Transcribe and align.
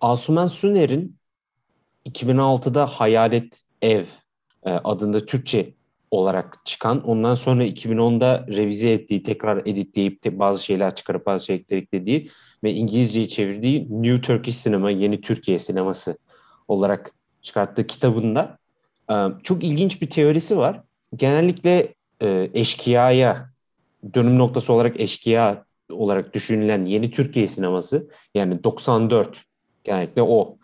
Asuman 0.00 0.46
Suner'in 0.46 1.16
2006'da 2.06 2.86
Hayalet 2.86 3.62
Ev 3.82 4.04
e, 4.66 4.70
adında 4.70 5.26
Türkçe 5.26 5.74
olarak 6.10 6.58
çıkan 6.64 7.04
ondan 7.04 7.34
sonra 7.34 7.66
2010'da 7.66 8.46
revize 8.48 8.92
ettiği, 8.92 9.22
tekrar 9.22 9.56
editleyip 9.66 10.24
de 10.24 10.38
bazı 10.38 10.64
şeyler 10.64 10.94
çıkarıp 10.94 11.26
bazı 11.26 11.44
şeyler 11.44 11.64
eklediği 11.70 12.30
ve 12.64 12.74
İngilizceyi 12.74 13.28
çevirdiği 13.28 14.02
New 14.02 14.20
Turkish 14.20 14.64
Cinema, 14.64 14.90
Yeni 14.90 15.20
Türkiye 15.20 15.58
Sineması 15.58 16.18
olarak 16.68 17.12
çıkarttığı 17.42 17.86
kitabında 17.86 18.58
e, 19.10 19.14
çok 19.42 19.64
ilginç 19.64 20.02
bir 20.02 20.10
teorisi 20.10 20.56
var. 20.56 20.82
Genellikle 21.16 21.94
e, 22.22 22.50
eşkıyaya, 22.54 23.50
dönüm 24.14 24.38
noktası 24.38 24.72
olarak 24.72 25.00
eşkıya 25.00 25.64
olarak 25.90 26.34
düşünülen 26.34 26.84
Yeni 26.84 27.10
Türkiye 27.10 27.46
Sineması 27.46 28.10
yani 28.34 28.64
94 28.64 29.47
genellikle 29.88 30.22
o 30.22 30.56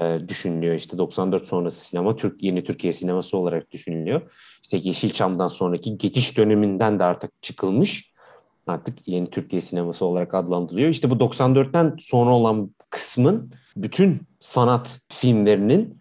e, 0.00 0.20
düşünülüyor. 0.28 0.74
İşte 0.74 0.98
94 0.98 1.46
sonrası 1.46 1.84
sinema 1.84 2.16
Türk 2.16 2.42
yeni 2.42 2.64
Türkiye 2.64 2.92
sineması 2.92 3.36
olarak 3.36 3.70
düşünülüyor. 3.70 4.22
İşte 4.62 4.76
Yeşilçam'dan 4.76 5.48
sonraki 5.48 5.98
geçiş 5.98 6.36
döneminden 6.36 6.98
de 6.98 7.04
artık 7.04 7.42
çıkılmış. 7.42 8.12
Artık 8.66 9.08
yeni 9.08 9.30
Türkiye 9.30 9.62
sineması 9.62 10.04
olarak 10.04 10.34
adlandırılıyor. 10.34 10.88
İşte 10.88 11.10
bu 11.10 11.14
94'ten 11.14 11.96
sonra 12.00 12.30
olan 12.30 12.70
kısmın 12.90 13.52
bütün 13.76 14.20
sanat 14.40 15.00
filmlerinin 15.08 16.00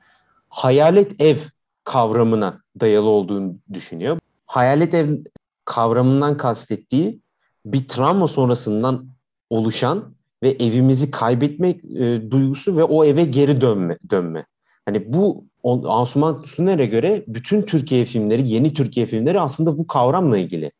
hayalet 0.49 1.21
ev 1.21 1.37
kavramına 1.83 2.61
dayalı 2.79 3.09
olduğunu 3.09 3.55
düşünüyor. 3.73 4.19
Hayalet 4.45 4.93
ev 4.93 5.17
kavramından 5.65 6.37
kastettiği 6.37 7.19
bir 7.65 7.87
travma 7.87 8.27
sonrasından 8.27 9.07
oluşan 9.49 10.15
ve 10.43 10.49
evimizi 10.49 11.11
kaybetmek 11.11 11.85
e, 11.85 12.31
duygusu 12.31 12.77
ve 12.77 12.83
o 12.83 13.05
eve 13.05 13.23
geri 13.23 13.61
dönme. 13.61 13.97
dönme. 14.09 14.45
Hani 14.85 15.13
bu 15.13 15.45
Asuman 15.87 16.43
Suner'e 16.45 16.85
göre 16.85 17.23
bütün 17.27 17.61
Türkiye 17.61 18.05
filmleri, 18.05 18.49
yeni 18.49 18.73
Türkiye 18.73 19.05
filmleri 19.05 19.39
aslında 19.39 19.77
bu 19.77 19.87
kavramla 19.87 20.37
ilgili. 20.37 20.71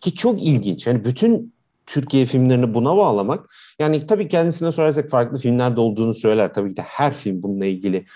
Ki 0.00 0.14
çok 0.14 0.42
ilginç. 0.42 0.86
Yani 0.86 1.04
bütün 1.04 1.54
Türkiye 1.86 2.26
filmlerini 2.26 2.74
buna 2.74 2.96
bağlamak. 2.96 3.54
Yani 3.78 4.06
tabii 4.06 4.28
kendisine 4.28 4.72
sorarsak 4.72 5.10
farklı 5.10 5.38
filmlerde 5.38 5.80
olduğunu 5.80 6.14
söyler. 6.14 6.54
Tabii 6.54 6.70
ki 6.70 6.76
de 6.76 6.82
her 6.82 7.12
film 7.12 7.42
bununla 7.42 7.66
ilgili 7.66 8.06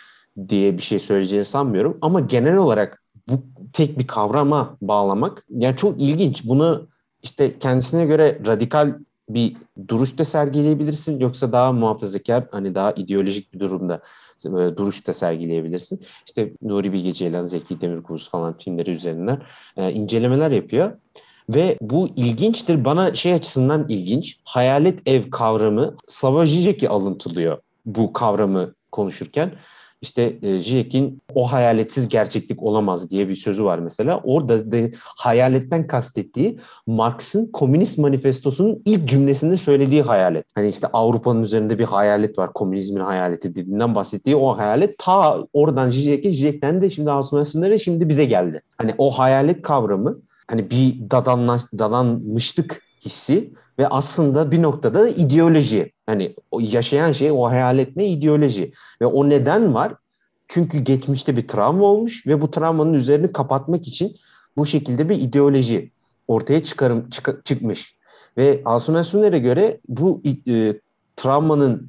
diye 0.49 0.73
bir 0.73 0.83
şey 0.83 0.99
söyleyeceğini 0.99 1.45
sanmıyorum. 1.45 1.99
Ama 2.01 2.21
genel 2.21 2.57
olarak 2.57 3.03
bu 3.29 3.43
tek 3.73 3.99
bir 3.99 4.07
kavrama 4.07 4.77
bağlamak 4.81 5.45
yani 5.49 5.77
çok 5.77 6.01
ilginç. 6.03 6.45
Bunu 6.45 6.89
işte 7.23 7.59
kendisine 7.59 8.07
göre 8.07 8.39
radikal 8.47 8.95
bir 9.29 9.57
duruş 9.89 10.19
da 10.19 10.25
sergileyebilirsin 10.25 11.21
yoksa 11.21 11.53
daha 11.53 11.73
muhafazakar 11.73 12.45
hani 12.51 12.75
daha 12.75 12.93
ideolojik 12.93 13.55
bir 13.55 13.61
durumda 13.61 14.03
e, 14.47 14.51
duruş 14.51 15.07
da 15.07 15.13
sergileyebilirsin. 15.13 16.01
İşte 16.27 16.53
Nuri 16.63 16.93
Bilge 16.93 17.13
Ceylan, 17.13 17.47
Zeki 17.47 17.81
Demirkubuz 17.81 18.31
falan 18.31 18.59
filmleri 18.59 18.91
üzerinden 18.91 19.43
e, 19.77 19.93
incelemeler 19.93 20.51
yapıyor. 20.51 20.93
Ve 21.49 21.79
bu 21.81 22.09
ilginçtir. 22.17 22.85
Bana 22.85 23.15
şey 23.15 23.33
açısından 23.35 23.89
ilginç. 23.89 24.41
Hayalet 24.45 25.09
ev 25.09 25.31
kavramı 25.31 25.97
Slavoj 26.09 26.49
Žižek'i 26.49 26.89
alıntılıyor 26.89 27.59
bu 27.87 28.13
kavramı 28.13 28.75
konuşurken 28.93 29.53
işte 30.03 30.39
e, 30.43 31.11
o 31.35 31.53
hayaletsiz 31.53 32.09
gerçeklik 32.09 32.63
olamaz 32.63 33.11
diye 33.11 33.29
bir 33.29 33.37
sözü 33.37 33.65
var 33.65 33.79
mesela. 33.79 34.21
Orada 34.25 34.73
da 34.73 34.97
hayaletten 35.05 35.87
kastettiği 35.87 36.59
Marx'ın 36.87 37.47
Komünist 37.53 37.99
Manifestosu'nun 37.99 38.83
ilk 38.85 39.09
cümlesinde 39.09 39.57
söylediği 39.57 40.03
hayalet. 40.03 40.47
Hani 40.55 40.69
işte 40.69 40.87
Avrupa'nın 40.93 41.43
üzerinde 41.43 41.79
bir 41.79 41.85
hayalet 41.85 42.39
var. 42.39 42.53
Komünizmin 42.53 43.01
hayaleti 43.01 43.55
dediğinden 43.55 43.95
bahsettiği 43.95 44.37
o 44.37 44.59
hayalet 44.59 44.99
ta 44.99 45.39
oradan 45.53 45.91
Zizek'e, 45.91 46.31
Zizek'ten 46.31 46.83
de 46.83 46.91
şimdi 46.91 47.11
Asuman 47.11 47.45
Sünder'e 47.45 47.79
şimdi 47.79 48.09
bize 48.09 48.25
geldi. 48.25 48.63
Hani 48.79 48.95
o 48.99 49.11
hayalet 49.11 49.63
kavramı 49.63 50.19
hani 50.49 50.71
bir 50.71 51.11
dadanlaş, 51.11 51.63
dadanmışlık 51.79 52.83
hissi 53.05 53.51
ve 53.79 53.89
aslında 53.89 54.51
bir 54.51 54.63
noktada 54.63 55.01
da 55.01 55.09
ideoloji. 55.09 55.93
Hani 56.13 56.37
yaşayan 56.59 57.13
şey 57.13 57.31
o 57.31 57.43
hayalet 57.43 57.97
ne 57.97 58.09
ideoloji. 58.09 58.73
Ve 59.01 59.07
o 59.07 59.29
neden 59.29 59.75
var? 59.75 59.95
Çünkü 60.49 60.79
geçmişte 60.79 61.37
bir 61.37 61.49
travma 61.49 61.85
olmuş 61.85 62.27
ve 62.27 62.41
bu 62.41 62.51
travmanın 62.51 62.95
üzerini 62.95 63.33
kapatmak 63.33 63.89
için 63.89 64.17
bu 64.57 64.67
şekilde 64.67 65.09
bir 65.09 65.17
ideoloji 65.17 65.91
ortaya 66.29 66.63
çıkarım 66.63 67.11
çık, 67.11 67.45
çıkmış. 67.45 67.97
Ve 68.37 68.63
Asuman 68.65 69.03
Suner'e 69.03 69.39
göre 69.39 69.81
bu 69.89 70.23
e, 70.49 70.75
travmanın 71.17 71.89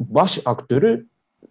baş 0.00 0.40
aktörü 0.44 1.06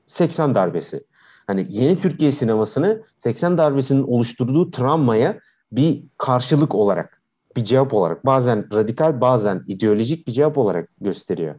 80 0.07 0.55
darbesi. 0.55 1.03
Hani 1.47 1.67
yeni 1.69 1.99
Türkiye 1.99 2.31
sinemasını 2.31 3.03
80 3.17 3.57
darbesinin 3.57 4.03
oluşturduğu 4.03 4.71
travmaya 4.71 5.39
bir 5.71 6.03
karşılık 6.17 6.75
olarak 6.75 7.21
bir 7.55 7.63
cevap 7.63 7.93
olarak 7.93 8.25
bazen 8.25 8.73
radikal 8.73 9.21
bazen 9.21 9.63
ideolojik 9.67 10.27
bir 10.27 10.31
cevap 10.31 10.57
olarak 10.57 10.89
gösteriyor. 11.01 11.55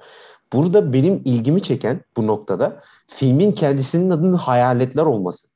Burada 0.53 0.93
benim 0.93 1.23
ilgimi 1.25 1.63
çeken 1.63 2.01
bu 2.17 2.27
noktada 2.27 2.83
filmin 3.07 3.53
kendisinin 3.53 4.11
adının 4.11 4.35
hayaletler 4.35 5.07
olması. 5.07 5.49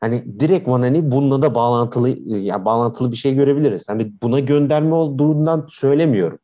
Hani 0.00 0.40
direkt 0.40 0.68
hani 0.68 1.10
bununla 1.10 1.42
da 1.42 1.54
bağlantılı 1.54 2.08
ya 2.28 2.64
bağlantılı 2.64 3.10
bir 3.10 3.16
şey 3.16 3.34
görebiliriz. 3.34 3.88
Hani 3.88 4.12
buna 4.22 4.40
gönderme 4.40 4.94
olduğundan 4.94 5.66
söylemiyorum. 5.68 6.38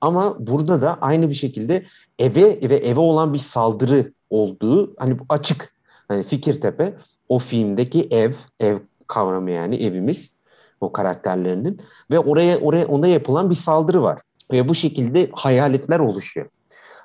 Ama 0.00 0.36
burada 0.38 0.82
da 0.82 0.98
aynı 1.00 1.28
bir 1.28 1.34
şekilde 1.34 1.86
eve 2.18 2.70
ve 2.70 2.76
eve 2.76 3.00
olan 3.00 3.34
bir 3.34 3.38
saldırı 3.38 4.12
olduğu 4.30 4.94
hani 4.98 5.16
açık. 5.28 5.74
Hani 6.08 6.22
Fikirtepe 6.22 6.94
o 7.28 7.38
filmdeki 7.38 8.08
ev, 8.10 8.32
ev 8.60 8.78
kavramı 9.06 9.50
yani 9.50 9.76
evimiz 9.76 10.38
o 10.80 10.92
karakterlerinin 10.92 11.80
ve 12.10 12.18
oraya 12.18 12.58
oraya 12.58 12.86
ona 12.86 13.06
yapılan 13.06 13.50
bir 13.50 13.54
saldırı 13.54 14.02
var. 14.02 14.20
Ve 14.52 14.68
bu 14.68 14.74
şekilde 14.74 15.30
hayaletler 15.32 15.98
oluşuyor. 15.98 16.46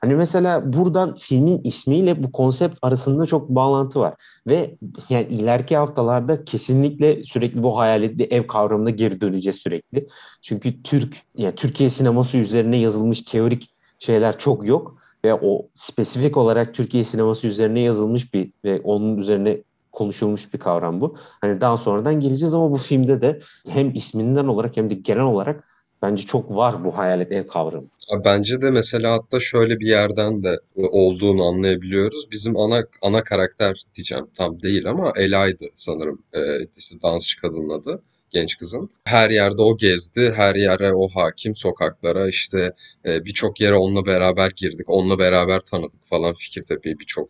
Hani 0.02 0.16
mesela 0.16 0.74
buradan 0.74 1.16
filmin 1.16 1.62
ismiyle 1.64 2.24
bu 2.24 2.32
konsept 2.32 2.78
arasında 2.82 3.26
çok 3.26 3.50
bağlantı 3.50 4.00
var. 4.00 4.14
Ve 4.48 4.76
yani 5.10 5.28
ileriki 5.30 5.78
haftalarda 5.78 6.46
kesinlikle 6.46 7.24
sürekli 7.24 7.64
bu 7.64 7.78
hayaletli 7.78 8.24
ev 8.24 8.48
kavramına 8.48 8.90
geri 8.90 9.22
döneceğiz 9.22 9.56
sürekli. 9.56 10.08
Çünkü 10.42 10.84
Türk, 10.84 11.16
yani 11.36 11.56
Türkiye 11.56 11.90
sineması 11.90 12.38
üzerine 12.38 12.78
yazılmış 12.78 13.22
teorik 13.22 13.76
şeyler 14.00 14.38
çok 14.38 14.68
yok. 14.68 14.98
Ve 15.26 15.34
o 15.34 15.68
spesifik 15.74 16.38
olarak 16.38 16.74
Türkiye 16.74 17.04
sineması 17.04 17.48
üzerine 17.48 17.80
yazılmış 17.80 18.34
bir 18.34 18.52
ve 18.66 18.82
onun 18.84 19.18
üzerine 19.18 19.62
konuşulmuş 19.92 20.54
bir 20.54 20.60
kavram 20.60 21.02
bu. 21.02 21.16
Hani 21.42 21.62
daha 21.62 21.78
sonradan 21.78 22.20
geleceğiz 22.20 22.54
ama 22.54 22.72
bu 22.72 22.78
filmde 22.78 23.22
de 23.22 23.42
hem 23.68 23.94
isminden 23.94 24.48
olarak 24.48 24.78
hem 24.78 24.90
de 24.90 24.96
genel 24.96 25.24
olarak 25.24 25.64
bence 26.02 26.24
çok 26.24 26.56
var 26.56 26.86
bu 26.86 26.98
hayalet 26.98 27.32
ev 27.32 27.48
kavramı. 27.48 27.88
Bence 28.26 28.62
de 28.62 28.72
mesela 28.72 29.14
hatta 29.14 29.40
şöyle 29.40 29.80
bir 29.80 29.88
yerden 29.88 30.44
de 30.44 30.60
olduğunu 30.76 31.44
anlayabiliyoruz. 31.44 32.32
Bizim 32.32 32.58
ana 32.58 32.84
ana 33.02 33.24
karakter 33.24 33.86
diyeceğim 33.96 34.26
tam 34.38 34.62
değil 34.62 34.90
ama 34.90 35.14
Ela'ydı 35.16 35.66
sanırım 35.76 36.24
ee, 36.34 36.66
işte 36.78 36.96
dansçı 37.04 37.42
kadının 37.42 37.70
adı 37.70 38.04
genç 38.32 38.58
kızın. 38.58 38.90
Her 39.04 39.30
yerde 39.30 39.62
o 39.62 39.78
gezdi, 39.78 40.34
her 40.36 40.56
yere 40.56 40.94
o 40.94 41.08
hakim, 41.08 41.56
sokaklara 41.56 42.28
işte 42.28 42.74
e, 43.06 43.26
birçok 43.26 43.62
yere 43.62 43.76
onunla 43.76 44.06
beraber 44.06 44.52
girdik, 44.56 44.90
onunla 44.90 45.20
beraber 45.20 45.60
tanıdık 45.60 46.04
falan 46.04 46.34
Fikirtepe'yi 46.34 47.00
birçok 47.00 47.30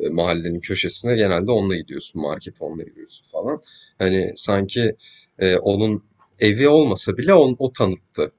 e, 0.00 0.08
mahallenin 0.08 0.60
köşesine 0.60 1.16
genelde 1.16 1.50
onunla 1.50 1.76
gidiyorsun. 1.76 2.22
Market 2.22 2.62
onunla 2.62 2.82
gidiyorsun 2.82 3.24
falan. 3.32 3.62
Hani 3.98 4.32
sanki 4.36 4.96
e, 5.38 5.56
onun 5.56 6.04
evi 6.40 6.68
olmasa 6.68 7.16
bile 7.16 7.34
on, 7.34 7.56
o 7.58 7.72
tanıttı 7.72 8.32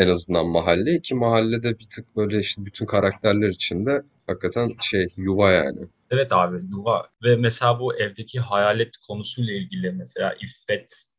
en 0.00 0.08
azından 0.08 0.46
mahalleyi 0.46 1.02
ki 1.02 1.14
mahallede 1.14 1.78
bir 1.78 1.88
tık 1.88 2.16
böyle 2.16 2.38
işte 2.38 2.64
bütün 2.64 2.86
karakterler 2.86 3.48
içinde 3.48 4.02
hakikaten 4.26 4.70
şey 4.80 5.06
yuva 5.16 5.50
yani. 5.50 5.80
Evet 6.10 6.32
abi 6.32 6.56
yuva 6.70 7.08
ve 7.22 7.36
mesela 7.36 7.80
bu 7.80 7.96
evdeki 7.96 8.40
hayalet 8.40 8.96
konusuyla 8.96 9.52
ilgili 9.52 9.92
mesela 9.92 10.34
İffet 10.42 11.10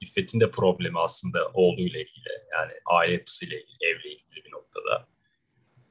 İffet'in 0.00 0.40
de 0.40 0.50
problemi 0.50 0.98
aslında 0.98 1.38
oğluyla 1.54 2.00
ilgili 2.00 2.28
yani 2.52 2.72
aile 2.86 3.12
yapısıyla 3.12 3.56
ilgili, 3.56 3.76
evle 3.80 4.08
ilgili 4.08 4.44
bir 4.44 4.52
noktada. 4.52 5.08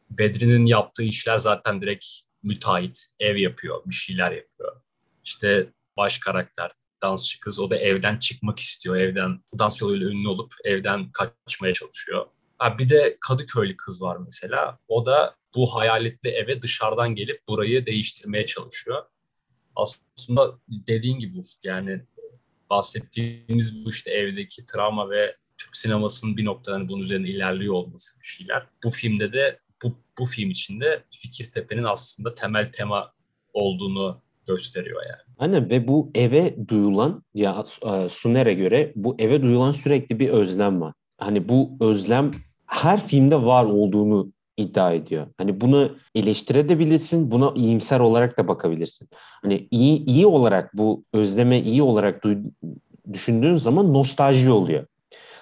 Bedri'nin 0.10 0.66
yaptığı 0.66 1.04
işler 1.04 1.38
zaten 1.38 1.81
direkt 1.81 2.06
müteahhit, 2.44 3.06
ev 3.19 3.36
yapıyor, 3.36 3.81
bir 3.86 3.94
şeyler 3.94 4.31
yapıyor. 4.31 4.81
İşte 5.24 5.68
baş 5.98 6.19
karakter, 6.19 6.72
dansçı 7.01 7.39
kız 7.39 7.59
o 7.59 7.69
da 7.69 7.77
evden 7.77 8.18
çıkmak 8.18 8.59
istiyor. 8.59 8.95
Evden 8.95 9.39
dans 9.59 9.81
yoluyla 9.81 10.07
ünlü 10.07 10.27
olup 10.27 10.53
evden 10.63 11.12
kaçmaya 11.12 11.74
çalışıyor. 11.74 12.25
Ha, 12.57 12.80
bir 12.80 12.89
de 12.89 13.18
Kadıköylü 13.21 13.77
kız 13.77 14.01
var 14.01 14.18
mesela. 14.25 14.80
O 14.88 15.06
da 15.06 15.36
bu 15.56 15.75
hayaletli 15.75 16.30
eve 16.30 16.62
dışarıdan 16.62 17.15
gelip 17.15 17.48
burayı 17.48 17.86
değiştirmeye 17.86 18.45
çalışıyor. 18.45 19.03
Aslında 19.75 20.59
dediğin 20.69 21.19
gibi 21.19 21.42
yani 21.63 22.01
bahsettiğimiz 22.69 23.86
bu 23.86 23.89
işte 23.89 24.12
evdeki 24.12 24.65
travma 24.65 25.09
ve 25.09 25.36
Türk 25.57 25.77
sinemasının 25.77 26.38
bir 26.38 26.45
noktada 26.45 26.75
hani 26.75 26.89
bunun 26.89 27.01
üzerine 27.01 27.30
ilerliyor 27.30 27.74
olması 27.74 28.19
bir 28.19 28.25
şeyler. 28.25 28.68
Bu 28.83 28.89
filmde 28.89 29.33
de 29.33 29.59
bu, 29.83 30.00
bu 30.19 30.25
film 30.25 30.50
içinde 30.50 31.03
Fikirtepe'nin 31.12 31.83
aslında 31.83 32.36
temel 32.36 32.71
tema 32.71 33.13
olduğunu 33.53 34.21
gösteriyor 34.47 35.01
yani. 35.03 35.21
Aynen 35.38 35.69
ve 35.69 35.88
bu 35.88 36.11
eve 36.15 36.55
duyulan 36.67 37.23
ya 37.33 37.63
e, 37.85 38.09
Suner'e 38.09 38.53
göre 38.53 38.93
bu 38.95 39.15
eve 39.19 39.41
duyulan 39.41 39.71
sürekli 39.71 40.19
bir 40.19 40.29
özlem 40.29 40.81
var. 40.81 40.93
Hani 41.17 41.49
bu 41.49 41.77
özlem 41.79 42.31
her 42.65 43.05
filmde 43.05 43.35
var 43.45 43.65
olduğunu 43.65 44.31
iddia 44.57 44.93
ediyor. 44.93 45.27
Hani 45.38 45.61
bunu 45.61 45.95
eleştirebilirsin, 46.15 47.31
buna 47.31 47.53
iyimser 47.55 47.99
olarak 47.99 48.38
da 48.38 48.47
bakabilirsin. 48.47 49.09
Hani 49.41 49.67
iyi 49.71 50.05
iyi 50.05 50.25
olarak 50.27 50.77
bu 50.77 51.03
özleme 51.13 51.61
iyi 51.61 51.81
olarak 51.81 52.23
düşündüğün 53.13 53.55
zaman 53.55 53.93
nostalji 53.93 54.51
oluyor. 54.51 54.85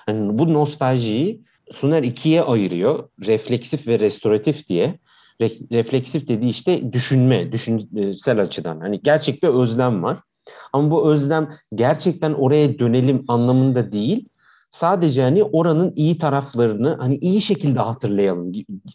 Hani 0.06 0.40
bu 0.40 0.54
nostaljiyi 0.54 1.42
Suner 1.72 2.04
ikiye 2.04 2.42
ayırıyor. 2.42 3.10
Refleksif 3.26 3.88
ve 3.88 4.00
restoratif 4.00 4.68
diye. 4.68 5.00
Re- 5.42 5.72
refleksif 5.72 6.28
dediği 6.28 6.50
işte 6.50 6.94
düşünme, 6.94 7.52
düşünsel 7.52 8.42
açıdan. 8.42 8.80
Hani 8.80 9.02
gerçek 9.02 9.44
bir 9.44 9.48
özlem 9.48 10.04
var. 10.04 10.20
Ama 10.74 10.92
bu 10.92 11.12
özlem 11.12 11.50
gerçekten 11.76 12.34
oraya 12.34 12.80
dönelim 12.80 13.26
anlamında 13.28 13.92
değil. 13.92 14.30
Sadece 14.70 15.22
hani 15.22 15.44
oranın 15.44 15.94
iyi 15.96 16.18
taraflarını 16.18 16.98
hani 17.00 17.16
iyi 17.16 17.42
şekilde 17.42 17.80
hatırlayalım 17.80 18.52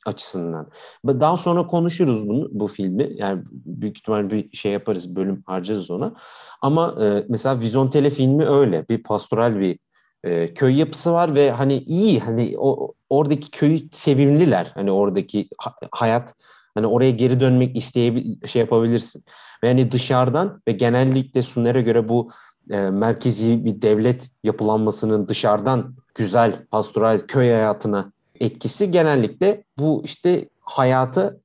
açısından. 0.07 0.69
Daha 1.07 1.37
sonra 1.37 1.67
konuşuruz 1.67 2.29
bunu 2.29 2.49
bu 2.53 2.69
filmi. 2.69 3.11
Yani 3.15 3.43
büyük 3.51 3.99
ihtimal 3.99 4.31
bir 4.31 4.57
şey 4.57 4.73
yaparız, 4.73 5.17
bölüm 5.17 5.43
harcarız 5.47 5.91
ona. 5.91 6.15
Ama 6.61 6.97
e, 7.03 7.25
mesela 7.29 7.61
Vizontele 7.61 8.11
filmi 8.11 8.47
öyle. 8.47 8.89
Bir 8.89 9.03
pastoral 9.03 9.61
bir 9.61 9.79
e, 10.25 10.55
köy 10.55 10.79
yapısı 10.79 11.13
var 11.13 11.35
ve 11.35 11.51
hani 11.51 11.79
iyi 11.79 12.21
hani 12.21 12.55
o 12.59 12.95
oradaki 13.11 13.51
köyü 13.51 13.81
sevimliler. 13.93 14.73
Hani 14.75 14.91
oradaki 14.91 15.49
ha, 15.59 15.75
hayat 15.91 16.35
hani 16.75 16.87
oraya 16.87 17.11
geri 17.11 17.41
dönmek 17.41 17.77
isteyebil 17.77 18.47
şey 18.47 18.61
yapabilirsin. 18.61 19.25
Ve 19.65 19.69
hani 19.69 19.93
dışarıdan 19.93 20.63
ve 20.69 20.73
genellikle 20.73 21.43
Sunner'e 21.43 21.83
göre 21.83 22.09
bu 22.09 22.31
e, 22.71 22.77
merkezi 22.77 23.65
bir 23.65 23.83
devlet 23.83 24.31
yapılanmasının 24.45 25.29
dışarıdan 25.29 25.95
güzel 26.15 26.67
pastoral 26.71 27.19
köy 27.19 27.51
hayatına 27.51 28.13
etkisi 28.41 28.91
genellikle 28.91 29.65
bu 29.79 30.03
işte 30.05 30.49
hayatı 30.61 31.41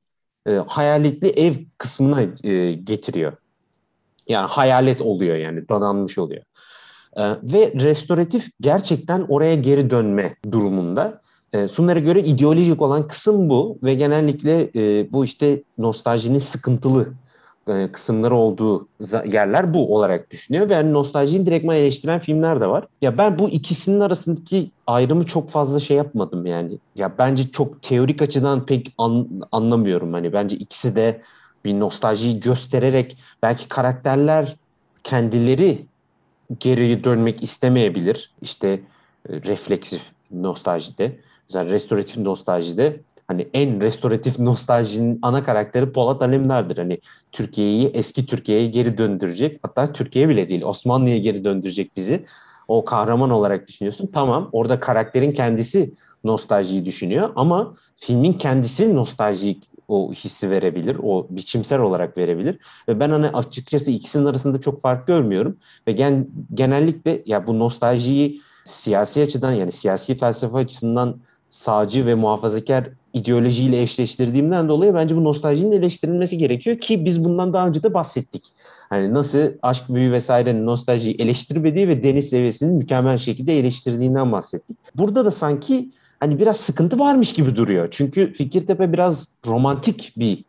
e, 0.47 0.51
hayaletli 0.51 1.29
ev 1.29 1.53
kısmına 1.77 2.21
e, 2.43 2.71
getiriyor. 2.71 3.33
Yani 4.27 4.47
hayalet 4.47 5.01
oluyor 5.01 5.35
yani 5.35 5.69
dadanmış 5.69 6.17
oluyor. 6.17 6.43
E, 7.19 7.23
ve 7.43 7.73
restoratif 7.75 8.49
gerçekten 8.61 9.25
oraya 9.29 9.55
geri 9.55 9.89
dönme 9.89 10.35
durumunda. 10.51 11.21
Sunlara 11.71 11.99
göre 11.99 12.19
ideolojik 12.19 12.81
olan 12.81 13.07
kısım 13.07 13.49
bu 13.49 13.77
ve 13.83 13.93
genellikle 13.93 14.69
e, 14.75 15.11
bu 15.11 15.25
işte 15.25 15.63
nostaljinin 15.77 16.39
sıkıntılı 16.39 17.07
e, 17.67 17.91
kısımları 17.91 18.35
olduğu 18.35 18.87
yerler 19.31 19.73
bu 19.73 19.95
olarak 19.95 20.31
düşünüyor 20.31 20.69
ve 20.69 20.73
yani 20.73 20.93
nostaljiyi 20.93 21.45
direktman 21.45 21.75
eleştiren 21.75 22.19
filmler 22.19 22.61
de 22.61 22.67
var. 22.67 22.87
Ya 23.01 23.17
ben 23.17 23.39
bu 23.39 23.49
ikisinin 23.49 23.99
arasındaki 23.99 24.71
ayrımı 24.87 25.23
çok 25.23 25.49
fazla 25.49 25.79
şey 25.79 25.97
yapmadım 25.97 26.45
yani. 26.45 26.77
Ya 26.95 27.13
bence 27.17 27.51
çok 27.51 27.81
teorik 27.81 28.21
açıdan 28.21 28.65
pek 28.65 28.93
an, 28.97 29.27
anlamıyorum 29.51 30.13
hani 30.13 30.33
bence 30.33 30.57
ikisi 30.57 30.95
de 30.95 31.21
bir 31.65 31.79
nostaljiyi 31.79 32.39
göstererek 32.39 33.17
belki 33.43 33.67
karakterler 33.67 34.55
kendileri 35.03 35.85
geriye 36.59 37.03
dönmek 37.03 37.43
istemeyebilir. 37.43 38.31
İşte 38.41 38.67
e, 38.67 38.79
refleksif 39.29 40.01
nostaljide, 40.31 41.19
mesela 41.47 41.71
restoratif 41.71 42.17
nostaljide 42.17 42.99
hani 43.27 43.47
en 43.53 43.81
restoratif 43.81 44.39
nostaljinin 44.49 45.19
ana 45.21 45.43
karakteri 45.43 45.91
Polat 45.91 46.21
Alemdar'dır. 46.21 46.77
Hani 46.77 46.99
Türkiye'yi 47.31 47.87
eski 47.93 48.25
Türkiye'ye 48.25 48.67
geri 48.67 48.97
döndürecek. 48.97 49.59
Hatta 49.61 49.93
Türkiye 49.93 50.29
bile 50.29 50.49
değil 50.49 50.61
Osmanlı'ya 50.61 51.17
geri 51.17 51.43
döndürecek 51.43 51.91
bizi. 51.95 52.25
O 52.67 52.85
kahraman 52.85 53.29
olarak 53.29 53.67
düşünüyorsun. 53.67 54.09
Tamam 54.13 54.49
orada 54.51 54.79
karakterin 54.79 55.31
kendisi 55.31 55.93
nostaljiyi 56.23 56.85
düşünüyor 56.85 57.29
ama 57.35 57.75
filmin 57.95 58.33
kendisi 58.33 58.95
nostaljik 58.95 59.69
o 59.89 60.13
hissi 60.13 60.49
verebilir, 60.49 60.97
o 61.03 61.27
biçimsel 61.29 61.79
olarak 61.79 62.17
verebilir. 62.17 62.59
Ve 62.87 62.99
ben 62.99 63.09
hani 63.09 63.27
açıkçası 63.27 63.91
ikisinin 63.91 64.25
arasında 64.25 64.61
çok 64.61 64.81
fark 64.81 65.07
görmüyorum. 65.07 65.57
Ve 65.87 65.91
gen, 65.91 66.27
genellikle 66.53 67.23
ya 67.25 67.47
bu 67.47 67.59
nostaljiyi 67.59 68.41
siyasi 68.65 69.21
açıdan 69.21 69.51
yani 69.51 69.71
siyasi 69.71 70.15
felsefe 70.15 70.57
açısından 70.57 71.17
sağcı 71.49 72.05
ve 72.05 72.15
muhafazakar 72.15 72.89
ideolojiyle 73.13 73.81
eşleştirdiğimden 73.81 74.69
dolayı 74.69 74.93
bence 74.93 75.15
bu 75.15 75.23
nostaljinin 75.23 75.71
eleştirilmesi 75.71 76.37
gerekiyor 76.37 76.77
ki 76.77 77.05
biz 77.05 77.25
bundan 77.25 77.53
daha 77.53 77.67
önce 77.67 77.83
de 77.83 77.93
bahsettik. 77.93 78.53
Hani 78.89 79.13
nasıl 79.13 79.39
aşk 79.61 79.83
büyü 79.89 80.11
vesairenin 80.11 80.65
nostaljiyi 80.65 81.15
eleştirmediği 81.15 81.87
ve 81.87 82.03
deniz 82.03 82.29
seviyesinin 82.29 82.75
mükemmel 82.75 83.17
şekilde 83.17 83.59
eleştirdiğinden 83.59 84.31
bahsettik. 84.31 84.77
Burada 84.95 85.25
da 85.25 85.31
sanki 85.31 85.89
hani 86.19 86.39
biraz 86.39 86.57
sıkıntı 86.57 86.99
varmış 86.99 87.33
gibi 87.33 87.55
duruyor. 87.55 87.87
Çünkü 87.91 88.33
Fikirtepe 88.33 88.93
biraz 88.93 89.27
romantik 89.45 90.13
bir 90.17 90.43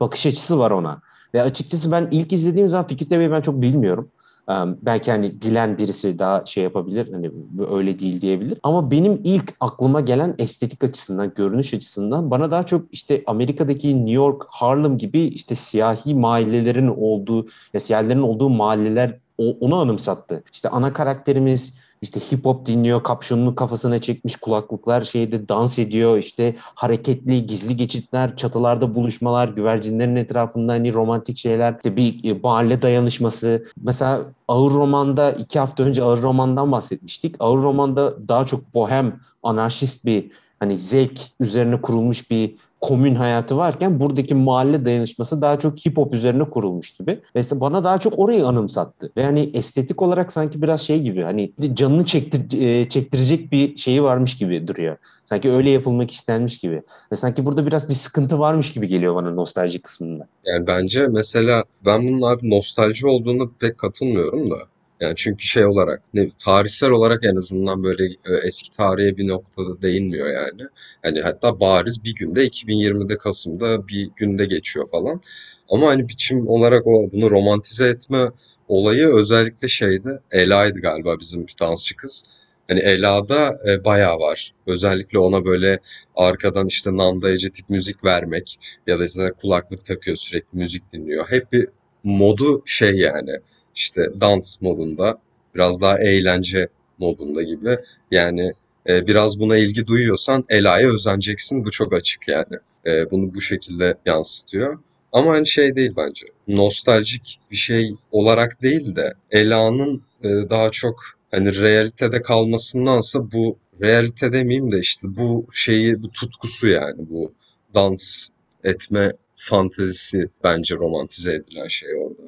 bakış 0.00 0.26
açısı 0.26 0.58
var 0.58 0.70
ona. 0.70 1.00
Ve 1.34 1.42
açıkçası 1.42 1.92
ben 1.92 2.08
ilk 2.10 2.32
izlediğim 2.32 2.68
zaman 2.68 2.86
Fikirtepe'yi 2.86 3.30
ben 3.30 3.40
çok 3.40 3.62
bilmiyorum. 3.62 4.08
Um, 4.48 4.78
belki 4.82 5.10
hani 5.10 5.42
bilen 5.42 5.78
birisi 5.78 6.18
daha 6.18 6.46
şey 6.46 6.64
yapabilir 6.64 7.12
hani 7.12 7.30
öyle 7.70 7.98
değil 7.98 8.20
diyebilir. 8.20 8.58
Ama 8.62 8.90
benim 8.90 9.20
ilk 9.24 9.54
aklıma 9.60 10.00
gelen 10.00 10.34
estetik 10.38 10.84
açısından, 10.84 11.32
görünüş 11.34 11.74
açısından 11.74 12.30
bana 12.30 12.50
daha 12.50 12.66
çok 12.66 12.84
işte 12.92 13.22
Amerika'daki 13.26 13.96
New 13.96 14.12
York, 14.12 14.46
Harlem 14.48 14.98
gibi 14.98 15.20
işte 15.20 15.54
siyahi 15.54 16.14
mahallelerin 16.14 16.88
olduğu, 16.88 17.46
ya 17.74 17.80
siyahlerin 17.80 18.22
olduğu 18.22 18.50
mahalleler 18.50 19.18
onu 19.38 19.76
anımsattı. 19.76 20.42
İşte 20.52 20.68
ana 20.68 20.92
karakterimiz 20.92 21.74
işte 22.02 22.20
hip 22.20 22.44
hop 22.44 22.66
dinliyor, 22.66 23.02
kapşonunu 23.02 23.54
kafasına 23.54 23.98
çekmiş 23.98 24.36
kulaklıklar 24.36 25.04
şeyde 25.04 25.48
dans 25.48 25.78
ediyor. 25.78 26.18
işte 26.18 26.54
hareketli 26.58 27.46
gizli 27.46 27.76
geçitler, 27.76 28.36
çatılarda 28.36 28.94
buluşmalar, 28.94 29.48
güvercinlerin 29.48 30.16
etrafında 30.16 30.72
hani 30.72 30.92
romantik 30.92 31.36
şeyler, 31.36 31.74
işte 31.76 31.96
bir 31.96 32.30
e, 32.30 32.38
mahalle 32.42 32.82
dayanışması. 32.82 33.64
Mesela 33.82 34.24
Ağır 34.48 34.70
Roman'da 34.70 35.32
iki 35.32 35.58
hafta 35.58 35.82
önce 35.82 36.02
Ağır 36.02 36.22
Roman'dan 36.22 36.72
bahsetmiştik. 36.72 37.34
Ağır 37.38 37.62
Roman'da 37.62 38.28
daha 38.28 38.46
çok 38.46 38.74
bohem, 38.74 39.20
anarşist 39.42 40.04
bir 40.04 40.30
hani 40.60 40.78
zevk 40.78 41.20
üzerine 41.40 41.80
kurulmuş 41.80 42.30
bir 42.30 42.54
komün 42.80 43.14
hayatı 43.14 43.56
varken 43.56 44.00
buradaki 44.00 44.34
mahalle 44.34 44.84
dayanışması 44.84 45.40
daha 45.40 45.58
çok 45.58 45.86
hip 45.86 45.96
hop 45.96 46.14
üzerine 46.14 46.44
kurulmuş 46.44 46.90
gibi. 46.90 47.20
Mesela 47.34 47.60
bana 47.60 47.84
daha 47.84 47.98
çok 47.98 48.18
orayı 48.18 48.46
anımsattı. 48.46 49.12
Ve 49.16 49.24
hani 49.24 49.50
estetik 49.54 50.02
olarak 50.02 50.32
sanki 50.32 50.62
biraz 50.62 50.80
şey 50.80 51.02
gibi 51.02 51.22
hani 51.22 51.52
canını 51.74 52.06
çektir, 52.06 52.60
e, 52.60 52.88
çektirecek 52.88 53.52
bir 53.52 53.76
şeyi 53.76 54.02
varmış 54.02 54.36
gibi 54.36 54.68
duruyor. 54.68 54.96
Sanki 55.24 55.50
öyle 55.50 55.70
yapılmak 55.70 56.10
istenmiş 56.10 56.58
gibi. 56.58 56.82
Ve 57.12 57.16
sanki 57.16 57.44
burada 57.44 57.66
biraz 57.66 57.88
bir 57.88 57.94
sıkıntı 57.94 58.38
varmış 58.38 58.72
gibi 58.72 58.88
geliyor 58.88 59.14
bana 59.14 59.30
nostalji 59.30 59.82
kısmında. 59.82 60.28
Yani 60.44 60.66
bence 60.66 61.08
mesela 61.08 61.64
ben 61.84 62.06
bunun 62.06 62.22
abi 62.22 62.50
nostalji 62.50 63.06
olduğunu 63.06 63.52
pek 63.60 63.78
katılmıyorum 63.78 64.50
da. 64.50 64.56
Yani 65.00 65.14
çünkü 65.16 65.46
şey 65.46 65.66
olarak, 65.66 66.02
ne, 66.14 66.28
tarihsel 66.44 66.90
olarak 66.90 67.24
en 67.24 67.36
azından 67.36 67.82
böyle 67.84 68.04
e, 68.04 68.34
eski 68.44 68.72
tarihe 68.76 69.16
bir 69.16 69.28
noktada 69.28 69.82
değinmiyor 69.82 70.26
yani. 70.26 70.62
Hani 71.02 71.20
hatta 71.22 71.60
bariz 71.60 72.04
bir 72.04 72.14
günde 72.14 72.46
2020'de 72.46 73.18
Kasım'da 73.18 73.88
bir 73.88 74.10
günde 74.16 74.44
geçiyor 74.46 74.86
falan. 74.90 75.20
Ama 75.68 75.86
hani 75.86 76.08
biçim 76.08 76.48
olarak 76.48 76.86
o 76.86 77.12
bunu 77.12 77.30
romantize 77.30 77.88
etme 77.88 78.30
olayı 78.68 79.08
özellikle 79.08 79.68
şeyde 79.68 80.20
Ela'ydı 80.30 80.80
galiba 80.80 81.20
bizim 81.20 81.46
bir 81.46 81.54
dansçı 81.60 81.96
kız. 81.96 82.24
Hani 82.68 82.80
Ela'da 82.80 83.58
e, 83.68 83.84
bayağı 83.84 84.18
var. 84.18 84.54
Özellikle 84.66 85.18
ona 85.18 85.44
böyle 85.44 85.78
arkadan 86.16 86.66
işte 86.66 86.96
Nanda 86.96 87.30
Ece 87.30 87.50
tip 87.50 87.70
müzik 87.70 88.04
vermek 88.04 88.58
ya 88.86 88.98
da 88.98 89.04
işte 89.04 89.32
kulaklık 89.40 89.84
takıyor 89.84 90.16
sürekli 90.16 90.58
müzik 90.58 90.92
dinliyor. 90.92 91.26
Hep 91.28 91.52
bir 91.52 91.68
modu 92.04 92.62
şey 92.66 92.94
yani 92.94 93.40
işte 93.76 94.02
dans 94.20 94.60
modunda, 94.60 95.18
biraz 95.54 95.80
daha 95.80 95.98
eğlence 95.98 96.68
modunda 96.98 97.42
gibi. 97.42 97.78
Yani 98.10 98.52
e, 98.88 99.06
biraz 99.06 99.40
buna 99.40 99.56
ilgi 99.56 99.86
duyuyorsan 99.86 100.44
Ela'ya 100.48 100.88
özeneceksin. 100.88 101.64
Bu 101.64 101.70
çok 101.70 101.92
açık 101.92 102.28
yani. 102.28 102.56
E, 102.86 103.10
bunu 103.10 103.34
bu 103.34 103.40
şekilde 103.40 103.96
yansıtıyor. 104.06 104.78
Ama 105.12 105.32
hani 105.32 105.46
şey 105.46 105.76
değil 105.76 105.92
bence. 105.96 106.26
Nostaljik 106.48 107.40
bir 107.50 107.56
şey 107.56 107.94
olarak 108.10 108.62
değil 108.62 108.96
de 108.96 109.14
Ela'nın 109.30 110.02
e, 110.22 110.28
daha 110.28 110.70
çok 110.70 111.00
hani 111.30 111.56
realitede 111.62 112.22
kalmasındansa 112.22 113.32
bu 113.32 113.58
realite 113.82 114.32
demeyeyim 114.32 114.72
de 114.72 114.78
işte 114.78 115.08
bu 115.16 115.46
şeyi, 115.52 116.02
bu 116.02 116.10
tutkusu 116.10 116.66
yani 116.66 117.10
bu 117.10 117.32
dans 117.74 118.28
etme 118.64 119.12
fantezisi 119.36 120.28
bence 120.44 120.74
romantize 120.74 121.34
edilen 121.34 121.68
şey 121.68 121.94
orada. 121.94 122.22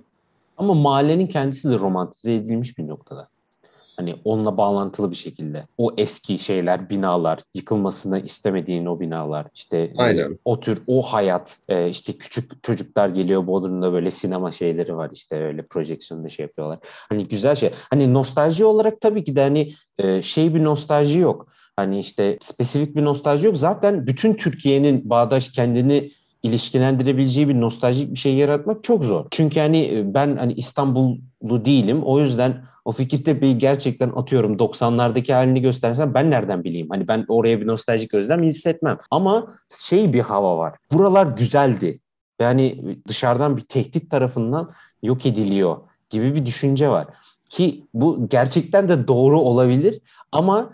Ama 0.59 0.75
mahallenin 0.75 1.27
kendisi 1.27 1.71
de 1.71 1.79
romantize 1.79 2.35
edilmiş 2.35 2.79
bir 2.79 2.88
noktada. 2.88 3.29
Hani 3.97 4.15
onunla 4.25 4.57
bağlantılı 4.57 5.11
bir 5.11 5.17
şekilde. 5.17 5.67
O 5.79 5.91
eski 5.97 6.38
şeyler, 6.38 6.91
binalar, 6.91 7.41
yıkılmasını 7.55 8.21
istemediğin 8.21 8.87
o 8.87 9.00
binalar, 9.00 9.47
işte 9.55 9.79
e, 9.79 9.95
Aynen. 9.99 10.31
e, 10.31 10.37
o 10.45 10.61
tür 10.61 10.83
o 10.87 11.03
hayat, 11.03 11.59
e, 11.69 11.88
işte 11.88 12.12
küçük 12.12 12.62
çocuklar 12.62 13.09
geliyor 13.09 13.47
Bodrum'da 13.47 13.93
böyle 13.93 14.11
sinema 14.11 14.53
şeyleri 14.53 14.97
var 14.97 15.11
işte 15.12 15.45
öyle 15.45 15.67
projeksiyonda 15.67 16.29
şey 16.29 16.43
yapıyorlar. 16.47 16.79
Hani 16.83 17.29
güzel 17.29 17.55
şey. 17.55 17.71
Hani 17.91 18.15
nostalji 18.15 18.65
olarak 18.65 19.00
tabii 19.00 19.25
ki 19.25 19.37
de 19.37 19.41
hani 19.41 19.75
e, 19.99 20.23
şey 20.23 20.55
bir 20.55 20.65
nostalji 20.65 21.19
yok. 21.19 21.49
Hani 21.77 21.99
işte 21.99 22.38
spesifik 22.43 22.97
bir 22.97 23.05
nostalji 23.05 23.47
yok. 23.47 23.57
Zaten 23.57 24.07
bütün 24.07 24.35
Türkiye'nin 24.35 25.11
bağdaş 25.11 25.49
kendini 25.49 26.11
ilişkilendirebileceği 26.42 27.49
bir 27.49 27.61
nostaljik 27.61 28.11
bir 28.11 28.18
şey 28.18 28.35
yaratmak 28.35 28.85
çok 28.85 29.04
zor. 29.04 29.26
Çünkü 29.30 29.61
hani 29.61 30.04
ben 30.14 30.37
hani 30.37 30.52
İstanbullu 30.52 31.64
değilim. 31.64 32.02
O 32.04 32.21
yüzden 32.21 32.64
o 32.85 32.92
Fikirtepe'yi 32.92 33.59
gerçekten 33.59 34.12
atıyorum 34.16 34.57
90'lardaki 34.57 35.33
halini 35.33 35.61
göstersem 35.61 36.14
ben 36.14 36.30
nereden 36.30 36.64
bileyim? 36.64 36.87
Hani 36.90 37.09
ben 37.09 37.25
oraya 37.28 37.61
bir 37.61 37.66
nostaljik 37.66 38.14
özlem 38.14 38.42
hissetmem. 38.42 38.99
Ama 39.11 39.47
şey 39.87 40.12
bir 40.12 40.21
hava 40.21 40.59
var. 40.59 40.75
Buralar 40.92 41.26
güzeldi. 41.26 42.00
Yani 42.40 42.97
dışarıdan 43.09 43.57
bir 43.57 43.62
tehdit 43.62 44.11
tarafından 44.11 44.71
yok 45.02 45.26
ediliyor 45.26 45.76
gibi 46.11 46.35
bir 46.35 46.47
düşünce 46.47 46.88
var. 46.88 47.07
Ki 47.49 47.85
bu 47.95 48.28
gerçekten 48.28 48.88
de 48.88 49.09
doğru 49.09 49.40
olabilir 49.40 50.00
ama 50.33 50.71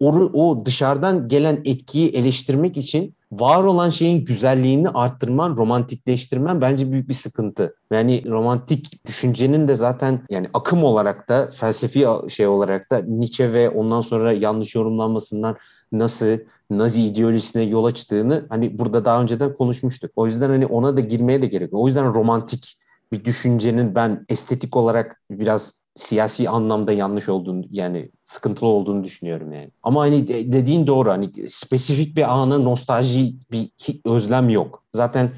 o, 0.00 0.12
o 0.12 0.66
dışarıdan 0.66 1.28
gelen 1.28 1.62
etkiyi 1.64 2.10
eleştirmek 2.10 2.76
için 2.76 3.14
var 3.32 3.64
olan 3.64 3.90
şeyin 3.90 4.24
güzelliğini 4.24 4.88
arttırman, 4.88 5.56
romantikleştirmen 5.56 6.60
bence 6.60 6.92
büyük 6.92 7.08
bir 7.08 7.14
sıkıntı. 7.14 7.76
Yani 7.92 8.24
romantik 8.28 9.06
düşüncenin 9.06 9.68
de 9.68 9.74
zaten 9.76 10.22
yani 10.30 10.46
akım 10.54 10.84
olarak 10.84 11.28
da 11.28 11.50
felsefi 11.50 12.06
şey 12.28 12.46
olarak 12.46 12.90
da 12.90 12.98
Nietzsche 12.98 13.52
ve 13.52 13.70
ondan 13.70 14.00
sonra 14.00 14.32
yanlış 14.32 14.74
yorumlanmasından 14.74 15.56
nasıl 15.92 16.38
Nazi 16.70 17.02
ideolojisine 17.02 17.62
yol 17.62 17.84
açtığını 17.84 18.46
hani 18.48 18.78
burada 18.78 19.04
daha 19.04 19.22
önceden 19.22 19.54
konuşmuştuk. 19.54 20.10
O 20.16 20.26
yüzden 20.26 20.50
hani 20.50 20.66
ona 20.66 20.96
da 20.96 21.00
girmeye 21.00 21.42
de 21.42 21.46
gerek 21.46 21.72
yok. 21.72 21.82
O 21.82 21.86
yüzden 21.86 22.14
romantik 22.14 22.78
bir 23.12 23.24
düşüncenin 23.24 23.94
ben 23.94 24.24
estetik 24.28 24.76
olarak 24.76 25.22
biraz 25.30 25.82
siyasi 25.98 26.48
anlamda 26.48 26.92
yanlış 26.92 27.28
olduğunu 27.28 27.64
yani 27.70 28.10
sıkıntılı 28.24 28.68
olduğunu 28.68 29.04
düşünüyorum 29.04 29.52
yani. 29.52 29.70
Ama 29.82 30.00
hani 30.00 30.28
dediğin 30.28 30.86
doğru 30.86 31.10
hani 31.10 31.30
spesifik 31.48 32.16
bir 32.16 32.34
ana 32.34 32.58
nostalji 32.58 33.34
bir 33.52 33.70
özlem 34.04 34.48
yok. 34.48 34.84
Zaten 34.92 35.30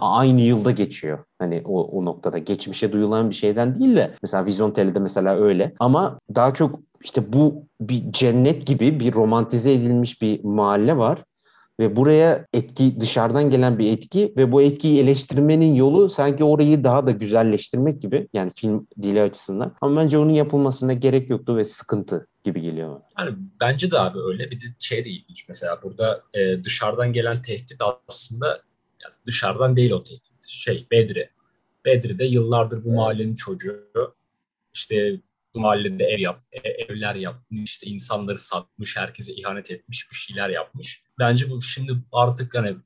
aynı 0.00 0.40
yılda 0.40 0.70
geçiyor. 0.70 1.24
Hani 1.38 1.62
o, 1.64 1.82
o 1.82 2.04
noktada 2.04 2.38
geçmişe 2.38 2.92
duyulan 2.92 3.30
bir 3.30 3.34
şeyden 3.34 3.74
değil 3.74 3.96
de 3.96 4.14
mesela 4.22 4.46
Vizontele'de 4.46 4.98
mesela 4.98 5.36
öyle. 5.36 5.74
Ama 5.80 6.18
daha 6.34 6.54
çok 6.54 6.80
işte 7.04 7.32
bu 7.32 7.66
bir 7.80 8.12
cennet 8.12 8.66
gibi 8.66 9.00
bir 9.00 9.14
romantize 9.14 9.72
edilmiş 9.72 10.22
bir 10.22 10.44
mahalle 10.44 10.96
var 10.96 11.24
ve 11.80 11.96
buraya 11.96 12.46
etki 12.52 13.00
dışarıdan 13.00 13.50
gelen 13.50 13.78
bir 13.78 13.92
etki 13.92 14.34
ve 14.36 14.52
bu 14.52 14.62
etkiyi 14.62 15.02
eleştirmenin 15.02 15.74
yolu 15.74 16.08
sanki 16.08 16.44
orayı 16.44 16.84
daha 16.84 17.06
da 17.06 17.10
güzelleştirmek 17.10 18.02
gibi 18.02 18.28
yani 18.32 18.52
film 18.54 18.86
dili 19.02 19.22
açısından. 19.22 19.76
Ama 19.80 20.00
bence 20.00 20.18
onun 20.18 20.32
yapılmasına 20.32 20.92
gerek 20.92 21.30
yoktu 21.30 21.56
ve 21.56 21.64
sıkıntı 21.64 22.26
gibi 22.44 22.60
geliyor. 22.60 23.00
Yani 23.18 23.36
bence 23.60 23.90
de 23.90 23.98
abi 23.98 24.18
öyle. 24.18 24.50
Bir 24.50 24.60
de 24.60 24.64
şey 24.78 25.04
de 25.04 25.10
mesela 25.48 25.82
burada 25.82 26.22
e, 26.34 26.64
dışarıdan 26.64 27.12
gelen 27.12 27.42
tehdit 27.42 27.80
aslında 28.08 28.46
yani 29.02 29.14
dışarıdan 29.26 29.76
değil 29.76 29.90
o 29.90 30.02
tehdit. 30.02 30.46
Şey 30.48 30.86
Bedri. 30.90 31.30
Bedri 31.84 32.18
de 32.18 32.24
yıllardır 32.24 32.84
bu 32.84 32.92
mahallenin 32.92 33.34
çocuğu. 33.34 33.84
İşte 34.74 35.20
mahallede 35.58 36.04
ev 36.04 36.18
yap, 36.18 36.44
e, 36.52 36.68
evler 36.68 37.14
yapmış, 37.14 37.70
işte 37.70 37.86
insanları 37.86 38.38
satmış, 38.38 38.96
herkese 38.96 39.34
ihanet 39.34 39.70
etmiş, 39.70 40.10
bir 40.10 40.16
şeyler 40.16 40.48
yapmış. 40.48 41.02
Bence 41.18 41.50
bu 41.50 41.62
şimdi 41.62 41.92
artık 42.12 42.54
hani 42.54 42.76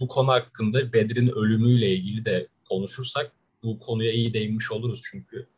bu 0.00 0.08
konu 0.08 0.32
hakkında 0.32 0.92
Bedir'in 0.92 1.28
ölümüyle 1.28 1.90
ilgili 1.90 2.24
de 2.24 2.48
konuşursak 2.68 3.32
bu 3.62 3.78
konuya 3.78 4.12
iyi 4.12 4.34
değinmiş 4.34 4.72
oluruz 4.72 5.02
çünkü 5.10 5.48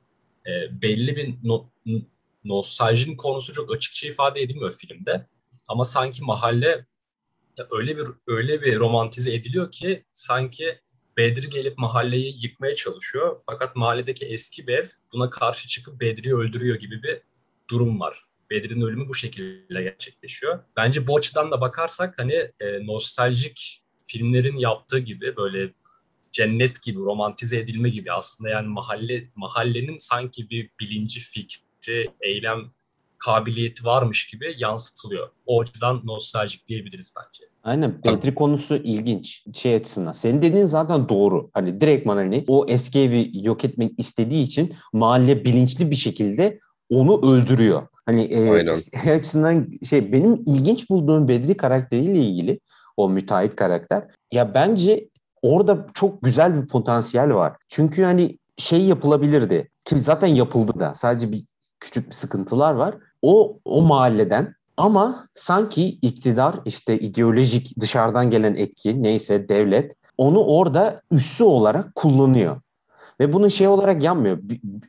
e, 0.46 0.82
belli 0.82 1.16
bir 1.16 1.34
no, 1.42 1.70
nostaljinin 2.44 3.16
konusu 3.16 3.52
çok 3.52 3.76
açıkça 3.76 4.08
ifade 4.08 4.40
edilmiyor 4.40 4.72
filmde. 4.72 5.26
Ama 5.68 5.84
sanki 5.84 6.24
mahalle 6.24 6.86
öyle 7.70 7.96
bir 7.96 8.06
öyle 8.26 8.62
bir 8.62 8.78
romantize 8.78 9.34
ediliyor 9.34 9.70
ki 9.70 10.04
sanki 10.12 10.80
Bedri 11.18 11.50
gelip 11.50 11.78
mahalleyi 11.78 12.44
yıkmaya 12.44 12.74
çalışıyor. 12.74 13.40
Fakat 13.46 13.76
mahalledeki 13.76 14.26
eski 14.26 14.66
bir 14.66 14.72
ev 14.72 14.86
buna 15.12 15.30
karşı 15.30 15.68
çıkıp 15.68 16.00
Bedri'yi 16.00 16.34
öldürüyor 16.34 16.76
gibi 16.76 17.02
bir 17.02 17.20
durum 17.70 18.00
var. 18.00 18.24
Bedri'nin 18.50 18.86
ölümü 18.86 19.08
bu 19.08 19.14
şekilde 19.14 19.82
gerçekleşiyor. 19.82 20.58
Bence 20.76 21.06
bu 21.06 21.16
açıdan 21.16 21.50
da 21.50 21.60
bakarsak 21.60 22.18
hani 22.18 22.50
e, 22.60 22.86
nostaljik 22.86 23.82
filmlerin 24.06 24.56
yaptığı 24.56 24.98
gibi 24.98 25.36
böyle 25.36 25.72
cennet 26.32 26.82
gibi 26.82 26.98
romantize 26.98 27.58
edilme 27.58 27.88
gibi 27.88 28.12
aslında 28.12 28.50
yani 28.50 28.68
mahalle 28.68 29.30
mahallenin 29.34 29.98
sanki 29.98 30.50
bir 30.50 30.70
bilinci, 30.80 31.20
fikri, 31.20 32.10
eylem 32.20 32.72
kabiliyeti 33.18 33.84
varmış 33.84 34.26
gibi 34.26 34.54
yansıtılıyor. 34.58 35.30
O 35.46 35.60
açıdan 35.60 36.00
nostaljik 36.04 36.68
diyebiliriz 36.68 37.14
bence. 37.16 37.47
Aynen 37.64 38.04
Bedri 38.04 38.34
konusu 38.34 38.76
ilginç 38.76 39.44
şey 39.54 39.74
açısından. 39.74 40.12
Senin 40.12 40.42
dediğin 40.42 40.64
zaten 40.64 41.08
doğru. 41.08 41.50
Hani 41.54 41.80
direktman 41.80 42.16
hani 42.16 42.44
o 42.48 42.66
eski 42.68 43.00
evi 43.00 43.30
yok 43.32 43.64
etmek 43.64 43.92
istediği 43.98 44.44
için 44.44 44.74
mahalle 44.92 45.44
bilinçli 45.44 45.90
bir 45.90 45.96
şekilde 45.96 46.60
onu 46.90 47.32
öldürüyor. 47.32 47.86
Hani 48.06 48.22
e, 48.22 48.64
şey 49.02 49.12
açısından 49.12 49.66
şey 49.88 50.12
benim 50.12 50.42
ilginç 50.46 50.90
bulduğum 50.90 51.28
Bedri 51.28 51.56
karakteriyle 51.56 52.18
ilgili 52.18 52.60
o 52.96 53.08
müteahhit 53.08 53.56
karakter. 53.56 54.04
Ya 54.32 54.54
bence 54.54 55.08
orada 55.42 55.86
çok 55.94 56.22
güzel 56.22 56.62
bir 56.62 56.68
potansiyel 56.68 57.34
var. 57.34 57.56
Çünkü 57.68 58.02
hani 58.02 58.38
şey 58.56 58.84
yapılabilirdi 58.84 59.68
ki 59.84 59.98
zaten 59.98 60.28
yapıldı 60.28 60.80
da 60.80 60.94
sadece 60.94 61.32
bir 61.32 61.44
küçük 61.80 62.06
bir 62.08 62.14
sıkıntılar 62.14 62.72
var. 62.72 62.94
O 63.22 63.58
o 63.64 63.82
mahalleden 63.82 64.54
ama 64.78 65.28
sanki 65.34 65.88
iktidar 65.88 66.54
işte 66.64 66.98
ideolojik 66.98 67.80
dışarıdan 67.80 68.30
gelen 68.30 68.54
etki 68.54 69.02
neyse 69.02 69.48
devlet 69.48 69.96
onu 70.18 70.44
orada 70.44 71.02
üssü 71.10 71.44
olarak 71.44 71.94
kullanıyor. 71.94 72.60
Ve 73.20 73.32
bunu 73.32 73.50
şey 73.50 73.68
olarak 73.68 74.02
yanmıyor. 74.02 74.38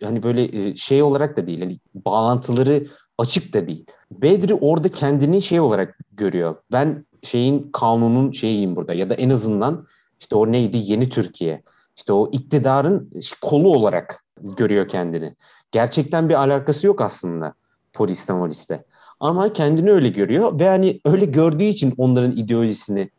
Hani 0.03 0.24
böyle 0.24 0.43
e, 0.43 0.75
şey 0.75 1.03
olarak 1.03 1.38
da 1.38 1.48
değil. 1.48 1.60
Hani 1.60 1.79
bağlantıları 2.05 2.88
açık 3.17 3.53
da 3.53 3.67
değil. 3.67 3.86
Bedri 4.12 4.53
orada 4.53 4.89
kendini 4.89 5.41
şey 5.41 5.60
olarak 5.60 5.98
görüyor. 6.12 6.55
Ben 6.72 7.05
şeyin 7.24 7.69
kanunun 7.74 8.31
şeyiyim 8.31 8.75
burada 8.75 8.93
ya 8.93 9.10
da 9.10 9.13
en 9.13 9.29
azından 9.29 9.88
işte 10.19 10.36
o 10.36 10.51
neydi 10.51 10.77
yeni 10.77 11.10
Türkiye. 11.10 11.63
İşte 11.98 12.13
o 12.13 12.29
iktidarın 12.31 13.12
kolu 13.41 13.74
olarak 13.74 14.25
görüyor 14.38 14.88
kendini. 14.88 15.36
Gerçekten 15.72 16.29
bir 16.29 16.34
alakası 16.34 16.88
yok 16.88 17.01
aslında 17.01 17.53
poliste 17.93 18.34
moliste. 18.34 18.84
Ama 19.20 19.54
kendini 19.54 19.92
öyle 19.92 20.10
görüyor 20.10 20.60
ve 20.60 20.68
hani 20.70 21.02
öyle 21.06 21.26
gördüğü 21.26 21.64
için 21.64 21.94
onların 21.98 22.32
ideolojisini 22.32 23.10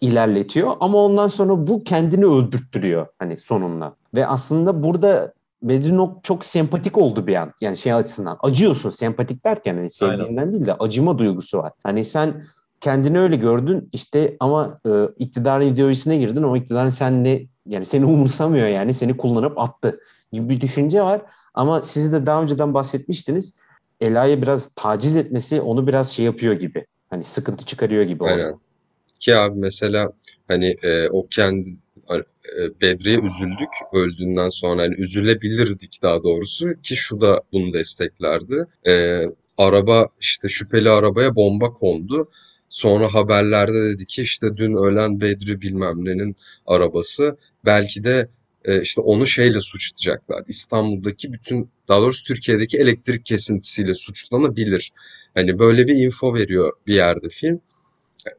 ilerletiyor 0.00 0.76
ama 0.80 1.04
ondan 1.04 1.28
sonra 1.28 1.66
bu 1.66 1.84
kendini 1.84 2.26
öldürttürüyor 2.26 3.06
hani 3.18 3.36
sonunda. 3.36 3.94
Ve 4.14 4.26
aslında 4.26 4.82
burada 4.82 5.32
Bedrinok 5.62 6.24
çok 6.24 6.44
sempatik 6.44 6.98
oldu 6.98 7.26
bir 7.26 7.34
an. 7.34 7.52
Yani 7.60 7.76
şey 7.76 7.92
açısından. 7.92 8.38
Acıyorsun 8.40 8.90
sempatik 8.90 9.44
derken 9.44 9.76
hani 9.76 9.90
sevdiğinden 9.90 10.52
değil 10.52 10.66
de 10.66 10.74
acıma 10.74 11.18
duygusu 11.18 11.58
var. 11.58 11.72
Hani 11.82 12.04
sen 12.04 12.44
kendini 12.80 13.20
öyle 13.20 13.36
gördün 13.36 13.88
işte 13.92 14.36
ama 14.40 14.80
e, 14.86 14.90
iktidarın 15.18 15.66
ideolojisine 15.66 16.16
girdin 16.16 16.42
ama 16.42 16.58
iktidarın 16.58 16.88
senle 16.88 17.46
yani 17.66 17.86
seni 17.86 18.04
umursamıyor 18.04 18.68
yani 18.68 18.94
seni 18.94 19.16
kullanıp 19.16 19.58
attı 19.58 20.00
gibi 20.32 20.48
bir 20.48 20.60
düşünce 20.60 21.02
var. 21.02 21.22
Ama 21.54 21.82
siz 21.82 22.12
de 22.12 22.26
daha 22.26 22.42
önceden 22.42 22.74
bahsetmiştiniz. 22.74 23.54
Ela'yı 24.00 24.42
biraz 24.42 24.74
taciz 24.74 25.16
etmesi 25.16 25.60
onu 25.60 25.86
biraz 25.86 26.12
şey 26.12 26.24
yapıyor 26.24 26.54
gibi. 26.54 26.86
Hani 27.10 27.24
sıkıntı 27.24 27.66
çıkarıyor 27.66 28.02
gibi. 28.02 28.24
Aynen. 28.24 28.44
Orada. 28.44 28.58
Ki 29.20 29.36
abi 29.36 29.58
mesela 29.58 30.12
hani 30.48 30.76
e, 30.82 31.08
o 31.08 31.26
kendi 31.30 31.76
e, 32.10 32.80
Bedri'ye 32.80 33.18
üzüldük 33.18 33.68
öldüğünden 33.92 34.48
sonra 34.48 34.82
yani 34.82 34.94
üzülebilirdik 34.94 35.98
daha 36.02 36.22
doğrusu 36.22 36.74
ki 36.82 36.96
şu 36.96 37.20
da 37.20 37.42
bunu 37.52 37.72
desteklerdi. 37.72 38.66
E, 38.86 39.24
araba 39.58 40.08
işte 40.20 40.48
şüpheli 40.48 40.90
arabaya 40.90 41.36
bomba 41.36 41.72
kondu. 41.72 42.28
Sonra 42.68 43.14
haberlerde 43.14 43.84
dedi 43.84 44.06
ki 44.06 44.22
işte 44.22 44.56
dün 44.56 44.76
ölen 44.76 45.20
Bedri 45.20 45.60
bilmem 45.60 46.04
nenin 46.04 46.36
arabası 46.66 47.36
belki 47.64 48.04
de 48.04 48.28
e, 48.64 48.80
işte 48.80 49.00
onu 49.00 49.26
şeyle 49.26 49.60
suçlayacaklar. 49.60 50.44
İstanbul'daki 50.48 51.32
bütün 51.32 51.70
daha 51.90 52.02
doğrusu 52.02 52.24
Türkiye'deki 52.24 52.78
elektrik 52.78 53.26
kesintisiyle 53.26 53.94
suçlanabilir. 53.94 54.92
Hani 55.34 55.58
böyle 55.58 55.86
bir 55.86 55.94
info 55.94 56.34
veriyor 56.34 56.72
bir 56.86 56.94
yerde 56.94 57.28
film. 57.28 57.60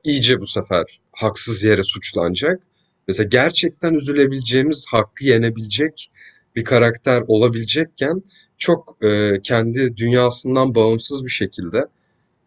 İyice 0.03 0.39
bu 0.39 0.47
sefer 0.47 1.01
haksız 1.11 1.63
yere 1.63 1.83
suçlanacak. 1.83 2.63
Mesela 3.07 3.27
gerçekten 3.27 3.93
üzülebileceğimiz, 3.93 4.85
hakkı 4.89 5.25
yenebilecek 5.25 6.11
bir 6.55 6.63
karakter 6.63 7.23
olabilecekken 7.27 8.23
çok 8.57 8.97
e, 9.03 9.41
kendi 9.43 9.97
dünyasından 9.97 10.75
bağımsız 10.75 11.25
bir 11.25 11.29
şekilde 11.29 11.85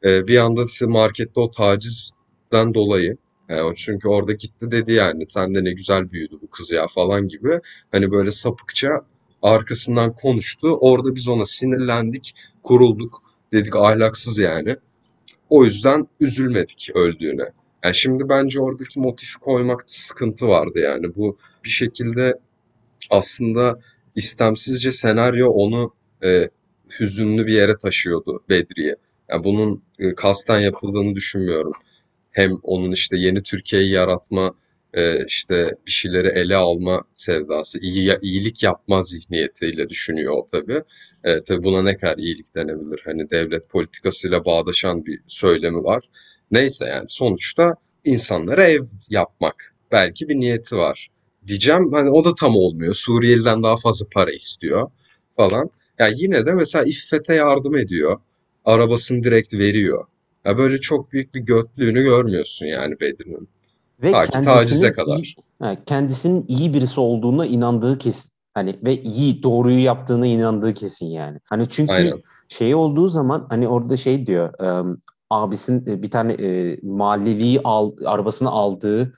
e, 0.04 0.28
bir 0.28 0.36
anda 0.36 0.62
markette 0.86 1.40
o 1.40 1.50
tacizden 1.50 2.74
dolayı 2.74 3.16
yani 3.48 3.62
o 3.62 3.74
çünkü 3.74 4.08
orada 4.08 4.32
gitti 4.32 4.70
dedi 4.70 4.92
yani 4.92 5.24
sen 5.28 5.54
de 5.54 5.64
ne 5.64 5.72
güzel 5.72 6.12
büyüdü 6.12 6.38
bu 6.42 6.50
kız 6.50 6.72
ya 6.72 6.86
falan 6.86 7.28
gibi 7.28 7.60
hani 7.92 8.10
böyle 8.10 8.30
sapıkça 8.30 8.88
arkasından 9.44 10.14
konuştu. 10.14 10.76
Orada 10.80 11.14
biz 11.14 11.28
ona 11.28 11.46
sinirlendik, 11.46 12.34
kurulduk. 12.62 13.22
Dedik 13.52 13.76
ahlaksız 13.76 14.38
yani. 14.38 14.76
O 15.50 15.64
yüzden 15.64 16.08
üzülmedik 16.20 16.90
öldüğüne. 16.94 17.44
Yani 17.84 17.94
şimdi 17.94 18.28
bence 18.28 18.60
oradaki 18.60 19.00
motifi 19.00 19.38
koymakta 19.38 19.84
sıkıntı 19.88 20.46
vardı 20.48 20.78
yani. 20.78 21.14
Bu 21.14 21.38
bir 21.64 21.68
şekilde 21.68 22.38
aslında 23.10 23.80
istemsizce 24.16 24.90
senaryo 24.90 25.48
onu 25.50 25.94
e, 26.24 26.48
hüzünlü 27.00 27.46
bir 27.46 27.52
yere 27.52 27.76
taşıyordu 27.76 28.42
Bedri'ye. 28.48 28.96
Yani 29.28 29.44
bunun 29.44 29.82
e, 29.98 30.14
kasten 30.14 30.60
yapıldığını 30.60 31.14
düşünmüyorum. 31.14 31.72
Hem 32.30 32.58
onun 32.62 32.92
işte 32.92 33.16
yeni 33.16 33.42
Türkiye'yi 33.42 33.92
yaratma, 33.92 34.54
e, 34.94 35.24
işte 35.26 35.70
bir 35.86 35.90
şeyleri 35.92 36.28
ele 36.28 36.56
alma 36.56 37.02
sevdası, 37.12 37.78
iyi 37.80 38.18
iyilik 38.22 38.62
yapma 38.62 39.02
zihniyetiyle 39.02 39.88
düşünüyor 39.88 40.32
o 40.32 40.46
tabii. 40.52 40.82
E, 41.24 41.42
tabii 41.42 41.62
buna 41.64 41.82
ne 41.82 41.96
kadar 41.96 42.18
iyilik 42.18 42.54
denebilir? 42.54 43.02
Hani 43.04 43.30
devlet 43.30 43.70
politikasıyla 43.70 44.44
bağdaşan 44.44 45.06
bir 45.06 45.20
söylemi 45.26 45.84
var. 45.84 46.04
Neyse 46.50 46.84
yani 46.84 47.08
sonuçta 47.08 47.74
insanlara 48.04 48.64
ev 48.64 48.82
yapmak. 49.10 49.74
Belki 49.92 50.28
bir 50.28 50.36
niyeti 50.36 50.76
var. 50.76 51.08
Diyeceğim 51.46 51.92
hani 51.92 52.10
o 52.10 52.24
da 52.24 52.34
tam 52.34 52.56
olmuyor. 52.56 52.94
Suriyeli'den 52.94 53.62
daha 53.62 53.76
fazla 53.76 54.06
para 54.14 54.30
istiyor 54.30 54.90
falan. 55.36 55.70
Yani 55.98 56.14
yine 56.16 56.46
de 56.46 56.54
mesela 56.54 56.84
İffet'e 56.84 57.34
yardım 57.34 57.76
ediyor. 57.76 58.20
Arabasını 58.64 59.24
direkt 59.24 59.54
veriyor. 59.54 60.06
Ya 60.44 60.58
böyle 60.58 60.78
çok 60.78 61.12
büyük 61.12 61.34
bir 61.34 61.40
götlüğünü 61.40 62.02
görmüyorsun 62.02 62.66
yani 62.66 63.00
Bedir'in. 63.00 63.48
Ve 64.02 64.12
Ta 64.12 64.24
ki 64.24 64.42
tacize 64.42 64.92
kadar. 64.92 65.16
Iyi, 65.16 65.78
kendisinin 65.86 66.44
iyi 66.48 66.74
birisi 66.74 67.00
olduğuna 67.00 67.46
inandığı 67.46 67.98
kesin. 67.98 68.30
Hani 68.54 68.78
ve 68.84 69.02
iyi 69.02 69.42
doğruyu 69.42 69.82
yaptığına 69.82 70.26
inandığı 70.26 70.74
kesin 70.74 71.06
yani. 71.06 71.38
Hani 71.44 71.68
çünkü 71.68 71.92
Aynen. 71.92 72.22
şey 72.48 72.74
olduğu 72.74 73.08
zaman 73.08 73.46
hani 73.50 73.68
orada 73.68 73.96
şey 73.96 74.26
diyor 74.26 74.80
um, 74.80 75.02
abisin 75.30 76.02
bir 76.02 76.10
tane 76.10 76.32
e, 76.32 76.78
mahallevi 76.82 77.60
al, 77.64 77.92
arabasını 78.04 78.50
aldığı 78.50 79.14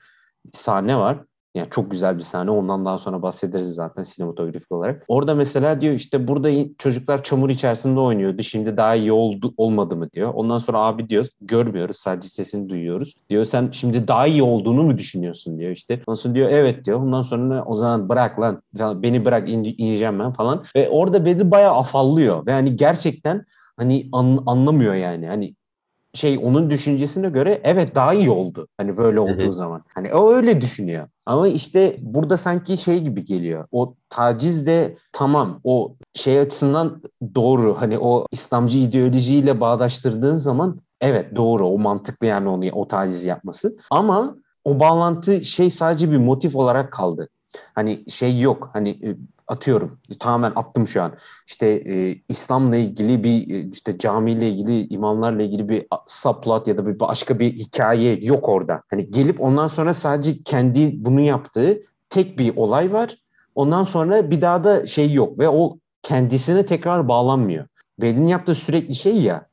sahne 0.53 0.97
var. 0.97 1.23
Yani 1.57 1.69
çok 1.69 1.91
güzel 1.91 2.17
bir 2.17 2.23
sahne. 2.23 2.51
Ondan 2.51 2.85
daha 2.85 2.97
sonra 2.97 3.21
bahsederiz 3.21 3.67
zaten 3.67 4.03
sinematografik 4.03 4.71
olarak. 4.71 5.03
Orada 5.07 5.35
mesela 5.35 5.81
diyor 5.81 5.93
işte 5.93 6.27
burada 6.27 6.49
çocuklar 6.77 7.23
çamur 7.23 7.49
içerisinde 7.49 7.99
oynuyordu. 7.99 8.43
Şimdi 8.43 8.77
daha 8.77 8.95
iyi 8.95 9.11
oldu 9.11 9.53
olmadı 9.57 9.95
mı 9.95 10.11
diyor. 10.11 10.31
Ondan 10.33 10.57
sonra 10.57 10.77
abi 10.79 11.09
diyor 11.09 11.25
görmüyoruz 11.41 11.97
sadece 11.97 12.27
sesini 12.29 12.69
duyuyoruz. 12.69 13.15
Diyor 13.29 13.45
sen 13.45 13.69
şimdi 13.71 14.07
daha 14.07 14.27
iyi 14.27 14.43
olduğunu 14.43 14.83
mu 14.83 14.97
düşünüyorsun 14.97 15.59
diyor 15.59 15.71
işte. 15.71 16.01
Ondan 16.07 16.15
sonra 16.15 16.35
diyor 16.35 16.49
evet 16.49 16.85
diyor. 16.85 16.99
Ondan 16.99 17.21
sonra 17.21 17.63
o 17.65 17.75
zaman 17.75 18.09
bırak 18.09 18.39
lan 18.39 18.61
beni 19.03 19.25
bırak 19.25 19.49
in, 19.49 19.75
ineceğim 19.77 20.19
ben 20.19 20.33
falan. 20.33 20.65
Ve 20.75 20.89
orada 20.89 21.25
Bedir 21.25 21.51
bayağı 21.51 21.75
afallıyor. 21.75 22.45
Ve 22.45 22.51
hani 22.51 22.75
gerçekten 22.75 23.45
hani 23.77 24.09
an, 24.11 24.43
anlamıyor 24.45 24.93
yani. 24.93 25.27
Hani 25.27 25.55
şey 26.17 26.39
onun 26.43 26.69
düşüncesine 26.69 27.29
göre 27.29 27.61
evet 27.63 27.95
daha 27.95 28.13
iyi 28.13 28.29
oldu. 28.29 28.67
Hani 28.77 28.97
böyle 28.97 29.19
olduğu 29.19 29.51
zaman. 29.51 29.83
Hani 29.95 30.13
o 30.13 30.33
öyle 30.33 30.61
düşünüyor. 30.61 31.07
Ama 31.25 31.47
işte 31.47 31.97
burada 32.01 32.37
sanki 32.37 32.77
şey 32.77 33.03
gibi 33.03 33.25
geliyor. 33.25 33.67
O 33.71 33.95
taciz 34.09 34.67
de 34.67 34.97
tamam 35.11 35.59
o 35.63 35.95
şey 36.13 36.39
açısından 36.39 37.01
doğru. 37.35 37.81
Hani 37.81 37.99
o 37.99 38.25
İslamcı 38.31 38.79
ideolojiyle 38.79 39.61
bağdaştırdığın 39.61 40.35
zaman 40.35 40.81
evet 41.01 41.35
doğru 41.35 41.67
o 41.67 41.79
mantıklı 41.79 42.27
yani 42.27 42.49
onu 42.49 42.71
o 42.71 42.87
taciz 42.87 43.25
yapması. 43.25 43.77
Ama 43.91 44.35
o 44.63 44.79
bağlantı 44.79 45.45
şey 45.45 45.69
sadece 45.69 46.11
bir 46.11 46.17
motif 46.17 46.55
olarak 46.55 46.93
kaldı. 46.93 47.29
Hani 47.75 48.09
şey 48.09 48.39
yok. 48.39 48.69
Hani 48.73 48.89
e, 48.89 49.15
atıyorum 49.47 49.99
tamamen 50.19 50.51
attım 50.55 50.87
şu 50.87 51.01
an. 51.01 51.13
İşte 51.47 51.67
e, 51.67 52.21
İslam'la 52.29 52.75
ilgili 52.75 53.23
bir 53.23 53.55
e, 53.55 53.69
işte 53.73 53.97
camiyle 53.97 54.49
ilgili 54.49 54.87
imamlarla 54.87 55.43
ilgili 55.43 55.69
bir 55.69 55.85
subplot 56.07 56.67
ya 56.67 56.77
da 56.77 56.87
bir 56.87 56.99
başka 56.99 57.39
bir 57.39 57.53
hikaye 57.53 58.19
yok 58.21 58.49
orada. 58.49 58.81
Hani 58.89 59.11
gelip 59.11 59.41
ondan 59.41 59.67
sonra 59.67 59.93
sadece 59.93 60.43
kendi 60.45 61.05
bunu 61.05 61.21
yaptığı 61.21 61.79
tek 62.09 62.39
bir 62.39 62.55
olay 62.55 62.93
var. 62.93 63.17
Ondan 63.55 63.83
sonra 63.83 64.31
bir 64.31 64.41
daha 64.41 64.63
da 64.63 64.85
şey 64.85 65.13
yok 65.13 65.39
ve 65.39 65.49
o 65.49 65.77
kendisine 66.03 66.65
tekrar 66.65 67.07
bağlanmıyor. 67.07 67.67
Bedin 68.01 68.27
yaptığı 68.27 68.55
sürekli 68.55 68.95
şey 68.95 69.21
ya 69.21 69.47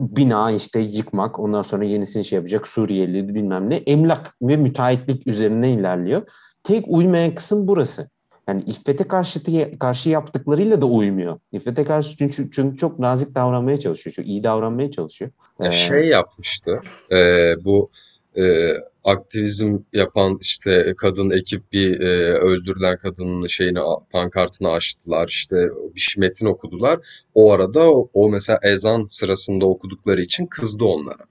bina 0.00 0.50
işte 0.50 0.80
yıkmak 0.80 1.38
ondan 1.38 1.62
sonra 1.62 1.84
yenisini 1.84 2.24
şey 2.24 2.36
yapacak 2.36 2.68
Suriyeli 2.68 3.34
bilmem 3.34 3.70
ne 3.70 3.76
emlak 3.76 4.36
ve 4.42 4.56
müteahhitlik 4.56 5.26
üzerinden 5.26 5.68
ilerliyor. 5.68 6.22
Tek 6.64 6.84
uymayan 6.88 7.34
kısım 7.34 7.68
burası. 7.68 8.10
Yani 8.48 8.62
İffet'e 8.66 9.08
karşı, 9.08 9.40
karşı 9.78 10.08
yaptıklarıyla 10.08 10.80
da 10.80 10.86
uymuyor. 10.86 11.38
İffet'e 11.52 11.84
karşı 11.84 12.16
çünkü, 12.16 12.50
çünkü 12.50 12.76
çok 12.76 12.98
nazik 12.98 13.34
davranmaya 13.34 13.80
çalışıyor. 13.80 14.14
Çok 14.14 14.26
iyi 14.26 14.44
davranmaya 14.44 14.90
çalışıyor. 14.90 15.30
Ee, 15.60 15.70
şey 15.70 16.08
yapmıştı. 16.08 16.80
E, 17.12 17.54
bu 17.64 17.90
e, 18.36 18.72
aktivizm 19.04 19.78
yapan 19.92 20.38
işte 20.40 20.94
kadın 20.96 21.30
ekip 21.30 21.72
bir 21.72 22.00
e, 22.00 22.32
öldürülen 22.32 22.96
kadının 22.96 23.46
şeyini 23.46 23.78
pankartını 24.10 24.70
açtılar. 24.70 25.28
İşte 25.28 25.68
bir 25.94 26.14
metin 26.18 26.46
okudular. 26.46 26.98
O 27.34 27.52
arada 27.52 27.92
o, 27.92 28.08
o 28.14 28.28
mesela 28.28 28.58
ezan 28.62 29.04
sırasında 29.06 29.66
okudukları 29.66 30.22
için 30.22 30.46
kızdı 30.46 30.84
onlara. 30.84 31.24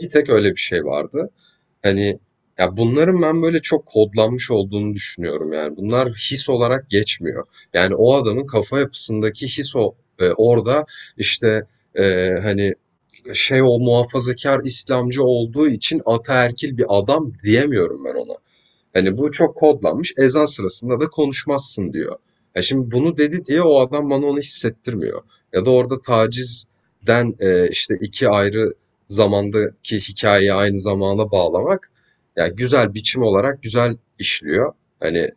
Bir 0.00 0.08
tek 0.08 0.30
öyle 0.30 0.50
bir 0.50 0.60
şey 0.60 0.84
vardı. 0.84 1.30
Hani 1.82 2.18
ya 2.58 2.76
bunların 2.76 3.22
ben 3.22 3.42
böyle 3.42 3.60
çok 3.60 3.86
kodlanmış 3.86 4.50
olduğunu 4.50 4.94
düşünüyorum 4.94 5.52
yani. 5.52 5.76
Bunlar 5.76 6.08
his 6.08 6.48
olarak 6.48 6.90
geçmiyor. 6.90 7.46
Yani 7.74 7.94
o 7.94 8.14
adamın 8.14 8.46
kafa 8.46 8.78
yapısındaki 8.78 9.46
his 9.46 9.76
o 9.76 9.94
e, 10.18 10.28
orada 10.30 10.86
işte 11.16 11.62
e, 11.94 12.34
hani 12.42 12.74
şey 13.34 13.62
o 13.62 13.78
muhafazakar 13.78 14.60
İslamcı 14.64 15.24
olduğu 15.24 15.68
için 15.68 16.02
ataerkil 16.06 16.78
bir 16.78 16.86
adam 16.88 17.32
diyemiyorum 17.44 18.04
ben 18.04 18.14
ona. 18.14 18.36
Hani 18.94 19.18
bu 19.18 19.32
çok 19.32 19.56
kodlanmış. 19.56 20.12
Ezan 20.18 20.44
sırasında 20.44 21.00
da 21.00 21.08
konuşmazsın 21.08 21.92
diyor. 21.92 22.16
Ya 22.54 22.62
şimdi 22.62 22.90
bunu 22.90 23.18
dedi 23.18 23.44
diye 23.44 23.62
o 23.62 23.80
adam 23.80 24.10
bana 24.10 24.26
onu 24.26 24.38
hissettirmiyor. 24.38 25.22
Ya 25.52 25.64
da 25.64 25.70
orada 25.70 26.00
tacizden 26.00 27.34
e, 27.40 27.68
işte 27.68 27.94
iki 28.00 28.28
ayrı 28.28 28.72
zamandaki 29.06 30.00
hikayeyi 30.00 30.52
aynı 30.52 30.78
zamana 30.78 31.30
bağlamak 31.30 31.92
yani 32.38 32.56
güzel 32.56 32.94
biçim 32.94 33.22
olarak 33.22 33.62
güzel 33.62 33.96
işliyor. 34.18 34.72
Hani 35.00 35.30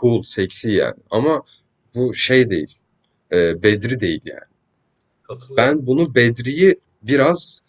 cool, 0.00 0.22
seksi 0.22 0.72
yani. 0.72 0.96
Ama 1.10 1.42
bu 1.94 2.14
şey 2.14 2.50
değil. 2.50 2.78
E, 3.32 3.62
Bedri 3.62 4.00
değil 4.00 4.20
yani. 4.24 4.52
Ben 5.56 5.86
bunu 5.86 6.14
Bedri'yi 6.14 6.80
biraz 7.02 7.60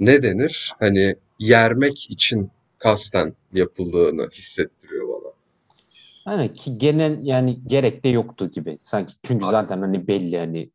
ne 0.00 0.22
denir? 0.22 0.72
Hani 0.78 1.16
yermek 1.38 2.10
için 2.10 2.50
kasten 2.78 3.34
yapıldığını 3.52 4.28
hissettiriyor 4.32 5.08
bana. 5.08 5.32
Yani 6.26 6.54
ki 6.54 6.78
genel 6.78 7.18
yani 7.22 7.58
gerek 7.66 8.04
de 8.04 8.08
yoktu 8.08 8.50
gibi. 8.50 8.78
Sanki 8.82 9.14
çünkü 9.22 9.46
zaten 9.46 9.80
hani 9.80 10.08
belli 10.08 10.38
hani 10.38 10.70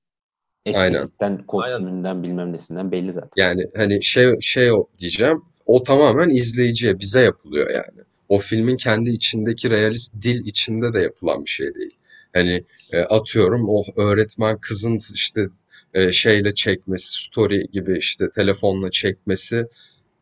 estetikten, 0.66 1.44
kostümünden 1.44 2.10
Aynen. 2.10 2.24
bilmem 2.24 2.54
nesinden 2.54 2.92
belli 2.92 3.14
zaten. 3.14 3.32
Yani 3.36 3.66
hani 3.76 4.04
şey 4.04 4.40
şey 4.42 4.72
diyeceğim 5.00 5.42
o 5.68 5.84
tamamen 5.84 6.30
izleyiciye, 6.30 7.00
bize 7.00 7.24
yapılıyor 7.24 7.70
yani. 7.70 8.04
O 8.30 8.40
filmin 8.40 8.78
kendi 8.78 9.10
içindeki 9.10 9.70
realist 9.70 10.14
dil 10.22 10.46
içinde 10.46 10.94
de 10.94 11.00
yapılan 11.00 11.46
bir 11.46 11.50
şey 11.50 11.76
değil. 11.76 11.96
Hani 12.34 12.64
e, 12.92 13.00
atıyorum 13.00 13.70
o 13.70 13.84
öğretmen 13.98 14.58
kızın 14.58 15.00
işte 15.14 15.48
e, 15.94 16.12
şeyle 16.12 16.54
çekmesi, 16.54 17.24
story 17.24 17.68
gibi 17.72 17.98
işte 17.98 18.30
telefonla 18.36 18.92
çekmesi 18.92 19.66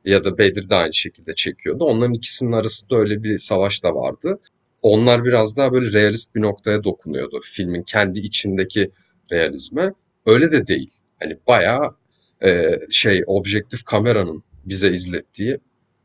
ya 0.06 0.24
da 0.24 0.38
Bedir 0.38 0.70
de 0.70 0.76
aynı 0.76 0.94
şekilde 0.94 1.34
çekiyordu. 1.34 1.84
Onların 1.84 2.14
ikisinin 2.14 2.52
arasında 2.52 2.96
öyle 2.96 3.24
bir 3.24 3.40
savaş 3.40 3.84
da 3.84 3.96
vardı. 3.96 4.40
Onlar 4.82 5.24
biraz 5.26 5.58
daha 5.58 5.74
böyle 5.74 6.00
realist 6.00 6.36
bir 6.36 6.42
noktaya 6.42 6.84
dokunuyordu 6.84 7.40
filmin 7.44 7.84
kendi 7.84 8.20
içindeki 8.20 8.92
realizme. 9.32 9.94
Öyle 10.26 10.52
de 10.52 10.68
değil. 10.68 10.92
Hani 11.20 11.38
bayağı 11.48 11.96
e, 12.44 12.80
şey 12.92 13.24
objektif 13.28 13.84
kameranın 13.84 14.44
bize 14.66 14.94
izlettiği 14.94 15.60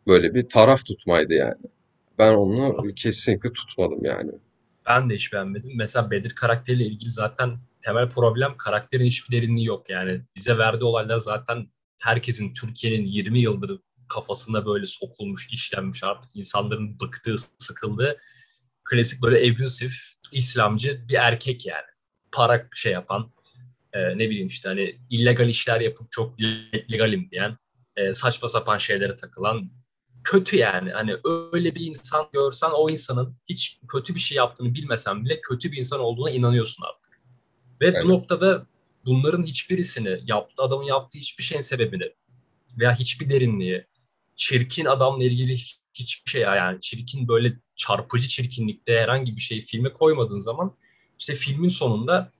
böyle 0.06 0.34
bir 0.34 0.48
taraf 0.48 0.86
tutmaydı 0.86 1.34
yani. 1.34 1.54
Ben 2.18 2.34
onu 2.34 2.94
kesinlikle 2.94 3.52
tutmadım 3.52 4.04
yani. 4.04 4.30
Ben 4.86 5.10
de 5.10 5.14
hiç 5.14 5.32
beğenmedim. 5.32 5.72
Mesela 5.76 6.10
Bedir 6.10 6.30
karakteriyle 6.30 6.84
ilgili 6.84 7.10
zaten 7.10 7.58
temel 7.82 8.08
problem 8.08 8.56
karakterin 8.56 9.04
hiçbir 9.04 9.36
derinliği 9.36 9.66
yok. 9.66 9.90
Yani 9.90 10.22
bize 10.36 10.58
verdiği 10.58 10.84
olaylar 10.84 11.16
zaten 11.16 11.66
herkesin 12.02 12.52
Türkiye'nin 12.52 13.06
20 13.06 13.40
yıldır 13.40 13.80
kafasına 14.08 14.66
böyle 14.66 14.86
sokulmuş, 14.86 15.48
işlenmiş 15.52 16.04
artık 16.04 16.36
insanların 16.36 17.00
bıktığı, 17.00 17.36
sıkıldığı 17.58 18.18
klasik 18.84 19.22
böyle 19.22 19.52
abusif, 19.52 19.92
İslamcı 20.32 21.08
bir 21.08 21.14
erkek 21.14 21.66
yani. 21.66 21.86
Para 22.32 22.68
şey 22.74 22.92
yapan, 22.92 23.32
e, 23.92 24.18
ne 24.18 24.30
bileyim 24.30 24.46
işte 24.46 24.68
hani 24.68 24.96
illegal 25.10 25.48
işler 25.48 25.80
yapıp 25.80 26.10
çok 26.10 26.40
legalim 26.92 27.30
diyen 27.30 27.56
e, 28.00 28.14
saçma 28.14 28.48
sapan 28.48 28.78
şeylere 28.78 29.16
takılan 29.16 29.70
kötü 30.24 30.56
yani. 30.56 30.90
Hani 30.90 31.16
öyle 31.52 31.74
bir 31.74 31.86
insan 31.86 32.28
görsen 32.32 32.70
o 32.70 32.90
insanın 32.90 33.36
hiç 33.48 33.78
kötü 33.88 34.14
bir 34.14 34.20
şey 34.20 34.36
yaptığını 34.36 34.74
bilmesen 34.74 35.24
bile 35.24 35.40
kötü 35.40 35.72
bir 35.72 35.76
insan 35.76 36.00
olduğuna 36.00 36.30
inanıyorsun 36.30 36.84
artık. 36.84 37.20
Ve 37.80 37.86
evet. 37.86 38.04
bu 38.04 38.08
noktada 38.08 38.66
bunların 39.06 39.42
hiçbirisini 39.42 40.20
yaptı 40.24 40.62
adamın 40.62 40.84
yaptığı 40.84 41.18
hiçbir 41.18 41.44
şeyin 41.44 41.62
sebebini 41.62 42.12
veya 42.78 42.94
hiçbir 42.98 43.30
derinliği 43.30 43.84
çirkin 44.36 44.84
adamla 44.84 45.24
ilgili 45.24 45.56
hiçbir 45.94 46.30
şey 46.30 46.42
yani 46.42 46.80
çirkin 46.80 47.28
böyle 47.28 47.56
çarpıcı 47.76 48.28
çirkinlikte 48.28 49.00
herhangi 49.00 49.36
bir 49.36 49.40
şeyi 49.40 49.60
filme 49.60 49.92
koymadığın 49.92 50.38
zaman 50.38 50.76
işte 51.18 51.34
filmin 51.34 51.68
sonunda 51.68 52.32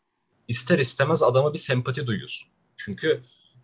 ister 0.48 0.78
istemez 0.78 1.22
adama 1.22 1.52
bir 1.52 1.58
sempati 1.58 2.06
duyuyorsun. 2.06 2.48
Çünkü 2.76 3.20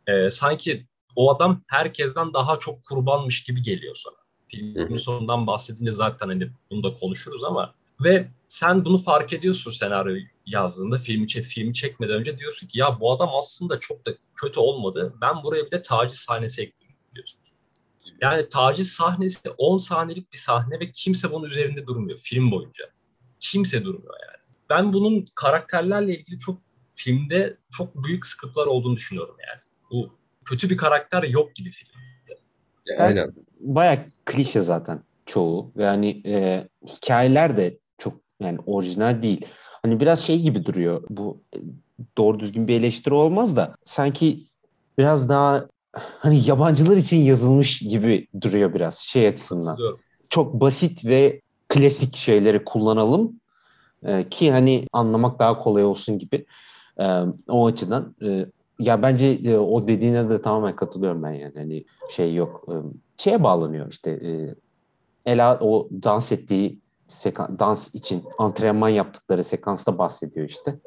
e, 0.06 0.30
sanki 0.30 0.86
o 1.16 1.34
adam 1.34 1.62
herkesten 1.66 2.34
daha 2.34 2.58
çok 2.58 2.84
kurbanmış 2.84 3.42
gibi 3.42 3.62
geliyor 3.62 3.94
sana. 3.94 4.16
Filmin 4.48 4.96
sonundan 4.96 5.46
bahsedince 5.46 5.92
zaten 5.92 6.28
hani 6.28 6.50
bunu 6.70 6.82
da 6.82 6.94
konuşuruz 6.94 7.44
ama 7.44 7.74
ve 8.04 8.28
sen 8.48 8.84
bunu 8.84 8.98
fark 8.98 9.32
ediyorsun 9.32 9.70
senaryo 9.70 10.16
yazdığında 10.46 10.98
filmi, 10.98 11.26
filmi 11.26 11.74
çekmeden 11.74 12.14
önce 12.14 12.38
diyorsun 12.38 12.66
ki 12.66 12.78
ya 12.78 13.00
bu 13.00 13.12
adam 13.12 13.30
aslında 13.38 13.80
çok 13.80 14.06
da 14.06 14.10
kötü 14.34 14.60
olmadı. 14.60 15.14
Ben 15.20 15.42
buraya 15.42 15.66
bir 15.66 15.70
de 15.70 15.82
taciz 15.82 16.18
sahnesi 16.18 16.62
ekledim 16.62 16.96
diyorsun. 17.14 17.40
Yani 18.20 18.48
taciz 18.48 18.92
sahnesi 18.92 19.50
10 19.58 19.78
saniyelik 19.78 20.32
bir 20.32 20.38
sahne 20.38 20.80
ve 20.80 20.90
kimse 20.90 21.32
bunun 21.32 21.46
üzerinde 21.46 21.86
durmuyor 21.86 22.18
film 22.18 22.50
boyunca. 22.50 22.84
Kimse 23.40 23.84
durmuyor 23.84 24.14
yani. 24.22 24.56
Ben 24.70 24.92
bunun 24.92 25.26
karakterlerle 25.34 26.18
ilgili 26.18 26.38
çok 26.38 26.58
filmde 26.92 27.58
çok 27.70 28.04
büyük 28.04 28.26
sıkıntılar 28.26 28.66
olduğunu 28.66 28.96
düşünüyorum 28.96 29.36
yani. 29.48 29.60
Bu 29.90 30.18
kötü 30.46 30.70
bir 30.70 30.76
karakter 30.76 31.22
yok 31.22 31.54
gibi 31.54 31.70
filmde. 31.70 32.40
Aynen. 32.98 33.28
Baya 33.60 34.06
klişe 34.24 34.60
zaten 34.60 35.00
çoğu. 35.26 35.72
Yani 35.76 36.22
e, 36.26 36.68
hikayeler 36.86 37.56
de 37.56 37.78
çok 37.98 38.14
yani 38.40 38.58
orijinal 38.66 39.22
değil. 39.22 39.46
Hani 39.82 40.00
biraz 40.00 40.20
şey 40.20 40.40
gibi 40.40 40.64
duruyor. 40.64 41.02
Bu 41.08 41.40
e, 41.56 41.58
doğru 42.18 42.40
düzgün 42.40 42.68
bir 42.68 42.80
eleştiri 42.80 43.14
olmaz 43.14 43.56
da 43.56 43.76
sanki 43.84 44.44
biraz 44.98 45.28
daha 45.28 45.66
hani 45.96 46.48
yabancılar 46.48 46.96
için 46.96 47.16
yazılmış 47.16 47.78
gibi 47.78 48.28
duruyor 48.40 48.74
biraz 48.74 48.98
şey 48.98 49.26
açısından. 49.26 49.78
Çok 50.28 50.54
basit 50.54 51.04
ve 51.04 51.40
klasik 51.68 52.16
şeyleri 52.16 52.64
kullanalım 52.64 53.40
e, 54.02 54.28
ki 54.28 54.52
hani 54.52 54.86
anlamak 54.92 55.38
daha 55.38 55.58
kolay 55.58 55.84
olsun 55.84 56.18
gibi. 56.18 56.46
E, 57.00 57.20
o 57.48 57.66
açıdan 57.66 58.14
e, 58.22 58.46
ya 58.78 59.02
bence 59.02 59.28
e, 59.28 59.56
o 59.56 59.88
dediğine 59.88 60.30
de 60.30 60.42
tamamen 60.42 60.76
katılıyorum 60.76 61.22
ben 61.22 61.32
yani. 61.32 61.52
Hani 61.56 61.84
şey 62.10 62.34
yok. 62.34 62.68
E, 62.68 62.74
şeye 63.16 63.42
bağlanıyor 63.42 63.90
işte 63.90 64.10
e, 64.10 64.54
Ela 65.26 65.58
o 65.60 65.88
dans 66.02 66.32
ettiği 66.32 66.80
seka- 67.08 67.58
dans 67.58 67.94
için 67.94 68.24
antrenman 68.38 68.88
yaptıkları 68.88 69.44
sekansta 69.44 69.98
bahsediyor 69.98 70.48
işte. 70.48 70.78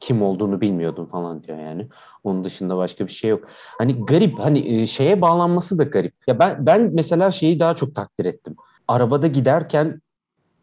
Kim 0.00 0.22
olduğunu 0.22 0.60
bilmiyordum 0.60 1.06
falan 1.06 1.42
diyor 1.42 1.58
yani. 1.58 1.88
Onun 2.24 2.44
dışında 2.44 2.76
başka 2.76 3.06
bir 3.06 3.12
şey 3.12 3.30
yok. 3.30 3.48
Hani 3.78 4.04
garip 4.04 4.38
hani 4.38 4.88
şeye 4.88 5.20
bağlanması 5.20 5.78
da 5.78 5.84
garip. 5.84 6.14
Ya 6.26 6.38
ben 6.38 6.66
ben 6.66 6.90
mesela 6.94 7.30
şeyi 7.30 7.60
daha 7.60 7.76
çok 7.76 7.94
takdir 7.94 8.24
ettim. 8.24 8.56
Arabada 8.88 9.26
giderken 9.26 10.00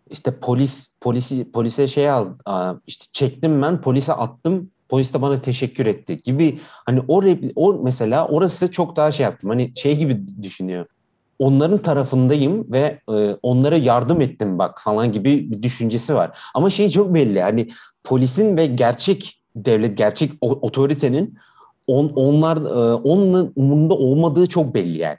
işte 0.09 0.39
polis 0.39 0.95
polisi 1.01 1.51
polise 1.51 1.87
şey 1.87 2.09
al 2.09 2.27
işte 2.87 3.05
çektim 3.11 3.61
ben 3.61 3.81
polise 3.81 4.13
attım 4.13 4.71
polis 4.89 5.13
de 5.13 5.21
bana 5.21 5.41
teşekkür 5.41 5.85
etti 5.85 6.21
gibi 6.23 6.59
hani 6.85 7.01
o 7.07 7.23
o 7.55 7.73
mesela 7.83 8.27
orası 8.27 8.71
çok 8.71 8.95
daha 8.95 9.11
şey 9.11 9.23
yaptım 9.23 9.49
hani 9.49 9.71
şey 9.75 9.97
gibi 9.97 10.21
düşünüyor 10.43 10.85
onların 11.39 11.77
tarafındayım 11.77 12.71
ve 12.71 12.99
e, 13.11 13.37
onlara 13.41 13.77
yardım 13.77 14.21
ettim 14.21 14.59
bak 14.59 14.81
falan 14.81 15.11
gibi 15.11 15.51
bir 15.51 15.63
düşüncesi 15.63 16.15
var. 16.15 16.37
Ama 16.53 16.69
şey 16.69 16.89
çok 16.89 17.13
belli 17.13 17.41
hani 17.41 17.69
polisin 18.03 18.57
ve 18.57 18.65
gerçek 18.65 19.41
devlet, 19.55 19.97
gerçek 19.97 20.31
otoritenin 20.41 21.35
on, 21.87 22.11
onlar 22.15 22.57
e, 22.57 22.93
onun 22.93 23.53
umurunda 23.55 23.93
olmadığı 23.93 24.47
çok 24.47 24.75
belli 24.75 24.99
yani. 24.99 25.17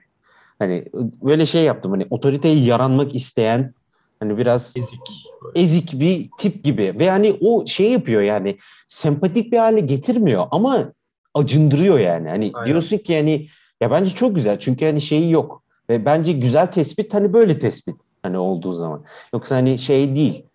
Hani 0.58 0.84
böyle 1.22 1.46
şey 1.46 1.64
yaptım 1.64 1.90
hani 1.90 2.06
otoriteye 2.10 2.58
yaranmak 2.58 3.14
isteyen 3.14 3.74
hani 4.20 4.38
biraz 4.38 4.74
ezik 4.76 5.00
ezik 5.54 6.00
bir 6.00 6.28
tip 6.38 6.64
gibi 6.64 6.94
ve 6.98 7.10
hani 7.10 7.38
o 7.40 7.66
şey 7.66 7.90
yapıyor 7.90 8.22
yani 8.22 8.58
sempatik 8.86 9.52
bir 9.52 9.58
hale 9.58 9.80
getirmiyor 9.80 10.46
ama 10.50 10.92
acındırıyor 11.34 11.98
yani. 11.98 12.28
Hani 12.28 12.50
Aynen. 12.54 12.66
diyorsun 12.66 12.98
ki 12.98 13.12
yani 13.12 13.48
ya 13.80 13.90
bence 13.90 14.10
çok 14.10 14.34
güzel 14.34 14.58
çünkü 14.58 14.86
hani 14.86 15.00
şeyi 15.00 15.30
yok 15.30 15.62
ve 15.90 16.04
bence 16.04 16.32
güzel 16.32 16.66
tespit 16.66 17.14
hani 17.14 17.32
böyle 17.32 17.58
tespit 17.58 17.96
hani 18.22 18.38
olduğu 18.38 18.72
zaman. 18.72 19.04
Yoksa 19.34 19.56
hani 19.56 19.78
şey 19.78 20.16
değil. 20.16 20.46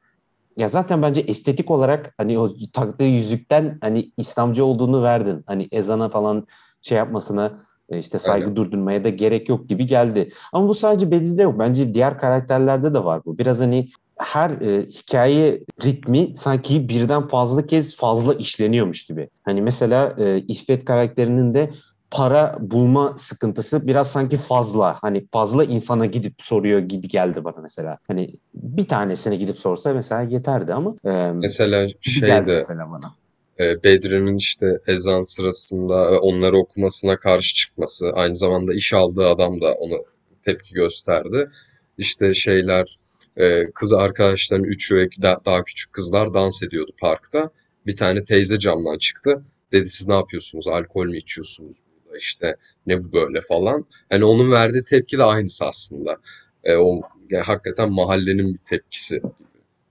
Ya 0.58 0.68
zaten 0.68 1.02
bence 1.02 1.22
estetik 1.22 1.72
olarak 1.72 2.14
hani 2.18 2.40
o 2.40 2.54
taktığı 2.74 3.04
yüzükten 3.04 3.78
hani 3.82 4.12
İslamcı 4.18 4.66
olduğunu 4.66 5.04
verdin. 5.04 5.44
Hani 5.48 5.68
ezana 5.72 6.10
falan 6.10 6.48
şey 6.82 6.98
yapmasına 6.98 7.52
işte 8.00 8.20
saygı 8.20 8.46
Aynen. 8.46 8.56
durdurmaya 8.56 9.04
da 9.04 9.10
gerek 9.10 9.50
yok 9.50 9.70
gibi 9.70 9.86
geldi. 9.86 10.30
Ama 10.54 10.68
bu 10.68 10.74
sadece 10.74 11.12
Bedri'de 11.12 11.42
yok. 11.42 11.60
Bence 11.60 11.94
diğer 11.94 12.20
karakterlerde 12.20 12.94
de 12.94 13.04
var 13.04 13.22
bu. 13.26 13.38
Biraz 13.38 13.62
hani 13.62 13.90
her 14.20 14.50
e, 14.50 14.86
hikaye 14.86 15.62
ritmi 15.84 16.34
sanki 16.36 16.90
birden 16.90 17.28
fazla 17.28 17.66
kez 17.66 17.96
fazla 17.96 18.34
işleniyormuş 18.34 19.06
gibi. 19.06 19.30
Hani 19.44 19.62
mesela 19.62 20.16
e, 20.18 20.38
İffet 20.38 20.86
karakterinin 20.86 21.54
de 21.54 21.70
para 22.12 22.58
bulma 22.60 23.16
sıkıntısı 23.18 23.88
biraz 23.88 24.12
sanki 24.12 24.38
fazla. 24.38 24.98
Hani 25.02 25.28
fazla 25.32 25.64
insana 25.64 26.06
gidip 26.06 26.34
soruyor 26.38 26.80
gibi 26.80 27.08
geldi 27.08 27.44
bana 27.44 27.62
mesela. 27.62 27.98
Hani 28.08 28.36
bir 28.54 28.88
tanesine 28.88 29.36
gidip 29.36 29.58
sorsa 29.58 29.94
mesela 29.94 30.22
yeterdi 30.22 30.74
ama 30.74 30.96
e, 31.06 31.32
mesela 31.32 31.88
şey 32.02 32.30
de 32.30 32.54
mesela 32.54 32.92
bana. 32.92 33.21
E, 33.60 33.84
Bedri'nin 33.84 34.38
işte 34.38 34.80
ezan 34.88 35.24
sırasında 35.24 36.22
onları 36.22 36.58
okumasına 36.58 37.20
karşı 37.20 37.56
çıkması, 37.56 38.10
aynı 38.14 38.36
zamanda 38.36 38.74
iş 38.74 38.94
aldığı 38.94 39.28
adam 39.28 39.62
da 39.62 39.74
ona 39.74 39.98
tepki 40.46 40.74
gösterdi. 40.74 41.50
İşte 41.98 42.34
şeyler 42.34 43.00
e, 43.38 43.72
kız 43.76 43.94
arkadaşların 43.94 44.66
üçü 44.66 45.10
daha 45.22 45.64
küçük 45.64 45.94
kızlar 45.94 46.34
dans 46.34 46.64
ediyordu 46.64 46.92
parkta. 47.00 47.50
Bir 47.86 47.98
tane 47.98 48.26
teyze 48.26 48.60
camdan 48.60 48.98
çıktı. 48.98 49.44
Dedi 49.72 49.90
siz 49.90 50.08
ne 50.08 50.14
yapıyorsunuz? 50.14 50.68
Alkol 50.68 51.06
mü 51.06 51.18
içiyorsunuz? 51.18 51.78
işte 52.18 52.56
ne 52.88 53.04
bu 53.04 53.14
böyle 53.14 53.42
falan. 53.42 53.86
Hani 54.10 54.26
onun 54.26 54.52
verdiği 54.52 54.84
tepki 54.84 55.18
de 55.18 55.24
aynısı 55.24 55.66
aslında. 55.66 56.18
E, 56.64 56.76
o 56.76 57.02
yani 57.30 57.44
hakikaten 57.44 57.92
mahallenin 57.92 58.54
bir 58.54 58.60
tepkisi. 58.60 59.22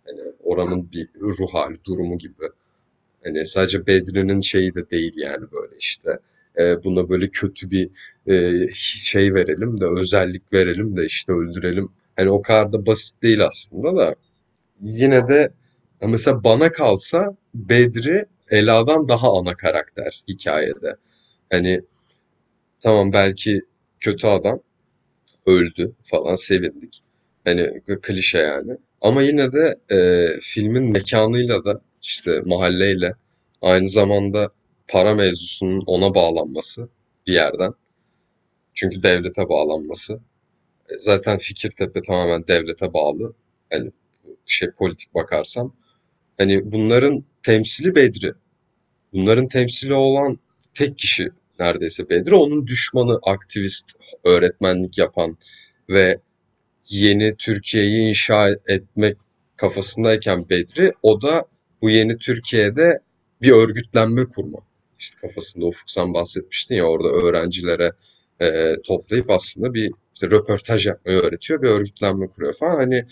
Yani 0.09 0.21
oranın 0.45 0.93
bir 0.93 1.09
ruh 1.21 1.55
hali, 1.55 1.85
durumu 1.85 2.19
gibi. 2.19 2.45
Hani 3.25 3.47
sadece 3.47 3.87
Bedri'nin 3.87 4.41
şeyi 4.41 4.75
de 4.75 4.91
değil 4.91 5.13
yani 5.17 5.47
böyle 5.53 5.77
işte. 5.79 6.19
E, 6.59 6.85
buna 6.85 7.09
böyle 7.09 7.29
kötü 7.31 7.71
bir 7.71 7.91
e, 8.27 8.67
şey 8.75 9.35
verelim 9.35 9.81
de 9.81 9.87
özellik 9.87 10.53
verelim 10.53 10.97
de 10.97 11.05
işte 11.07 11.33
öldürelim. 11.33 11.89
Hani 12.17 12.31
o 12.31 12.43
kadar 12.43 12.73
da 12.73 12.87
basit 12.87 13.23
değil 13.23 13.47
aslında 13.47 13.97
da. 13.97 14.15
Yine 14.83 15.29
de 15.29 15.53
mesela 16.03 16.45
bana 16.45 16.73
kalsa 16.73 17.37
Bedri 17.55 18.27
Ela'dan 18.51 19.09
daha 19.09 19.39
ana 19.39 19.55
karakter 19.57 20.23
hikayede. 20.29 20.97
Hani 21.53 21.83
Tamam 22.81 23.13
belki 23.13 23.63
kötü 24.01 24.27
adam 24.27 24.61
öldü 25.47 25.93
falan 26.05 26.35
sevindik. 26.35 27.03
Hani 27.45 27.83
klişe 28.03 28.39
yani. 28.39 28.77
Ama 29.01 29.23
yine 29.23 29.53
de 29.53 29.77
e, 29.93 30.29
filmin 30.41 30.85
mekanıyla 30.93 31.65
da 31.65 31.81
işte 32.11 32.43
mahalleyle 32.47 33.15
aynı 33.63 33.89
zamanda 33.89 34.51
para 34.89 35.15
mevzusunun 35.15 35.83
ona 35.87 36.15
bağlanması 36.15 36.89
bir 37.27 37.33
yerden. 37.33 37.73
Çünkü 38.75 39.03
devlete 39.03 39.49
bağlanması. 39.49 40.21
E, 40.91 40.99
zaten 40.99 41.39
Fikirtepe 41.39 42.03
tamamen 42.03 42.47
devlete 42.47 42.93
bağlı. 42.93 43.35
Hani 43.73 43.91
şey 44.47 44.71
politik 44.71 45.15
bakarsam. 45.15 45.77
Hani 46.39 46.73
bunların 46.73 47.25
temsili 47.43 47.95
Bedri. 47.95 48.33
Bunların 49.13 49.49
temsili 49.49 49.95
olan 49.95 50.39
tek 50.75 50.99
kişi 50.99 51.31
neredeyse 51.59 52.09
Bedri. 52.09 52.35
Onun 52.35 52.67
düşmanı 52.67 53.19
aktivist, 53.23 53.87
öğretmenlik 54.25 54.99
yapan 54.99 55.37
ve 55.89 56.21
yeni 56.89 57.37
Türkiye'yi 57.37 58.09
inşa 58.09 58.51
etmek 58.67 59.17
kafasındayken 59.57 60.49
Bedri 60.51 60.93
o 61.03 61.23
da 61.23 61.45
bu 61.83 61.91
yeni 61.91 62.19
Türkiye'de 62.19 63.01
bir 63.43 63.53
örgütlenme 63.53 64.25
kurma. 64.25 64.59
İşte 64.99 65.19
kafasında 65.21 65.67
Ufuk 65.67 65.91
sen 65.91 66.15
bahsetmiştin 66.15 66.75
ya 66.75 66.85
orada 66.85 67.09
öğrencilere 67.09 67.93
e, 68.41 68.75
toplayıp 68.87 69.31
aslında 69.31 69.75
bir 69.75 69.93
işte 70.15 70.27
röportaj 70.27 70.87
yapmayı 70.87 71.19
öğretiyor, 71.19 71.63
bir 71.63 71.69
örgütlenme 71.69 72.27
kuruyor 72.27 72.55
falan. 72.55 72.77
Hani 72.77 73.07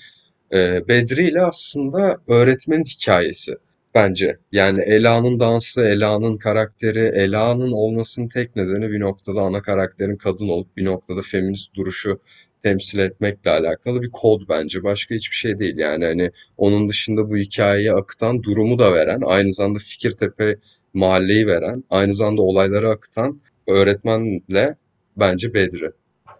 e, 0.52 0.88
Bedri 0.88 1.28
ile 1.28 1.42
aslında 1.42 2.16
öğretmenin 2.28 2.84
hikayesi 2.84 3.54
bence. 3.94 4.36
Yani 4.52 4.80
Ela'nın 4.80 5.40
dansı, 5.40 5.82
Ela'nın 5.82 6.36
karakteri, 6.38 7.12
Ela'nın 7.14 7.72
olmasının 7.72 8.28
tek 8.28 8.56
nedeni 8.56 8.90
bir 8.90 9.00
noktada 9.00 9.40
ana 9.40 9.62
karakterin 9.62 10.16
kadın 10.16 10.48
olup 10.48 10.76
bir 10.76 10.84
noktada 10.84 11.22
feminist 11.22 11.74
duruşu 11.74 12.20
temsil 12.62 12.98
etmekle 12.98 13.50
alakalı 13.50 14.02
bir 14.02 14.10
kod 14.10 14.40
bence. 14.48 14.82
Başka 14.82 15.14
hiçbir 15.14 15.36
şey 15.36 15.58
değil. 15.58 15.78
Yani 15.78 16.04
hani 16.04 16.30
onun 16.56 16.88
dışında 16.88 17.30
bu 17.30 17.36
hikayeyi 17.36 17.92
akıtan, 17.92 18.42
durumu 18.42 18.78
da 18.78 18.94
veren, 18.94 19.20
aynı 19.26 19.52
zamanda 19.52 19.78
Fikirtepe 19.78 20.56
mahalleyi 20.94 21.46
veren, 21.46 21.84
aynı 21.90 22.14
zamanda 22.14 22.42
olayları 22.42 22.90
akıtan 22.90 23.40
öğretmenle 23.66 24.76
bence 25.16 25.54
Bedri. 25.54 25.90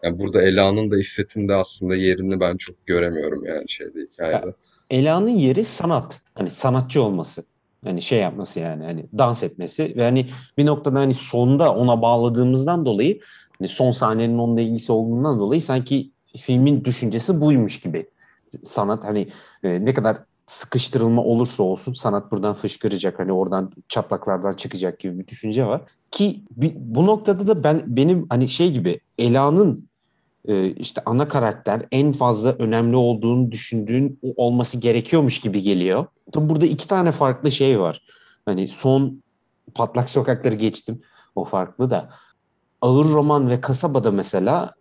Yani 0.03 0.19
burada 0.19 0.43
Ela'nın 0.43 0.91
da 0.91 0.99
İffet'in 0.99 1.49
de 1.49 1.55
aslında 1.55 1.97
yerini 1.97 2.41
ben 2.41 2.57
çok 2.57 2.87
göremiyorum 2.87 3.45
yani 3.45 3.69
şeyde 3.69 4.01
hikayede. 4.13 4.55
Ela'nın 4.91 5.29
yeri 5.29 5.65
sanat. 5.65 6.21
Hani 6.35 6.51
sanatçı 6.51 7.03
olması. 7.03 7.45
Hani 7.85 8.03
şey 8.03 8.19
yapması 8.19 8.61
yani 8.61 8.85
hani 8.85 9.07
dans 9.19 9.43
etmesi 9.43 9.97
ve 9.97 10.03
hani 10.03 10.27
bir 10.59 10.67
noktada 10.67 10.99
hani 10.99 11.15
sonda 11.15 11.75
ona 11.75 12.03
bağladığımızdan 12.03 12.87
dolayı 12.87 13.21
hani 13.59 13.69
son 13.69 13.91
sahnenin 13.91 14.39
onunla 14.39 14.61
ilgisi 14.61 14.93
olduğundan 14.93 15.39
dolayı 15.39 15.63
sanki 15.63 16.11
filmin 16.37 16.85
düşüncesi 16.85 17.41
buymuş 17.41 17.81
gibi. 17.81 18.11
Sanat 18.65 19.05
hani 19.05 19.29
e, 19.63 19.85
ne 19.85 19.95
kadar 19.95 20.19
sıkıştırılma 20.47 21.23
olursa 21.23 21.63
olsun 21.63 21.93
sanat 21.93 22.33
buradan 22.33 22.55
fışkıracak 22.55 23.19
hani 23.19 23.33
oradan 23.33 23.73
çatlaklardan 23.89 24.53
çıkacak 24.53 24.99
gibi 24.99 25.19
bir 25.19 25.27
düşünce 25.27 25.67
var. 25.67 25.83
Ki 26.11 26.43
bu 26.75 27.07
noktada 27.07 27.47
da 27.47 27.65
ben 27.65 27.83
benim 27.87 28.27
hani 28.31 28.49
şey 28.49 28.73
gibi 28.73 29.01
Ela'nın 29.19 29.89
e, 30.49 30.71
işte 30.71 31.03
ana 31.07 31.29
karakter 31.29 31.87
en 31.93 32.13
fazla 32.13 32.53
önemli 32.53 32.97
olduğunu 32.97 33.53
düşündüğün 33.53 34.21
olması 34.37 34.79
gerekiyormuş 34.79 35.41
gibi 35.41 35.63
geliyor. 35.63 36.07
Tabi 36.33 36.49
burada 36.49 36.67
iki 36.67 36.89
tane 36.89 37.13
farklı 37.13 37.53
şey 37.53 37.81
var. 37.81 38.03
Hani 38.47 38.69
son 38.69 39.23
patlak 39.75 40.11
sokakları 40.11 40.55
geçtim. 40.55 41.01
O 41.35 41.45
farklı 41.45 41.91
da. 41.91 42.11
Ağır 42.81 43.05
roman 43.05 43.51
ve 43.51 43.61
kasabada 43.61 44.11
mesela 44.11 44.73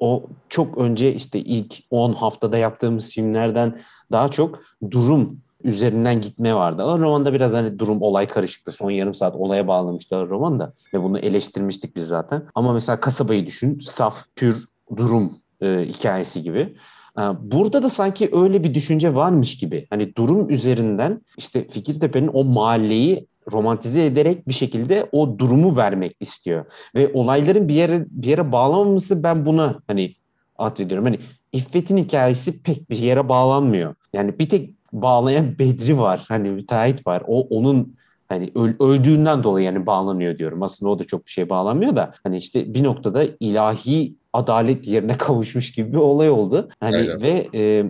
o 0.00 0.22
çok 0.48 0.78
önce 0.78 1.14
işte 1.14 1.38
ilk 1.38 1.74
10 1.90 2.12
haftada 2.12 2.58
yaptığımız 2.58 3.12
filmlerden 3.12 3.80
daha 4.12 4.28
çok 4.28 4.58
durum 4.90 5.40
üzerinden 5.64 6.20
gitme 6.20 6.54
vardı. 6.54 6.82
Ağır 6.82 7.00
romanda 7.00 7.32
biraz 7.32 7.52
hani 7.52 7.78
durum 7.78 8.02
olay 8.02 8.28
karışıktı. 8.28 8.72
Son 8.72 8.90
yarım 8.90 9.14
saat 9.14 9.36
olaya 9.36 9.68
bağlamıştı 9.68 10.16
ağır 10.16 10.28
roman 10.28 10.60
da. 10.60 10.72
Ve 10.94 11.02
bunu 11.02 11.18
eleştirmiştik 11.18 11.96
biz 11.96 12.06
zaten. 12.06 12.42
Ama 12.54 12.72
mesela 12.72 13.00
kasabayı 13.00 13.46
düşün. 13.46 13.80
Saf, 13.80 14.24
pür 14.36 14.64
durum 14.96 15.38
e, 15.60 15.84
hikayesi 15.88 16.42
gibi. 16.42 16.76
E, 17.18 17.22
burada 17.40 17.82
da 17.82 17.90
sanki 17.90 18.30
öyle 18.32 18.62
bir 18.62 18.74
düşünce 18.74 19.14
varmış 19.14 19.58
gibi. 19.58 19.86
Hani 19.90 20.16
durum 20.16 20.50
üzerinden 20.50 21.20
işte 21.36 21.68
Fikirtepe'nin 21.68 22.30
o 22.32 22.44
mahalleyi 22.44 23.26
romantize 23.52 24.04
ederek 24.04 24.48
bir 24.48 24.52
şekilde 24.52 25.08
o 25.12 25.38
durumu 25.38 25.76
vermek 25.76 26.16
istiyor. 26.20 26.64
Ve 26.94 27.10
olayların 27.14 27.68
bir 27.68 27.74
yere 27.74 28.06
bir 28.10 28.26
yere 28.26 28.52
bağlanmaması 28.52 29.22
ben 29.22 29.46
buna 29.46 29.80
hani 29.86 30.14
atfediyorum. 30.58 31.04
Hani 31.04 31.18
İffet'in 31.52 31.96
hikayesi 31.96 32.62
pek 32.62 32.90
bir 32.90 32.96
yere 32.96 33.28
bağlanmıyor. 33.28 33.94
Yani 34.12 34.38
bir 34.38 34.48
tek 34.48 34.70
bağlayan 34.92 35.58
Bedri 35.58 35.98
var. 35.98 36.24
Hani 36.28 36.50
müteahhit 36.50 37.06
var. 37.06 37.22
O 37.26 37.40
onun 37.40 37.94
hani 38.28 38.52
öl, 38.54 38.72
öldüğünden 38.80 39.44
dolayı 39.44 39.66
yani 39.66 39.86
bağlanıyor 39.86 40.38
diyorum. 40.38 40.62
Aslında 40.62 40.92
o 40.92 40.98
da 40.98 41.04
çok 41.04 41.26
bir 41.26 41.30
şey 41.30 41.48
bağlanmıyor 41.48 41.96
da 41.96 42.14
hani 42.22 42.36
işte 42.36 42.74
bir 42.74 42.84
noktada 42.84 43.24
ilahi 43.40 44.14
adalet 44.32 44.88
yerine 44.88 45.16
kavuşmuş 45.18 45.72
gibi 45.72 45.92
bir 45.92 45.98
olay 45.98 46.30
oldu. 46.30 46.68
Hani 46.80 46.96
Aynen. 46.96 47.22
ve 47.22 47.48
e, 47.54 47.84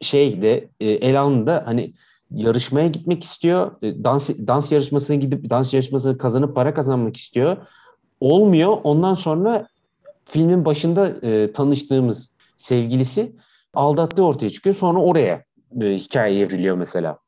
şey 0.00 0.42
de 0.42 0.68
e, 0.80 0.90
Elan 0.90 1.46
da 1.46 1.62
hani 1.66 1.92
yarışmaya 2.30 2.88
gitmek 2.88 3.24
istiyor. 3.24 3.72
E, 3.82 4.04
dans 4.04 4.28
dans 4.28 4.72
yarışmasına 4.72 5.16
gidip 5.16 5.50
dans 5.50 5.74
yarışmasını 5.74 6.18
kazanıp 6.18 6.54
para 6.54 6.74
kazanmak 6.74 7.16
istiyor. 7.16 7.56
Olmuyor. 8.20 8.78
Ondan 8.84 9.14
sonra 9.14 9.68
filmin 10.24 10.64
başında 10.64 11.08
e, 11.08 11.52
tanıştığımız 11.52 12.36
sevgilisi 12.56 13.36
aldattığı 13.74 14.24
ortaya 14.24 14.50
çıkıyor. 14.50 14.76
Sonra 14.76 14.98
oraya 14.98 15.44
e, 15.80 15.94
hikaye 15.94 16.40
evriliyor 16.40 16.76
mesela. 16.76 17.18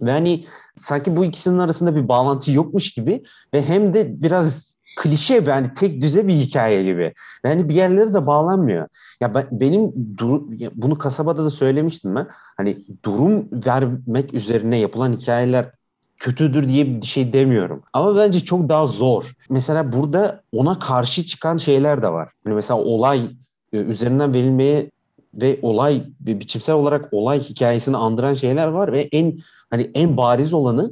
Ve 0.00 0.10
hani 0.10 0.46
sanki 0.78 1.16
bu 1.16 1.24
ikisinin 1.24 1.58
arasında 1.58 1.96
bir 1.96 2.08
bağlantı 2.08 2.52
yokmuş 2.52 2.92
gibi 2.92 3.24
ve 3.54 3.62
hem 3.62 3.94
de 3.94 4.22
biraz 4.22 4.71
klişe 4.94 5.44
yani 5.46 5.74
tek 5.74 6.02
düze 6.02 6.28
bir 6.28 6.34
hikaye 6.34 6.84
gibi. 6.84 7.14
Yani 7.44 7.68
bir 7.68 7.74
yerlere 7.74 8.14
de 8.14 8.26
bağlanmıyor. 8.26 8.88
Ya 9.20 9.34
ben, 9.34 9.46
benim 9.50 9.92
dur, 10.18 10.42
bunu 10.74 10.98
kasabada 10.98 11.44
da 11.44 11.50
söylemiştim 11.50 12.14
ben. 12.14 12.26
Hani 12.56 12.84
durum 13.04 13.48
vermek 13.52 14.34
üzerine 14.34 14.78
yapılan 14.78 15.12
hikayeler 15.12 15.70
kötüdür 16.18 16.68
diye 16.68 16.86
bir 17.00 17.06
şey 17.06 17.32
demiyorum. 17.32 17.82
Ama 17.92 18.16
bence 18.16 18.40
çok 18.40 18.68
daha 18.68 18.86
zor. 18.86 19.32
Mesela 19.50 19.92
burada 19.92 20.42
ona 20.52 20.78
karşı 20.78 21.26
çıkan 21.26 21.56
şeyler 21.56 22.02
de 22.02 22.08
var. 22.08 22.32
Yani 22.46 22.54
mesela 22.54 22.80
olay 22.80 23.30
e, 23.72 23.76
üzerinden 23.76 24.32
verilmeye 24.32 24.90
ve 25.34 25.58
olay 25.62 26.02
biçimsel 26.20 26.74
olarak 26.74 27.08
olay 27.12 27.40
hikayesini 27.40 27.96
andıran 27.96 28.34
şeyler 28.34 28.66
var 28.66 28.92
ve 28.92 29.08
en 29.12 29.38
hani 29.70 29.90
en 29.94 30.16
bariz 30.16 30.54
olanı 30.54 30.90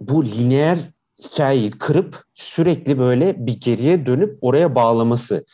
bu 0.00 0.24
lineer 0.24 0.78
hikayeyi 1.24 1.70
kırıp 1.70 2.24
sürekli 2.34 2.98
böyle 2.98 3.46
bir 3.46 3.60
geriye 3.60 4.06
dönüp 4.06 4.38
oraya 4.40 4.74
bağlaması. 4.74 5.44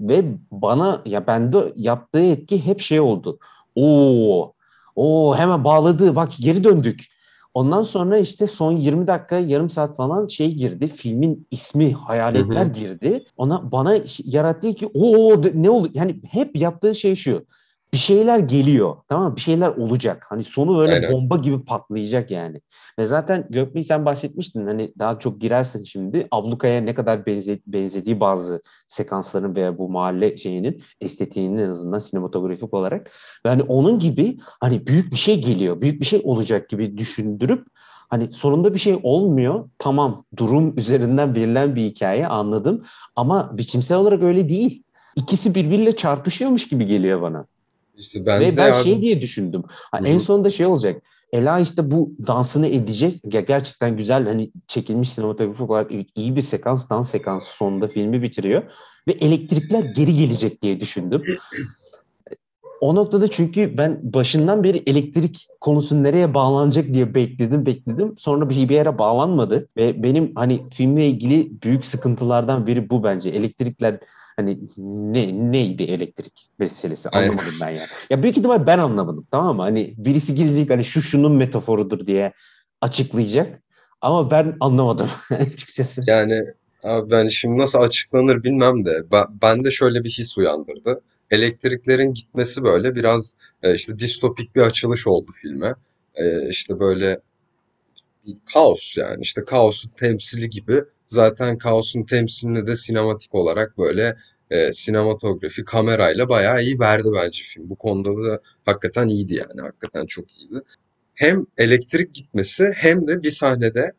Ve 0.00 0.24
bana 0.50 1.02
ya 1.06 1.26
bende 1.26 1.72
yaptığı 1.76 2.20
etki 2.20 2.66
hep 2.66 2.80
şey 2.80 3.00
oldu. 3.00 3.38
Oo, 3.74 4.52
o 4.96 5.36
hemen 5.36 5.64
bağladı. 5.64 6.16
Bak 6.16 6.32
geri 6.40 6.64
döndük. 6.64 7.04
Ondan 7.54 7.82
sonra 7.82 8.18
işte 8.18 8.46
son 8.46 8.72
20 8.72 9.06
dakika, 9.06 9.38
yarım 9.38 9.70
saat 9.70 9.96
falan 9.96 10.26
şey 10.26 10.54
girdi. 10.54 10.88
Filmin 10.88 11.46
ismi 11.50 11.92
Hayaletler 11.92 12.64
hı 12.64 12.68
hı. 12.68 12.72
girdi. 12.72 13.24
Ona 13.36 13.72
bana 13.72 13.98
yarattığı 14.24 14.74
ki 14.74 14.86
o 14.94 15.42
ne 15.54 15.70
oldu? 15.70 15.88
Yani 15.94 16.20
hep 16.30 16.56
yaptığı 16.56 16.94
şey 16.94 17.16
şu 17.16 17.44
bir 17.92 17.98
şeyler 17.98 18.38
geliyor. 18.38 18.96
Tamam 19.08 19.30
mı? 19.30 19.36
Bir 19.36 19.40
şeyler 19.40 19.68
olacak. 19.68 20.26
Hani 20.28 20.44
sonu 20.44 20.78
böyle 20.78 20.94
Aynen. 20.94 21.12
bomba 21.12 21.36
gibi 21.36 21.64
patlayacak 21.64 22.30
yani. 22.30 22.60
Ve 22.98 23.04
zaten 23.04 23.46
Gökbey 23.50 23.82
sen 23.84 24.04
bahsetmiştin 24.04 24.66
hani 24.66 24.92
daha 24.98 25.18
çok 25.18 25.40
girersin 25.40 25.84
şimdi. 25.84 26.28
Abluka'ya 26.30 26.80
ne 26.80 26.94
kadar 26.94 27.26
benze, 27.26 27.58
benzediği 27.66 28.20
bazı 28.20 28.62
sekansların 28.88 29.56
veya 29.56 29.78
bu 29.78 29.90
mahalle 29.90 30.36
şeyinin 30.36 30.82
estetiğinin 31.00 31.58
en 31.58 31.68
azından 31.68 31.98
sinematografik 31.98 32.74
olarak. 32.74 33.10
Yani 33.46 33.62
onun 33.62 33.98
gibi 33.98 34.38
hani 34.60 34.86
büyük 34.86 35.12
bir 35.12 35.16
şey 35.16 35.42
geliyor. 35.42 35.80
Büyük 35.80 36.00
bir 36.00 36.06
şey 36.06 36.20
olacak 36.24 36.68
gibi 36.68 36.98
düşündürüp 36.98 37.66
hani 38.08 38.32
sonunda 38.32 38.74
bir 38.74 38.78
şey 38.78 39.00
olmuyor. 39.02 39.70
Tamam 39.78 40.24
durum 40.36 40.78
üzerinden 40.78 41.34
verilen 41.34 41.76
bir 41.76 41.82
hikaye 41.82 42.26
anladım. 42.26 42.84
Ama 43.16 43.58
biçimsel 43.58 43.98
olarak 43.98 44.22
öyle 44.22 44.48
değil. 44.48 44.82
İkisi 45.16 45.54
birbiriyle 45.54 45.96
çarpışıyormuş 45.96 46.68
gibi 46.68 46.86
geliyor 46.86 47.22
bana. 47.22 47.46
İşte 47.98 48.26
ben 48.26 48.40
Ve 48.40 48.56
ben 48.56 48.72
abi... 48.72 48.82
şey 48.82 49.00
diye 49.00 49.20
düşündüm. 49.20 49.62
Ha, 49.68 50.00
en 50.04 50.18
sonunda 50.18 50.50
şey 50.50 50.66
olacak. 50.66 51.02
Ela 51.32 51.60
işte 51.60 51.90
bu 51.90 52.12
dansını 52.26 52.66
edecek. 52.66 53.20
Gerçekten 53.28 53.96
güzel 53.96 54.26
hani 54.26 54.50
çekilmiş 54.66 55.12
sinematografik 55.12 55.70
olarak 55.70 55.90
iyi 56.14 56.36
bir 56.36 56.42
sekans, 56.42 56.90
dans 56.90 57.10
sekansı 57.10 57.56
sonunda 57.56 57.88
filmi 57.88 58.22
bitiriyor. 58.22 58.62
Ve 59.08 59.12
elektrikler 59.12 59.84
geri 59.84 60.16
gelecek 60.16 60.62
diye 60.62 60.80
düşündüm. 60.80 61.22
O 62.80 62.94
noktada 62.94 63.28
çünkü 63.28 63.78
ben 63.78 64.00
başından 64.02 64.64
beri 64.64 64.82
elektrik 64.86 65.48
konusu 65.60 66.02
nereye 66.02 66.34
bağlanacak 66.34 66.94
diye 66.94 67.14
bekledim 67.14 67.66
bekledim. 67.66 68.14
Sonra 68.18 68.50
bir 68.50 68.70
yere 68.70 68.98
bağlanmadı 68.98 69.68
ve 69.76 70.02
benim 70.02 70.32
hani 70.34 70.68
filmle 70.68 71.06
ilgili 71.06 71.62
büyük 71.62 71.84
sıkıntılardan 71.84 72.66
biri 72.66 72.90
bu 72.90 73.04
bence. 73.04 73.30
Elektrikler 73.30 74.00
Hani 74.38 74.58
ne 74.76 75.52
neydi 75.52 75.82
elektrik 75.82 76.50
meselesi 76.58 77.08
anlamadım 77.08 77.54
ben 77.60 77.70
ya. 77.70 77.86
Ya 78.10 78.22
büyük 78.22 78.36
ihtimal 78.36 78.66
ben 78.66 78.78
anlamadım 78.78 79.26
tamam 79.30 79.56
mı? 79.56 79.62
Hani 79.62 79.94
birisi 79.96 80.34
gelecek 80.34 80.70
hani 80.70 80.84
şu 80.84 81.02
şunun 81.02 81.32
metaforudur 81.32 82.06
diye 82.06 82.32
açıklayacak. 82.80 83.62
Ama 84.00 84.30
ben 84.30 84.56
anlamadım 84.60 85.08
açıkçası. 85.30 86.04
Yani 86.06 86.44
abi 86.82 87.10
ben 87.10 87.26
şimdi 87.26 87.60
nasıl 87.60 87.78
açıklanır 87.78 88.42
bilmem 88.42 88.84
de 88.84 89.02
ben, 89.42 89.64
de 89.64 89.70
şöyle 89.70 90.04
bir 90.04 90.10
his 90.10 90.38
uyandırdı. 90.38 91.00
Elektriklerin 91.30 92.14
gitmesi 92.14 92.62
böyle 92.62 92.94
biraz 92.94 93.36
e, 93.62 93.74
işte 93.74 93.98
distopik 93.98 94.56
bir 94.56 94.60
açılış 94.60 95.06
oldu 95.06 95.30
filme. 95.42 95.74
E, 96.14 96.48
işte 96.48 96.80
böyle 96.80 97.20
kaos 98.52 98.96
yani 98.96 99.20
işte 99.20 99.44
kaosun 99.44 99.90
temsili 99.96 100.50
gibi 100.50 100.84
Zaten 101.08 101.58
Kaos'un 101.58 102.02
temsilini 102.04 102.66
de 102.66 102.76
sinematik 102.76 103.34
olarak 103.34 103.78
böyle 103.78 104.16
e, 104.50 104.72
sinematografi 104.72 105.64
kamerayla 105.64 106.28
bayağı 106.28 106.62
iyi 106.62 106.78
verdi 106.78 107.08
bence 107.14 107.42
film. 107.42 107.70
Bu 107.70 107.76
konuda 107.76 108.22
da 108.24 108.40
hakikaten 108.64 109.08
iyiydi 109.08 109.34
yani. 109.34 109.60
Hakikaten 109.60 110.06
çok 110.06 110.24
iyiydi. 110.38 110.62
Hem 111.14 111.46
elektrik 111.58 112.14
gitmesi 112.14 112.72
hem 112.76 113.06
de 113.08 113.22
bir 113.22 113.30
sahnede 113.30 113.92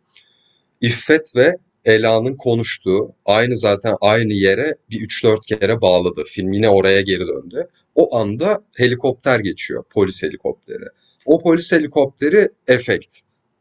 İffet 0.82 1.36
ve 1.36 1.58
Ela'nın 1.86 2.36
konuştuğu 2.36 3.15
aynı 3.26 3.58
zaten 3.58 3.95
aynı 4.02 4.34
yere 4.34 4.76
bir 4.89 5.00
3-4 5.02 5.45
kere 5.45 5.82
bağladı. 5.82 6.24
Film 6.24 6.54
yine 6.54 6.69
oraya 6.69 7.02
geri 7.02 7.28
döndü. 7.28 7.67
O 7.95 8.15
anda 8.17 8.58
helikopter 8.76 9.39
geçiyor. 9.39 9.84
Polis 9.89 10.24
helikopteri. 10.24 10.86
O 11.26 11.41
polis 11.41 11.72
helikopteri 11.72 12.50
efekt. 12.67 13.15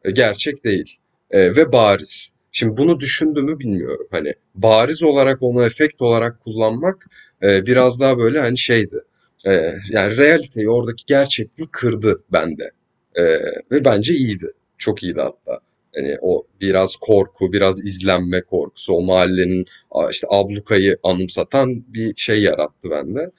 e, 0.04 0.10
gerçek 0.10 0.64
değil 0.64 0.96
e, 1.30 1.56
ve 1.56 1.72
bariz. 1.72 2.32
Şimdi 2.58 2.76
bunu 2.76 3.00
düşündüğümü 3.00 3.58
bilmiyorum. 3.58 4.06
Hani 4.10 4.34
bariz 4.54 5.02
olarak 5.02 5.42
onu 5.42 5.64
efekt 5.64 6.02
olarak 6.02 6.40
kullanmak 6.40 7.06
e, 7.42 7.66
biraz 7.66 8.00
daha 8.00 8.18
böyle 8.18 8.40
hani 8.40 8.58
şeydi. 8.58 9.04
E, 9.46 9.50
yani 9.90 10.16
realiteyi 10.16 10.70
oradaki 10.70 11.04
gerçekliği 11.06 11.68
kırdı 11.72 12.22
bende. 12.32 12.70
E, 13.14 13.22
ve 13.70 13.84
bence 13.84 14.14
iyiydi. 14.14 14.52
Çok 14.78 15.02
iyiydi 15.02 15.20
hatta. 15.20 15.60
Hani 15.94 16.16
o 16.20 16.46
biraz 16.60 16.96
korku, 16.96 17.52
biraz 17.52 17.84
izlenme 17.84 18.42
korkusu, 18.42 18.92
o 18.92 19.02
mahallenin 19.02 19.66
işte 20.10 20.26
ablukayı 20.30 20.98
anımsatan 21.02 21.84
bir 21.94 22.16
şey 22.16 22.42
yarattı 22.42 22.90
bende. 22.90 23.30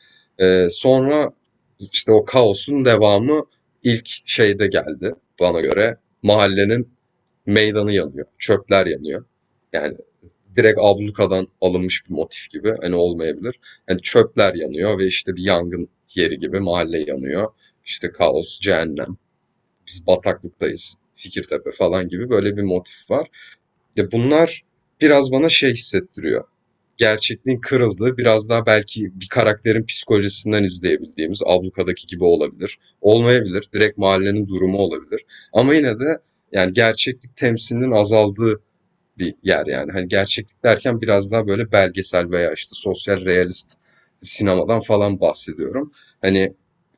Ee, 0.41 0.67
sonra 0.71 1.31
işte 1.93 2.11
o 2.11 2.25
kaosun 2.25 2.85
devamı 2.85 3.45
ilk 3.83 4.07
şeyde 4.25 4.67
geldi 4.67 5.15
bana 5.39 5.61
göre. 5.61 5.97
Mahallenin 6.23 6.98
meydanı 7.45 7.91
yanıyor, 7.91 8.25
çöpler 8.37 8.85
yanıyor. 8.85 9.25
Yani 9.73 9.97
direkt 10.55 10.79
ablukadan 10.81 11.47
alınmış 11.61 12.09
bir 12.09 12.13
motif 12.13 12.49
gibi 12.49 12.75
hani 12.81 12.95
olmayabilir. 12.95 13.59
Yani 13.89 14.01
çöpler 14.01 14.53
yanıyor 14.53 14.97
ve 14.99 15.05
işte 15.05 15.35
bir 15.35 15.43
yangın 15.43 15.89
yeri 16.15 16.37
gibi 16.37 16.59
mahalle 16.59 16.99
yanıyor. 16.99 17.47
İşte 17.85 18.11
kaos, 18.11 18.59
cehennem. 18.59 19.17
Biz 19.87 20.07
bataklıktayız. 20.07 20.95
Fikirtepe 21.15 21.71
falan 21.71 22.07
gibi 22.07 22.29
böyle 22.29 22.57
bir 22.57 22.61
motif 22.61 23.11
var. 23.11 23.27
Ya 23.95 24.11
bunlar 24.11 24.63
biraz 25.01 25.31
bana 25.31 25.49
şey 25.49 25.71
hissettiriyor. 25.71 26.43
Gerçekliğin 26.97 27.59
kırıldığı, 27.59 28.17
biraz 28.17 28.49
daha 28.49 28.65
belki 28.65 29.11
bir 29.19 29.27
karakterin 29.29 29.85
psikolojisinden 29.85 30.63
izleyebildiğimiz 30.63 31.41
ablukadaki 31.45 32.07
gibi 32.07 32.23
olabilir. 32.23 32.79
Olmayabilir. 33.01 33.65
Direkt 33.73 33.97
mahallenin 33.97 34.47
durumu 34.47 34.77
olabilir. 34.77 35.25
Ama 35.53 35.73
yine 35.73 35.99
de 35.99 36.19
yani 36.51 36.73
gerçeklik 36.73 37.35
temsilinin 37.35 37.91
azaldığı 37.91 38.61
bir 39.17 39.35
yer 39.43 39.65
yani. 39.65 39.91
Hani 39.91 40.07
gerçeklik 40.07 40.63
derken 40.63 41.01
biraz 41.01 41.31
daha 41.31 41.47
böyle 41.47 41.71
belgesel 41.71 42.31
veya 42.31 42.53
işte 42.53 42.71
sosyal 42.73 43.25
realist 43.25 43.73
sinemadan 44.21 44.79
falan 44.79 45.19
bahsediyorum. 45.19 45.91
Hani 46.21 46.53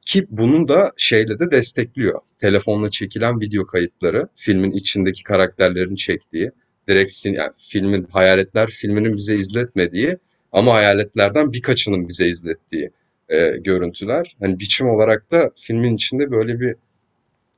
ki 0.05 0.27
bunun 0.29 0.67
da 0.67 0.91
şeyle 0.97 1.39
de 1.39 1.51
destekliyor. 1.51 2.19
Telefonla 2.37 2.89
çekilen 2.89 3.41
video 3.41 3.65
kayıtları, 3.65 4.27
filmin 4.35 4.71
içindeki 4.71 5.23
karakterlerin 5.23 5.95
çektiği, 5.95 6.51
direkt 6.87 7.25
yani 7.25 7.51
filmin 7.55 8.03
hayaletler 8.03 8.69
filminin 8.69 9.17
bize 9.17 9.35
izletmediği 9.35 10.17
ama 10.51 10.73
hayaletlerden 10.73 11.53
birkaçının 11.53 12.07
bize 12.07 12.27
izlettiği 12.27 12.91
e, 13.29 13.49
görüntüler. 13.49 14.35
Hani 14.39 14.59
biçim 14.59 14.89
olarak 14.89 15.31
da 15.31 15.51
filmin 15.55 15.95
içinde 15.95 16.31
böyle 16.31 16.59
bir 16.59 16.75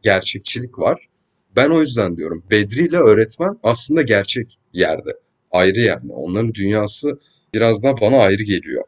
gerçekçilik 0.03 0.79
var. 0.79 1.08
Ben 1.56 1.70
o 1.70 1.82
yüzden 1.82 2.18
diyorum 2.18 2.44
Bedri 2.52 2.88
ile 2.88 2.98
öğretmen 2.98 3.60
aslında 3.63 4.02
gerçek 4.02 4.60
yerde. 4.74 5.12
Ayrı 5.52 5.80
yani. 5.80 6.12
Onların 6.13 6.54
dünyası 6.54 7.20
biraz 7.54 7.84
daha 7.84 8.02
bana 8.02 8.18
ayrı 8.18 8.44
geliyor. 8.44 8.84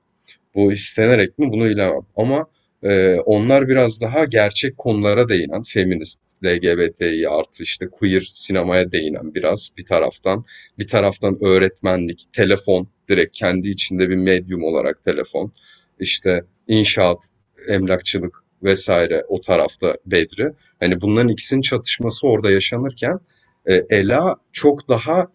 Bu 0.55 0.73
istenerek 0.73 1.39
mi 1.39 1.49
bunu 1.51 1.65
bilemem. 1.65 2.01
Ama 2.15 2.47
ee, 2.85 3.17
onlar 3.25 3.67
biraz 3.67 4.01
daha 4.01 4.25
gerçek 4.25 4.77
konulara 4.77 5.29
değinen, 5.29 5.63
feminist, 5.63 6.21
LGBTİ 6.45 7.29
artı 7.29 7.63
işte 7.63 7.87
queer 7.91 8.27
sinemaya 8.31 8.91
değinen 8.91 9.35
biraz 9.35 9.71
bir 9.77 9.85
taraftan. 9.85 10.45
Bir 10.79 10.87
taraftan 10.87 11.43
öğretmenlik, 11.43 12.25
telefon, 12.33 12.87
direkt 13.09 13.37
kendi 13.37 13.69
içinde 13.69 14.09
bir 14.09 14.15
medyum 14.15 14.63
olarak 14.63 15.03
telefon. 15.03 15.51
İşte 15.99 16.43
inşaat, 16.67 17.27
emlakçılık 17.67 18.43
vesaire 18.65 19.23
o 19.27 19.41
tarafta 19.41 19.97
Bedri. 20.05 20.51
Hani 20.79 21.01
bunların 21.01 21.29
ikisinin 21.29 21.61
çatışması 21.61 22.27
orada 22.27 22.51
yaşanırken 22.51 23.19
e, 23.65 23.83
Ela 23.89 24.35
çok 24.51 24.89
daha 24.89 25.27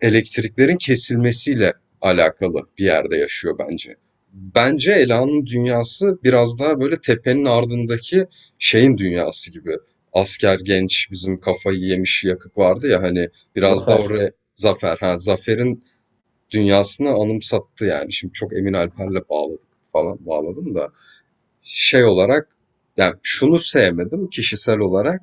elektriklerin 0.00 0.76
kesilmesiyle 0.76 1.72
alakalı 2.00 2.62
bir 2.78 2.84
yerde 2.84 3.16
yaşıyor 3.16 3.58
bence 3.58 3.96
bence 4.32 4.92
Ela'nın 4.92 5.46
dünyası 5.46 6.18
biraz 6.24 6.58
daha 6.58 6.80
böyle 6.80 7.00
tepenin 7.00 7.44
ardındaki 7.44 8.26
şeyin 8.58 8.98
dünyası 8.98 9.52
gibi. 9.52 9.76
Asker 10.12 10.58
genç 10.58 11.08
bizim 11.10 11.40
kafayı 11.40 11.78
yemiş 11.78 12.24
yakık 12.24 12.58
vardı 12.58 12.88
ya 12.88 13.02
hani 13.02 13.28
biraz 13.56 13.80
Zafer. 13.80 13.98
da 13.98 14.02
oraya 14.02 14.32
Zafer 14.54 14.96
ha 15.00 15.18
Zafer'in 15.18 15.84
dünyasını 16.50 17.10
anımsattı 17.10 17.84
yani. 17.84 18.12
Şimdi 18.12 18.32
çok 18.32 18.56
Emin 18.56 18.72
Alper'le 18.72 19.28
bağladık 19.30 19.60
falan 19.92 20.26
bağladım 20.26 20.74
da 20.74 20.88
şey 21.62 22.04
olarak 22.04 22.48
yani 22.98 23.14
şunu 23.22 23.58
sevmedim 23.58 24.30
kişisel 24.30 24.78
olarak 24.78 25.20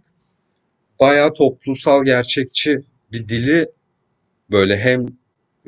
bayağı 1.00 1.34
toplumsal 1.34 2.06
gerçekçi 2.06 2.80
bir 3.12 3.28
dili 3.30 3.68
böyle 4.52 4.78
hem 4.78 5.06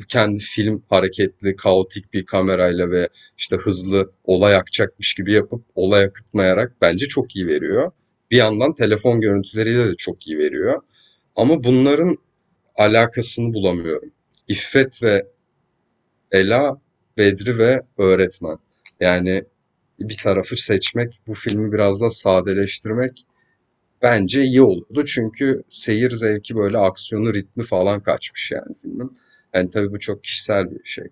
kendi 0.08 0.40
film 0.40 0.84
hareketli, 0.90 1.56
kaotik 1.56 2.14
bir 2.14 2.26
kamerayla 2.26 2.92
ve 2.92 3.10
işte 3.38 3.56
hızlı 3.56 4.12
olay 4.24 4.56
akacakmış 4.56 5.14
gibi 5.14 5.34
yapıp 5.34 5.66
olay 5.76 6.04
akıtmayarak 6.04 6.74
bence 6.82 7.06
çok 7.06 7.36
iyi 7.36 7.48
veriyor. 7.48 7.92
Bir 8.32 8.38
yandan 8.38 8.76
telefon 8.76 9.22
görüntüleriyle 9.22 9.88
de 9.88 9.96
çok 9.96 10.28
iyi 10.28 10.38
veriyor. 10.38 10.82
Ama 11.36 11.64
bunların 11.64 12.18
alakasını 12.76 13.54
bulamıyorum. 13.54 14.12
İffet 14.48 15.04
ve 15.04 15.28
Ela, 16.32 16.82
Bedri 17.18 17.58
ve 17.58 17.82
öğretmen. 17.98 18.58
Yani 19.00 19.46
bir 20.00 20.18
tarafı 20.18 20.58
seçmek, 20.58 21.20
bu 21.28 21.34
filmi 21.34 21.72
biraz 21.72 22.02
da 22.02 22.10
sadeleştirmek 22.10 23.26
bence 24.02 24.44
iyi 24.44 24.62
olurdu. 24.62 25.06
Çünkü 25.06 25.64
seyir 25.70 26.12
zevki 26.12 26.56
böyle 26.56 26.78
aksiyonu, 26.78 27.34
ritmi 27.34 27.64
falan 27.64 28.04
kaçmış 28.04 28.52
yani 28.52 28.74
filmin. 28.82 29.18
Yani 29.54 29.70
tabii 29.70 29.92
bu 29.92 30.00
çok 30.00 30.24
kişisel 30.24 30.72
bir 30.72 30.84
şey 30.84 31.06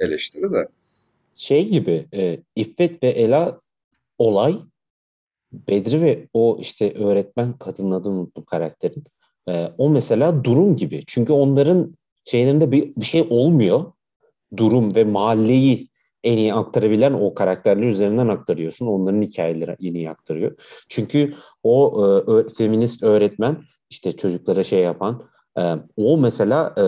eleştiri 0.00 0.52
de. 0.52 0.68
Şey 1.36 1.68
gibi 1.68 2.06
e, 2.14 2.40
İffet 2.56 3.02
ve 3.02 3.08
Ela 3.08 3.60
olay 4.18 4.60
Bedri 5.52 6.00
ve 6.00 6.28
o 6.32 6.58
işte 6.60 6.92
öğretmen 6.92 7.58
kadının 7.58 7.90
adını 7.90 8.12
unuttum 8.20 8.44
karakterin. 8.44 9.04
E, 9.48 9.72
o 9.78 9.90
mesela 9.90 10.44
durum 10.44 10.76
gibi. 10.76 11.04
Çünkü 11.06 11.32
onların 11.32 11.96
şeylerinde 12.24 12.72
bir, 12.72 12.96
bir 12.96 13.04
şey 13.04 13.26
olmuyor. 13.30 13.92
Durum 14.56 14.94
ve 14.94 15.04
mahalleyi 15.04 15.89
en 16.24 16.38
iyi 16.38 16.54
aktarabilen 16.54 17.12
o 17.12 17.34
karakterler 17.34 17.88
üzerinden 17.88 18.28
aktarıyorsun. 18.28 18.86
Onların 18.86 19.22
hikayeleri 19.22 19.76
en 19.82 19.94
iyi 19.94 20.10
aktarıyor. 20.10 20.56
Çünkü 20.88 21.34
o 21.62 22.04
e, 22.28 22.54
feminist 22.54 23.02
öğretmen 23.02 23.56
işte 23.90 24.16
çocuklara 24.16 24.64
şey 24.64 24.80
yapan 24.80 25.22
e, 25.58 25.74
o 25.96 26.18
mesela 26.18 26.74
e, 26.78 26.84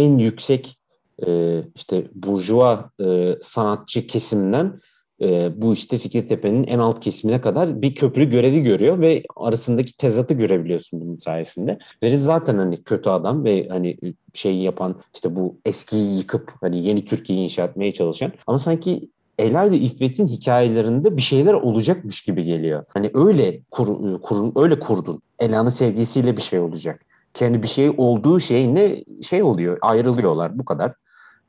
en 0.00 0.18
yüksek 0.18 0.80
e, 1.26 1.60
işte 1.74 2.04
burjuva 2.14 2.90
e, 3.04 3.36
sanatçı 3.42 4.06
kesimden 4.06 4.80
e, 5.20 5.62
bu 5.62 5.74
işte 5.74 5.98
Fikirtepe'nin 5.98 6.64
en 6.64 6.78
alt 6.78 7.00
kesimine 7.00 7.40
kadar 7.40 7.82
bir 7.82 7.94
köprü 7.94 8.30
görevi 8.30 8.62
görüyor 8.62 9.00
ve 9.00 9.22
arasındaki 9.36 9.96
tezatı 9.96 10.34
görebiliyorsun 10.34 11.00
bunun 11.00 11.16
sayesinde. 11.16 11.78
Ve 12.02 12.18
zaten 12.18 12.58
hani 12.58 12.82
kötü 12.82 13.10
adam 13.10 13.44
ve 13.44 13.68
hani 13.68 13.96
şeyi 14.34 14.62
yapan 14.62 15.00
işte 15.14 15.36
bu 15.36 15.56
eskiyi 15.64 16.18
yıkıp 16.18 16.52
hani 16.60 16.84
yeni 16.84 17.04
Türkiye'yi 17.04 17.44
inşa 17.44 17.64
etmeye 17.64 17.92
çalışan 17.92 18.32
ama 18.46 18.58
sanki 18.58 19.10
Ela 19.38 19.64
ile 19.64 19.76
İffet'in 19.76 20.28
hikayelerinde 20.28 21.16
bir 21.16 21.22
şeyler 21.22 21.52
olacakmış 21.52 22.22
gibi 22.22 22.44
geliyor. 22.44 22.84
Hani 22.88 23.10
öyle 23.14 23.60
kur, 23.70 24.20
kur, 24.22 24.62
öyle 24.62 24.78
kurdun. 24.78 25.22
Ela'nın 25.38 25.68
sevgisiyle 25.68 26.36
bir 26.36 26.42
şey 26.42 26.58
olacak 26.58 27.06
kendi 27.36 27.62
bir 27.62 27.68
şey 27.68 27.94
olduğu 27.96 28.40
şeyine 28.40 29.04
şey 29.22 29.42
oluyor 29.42 29.78
ayrılıyorlar 29.80 30.58
bu 30.58 30.64
kadar. 30.64 30.92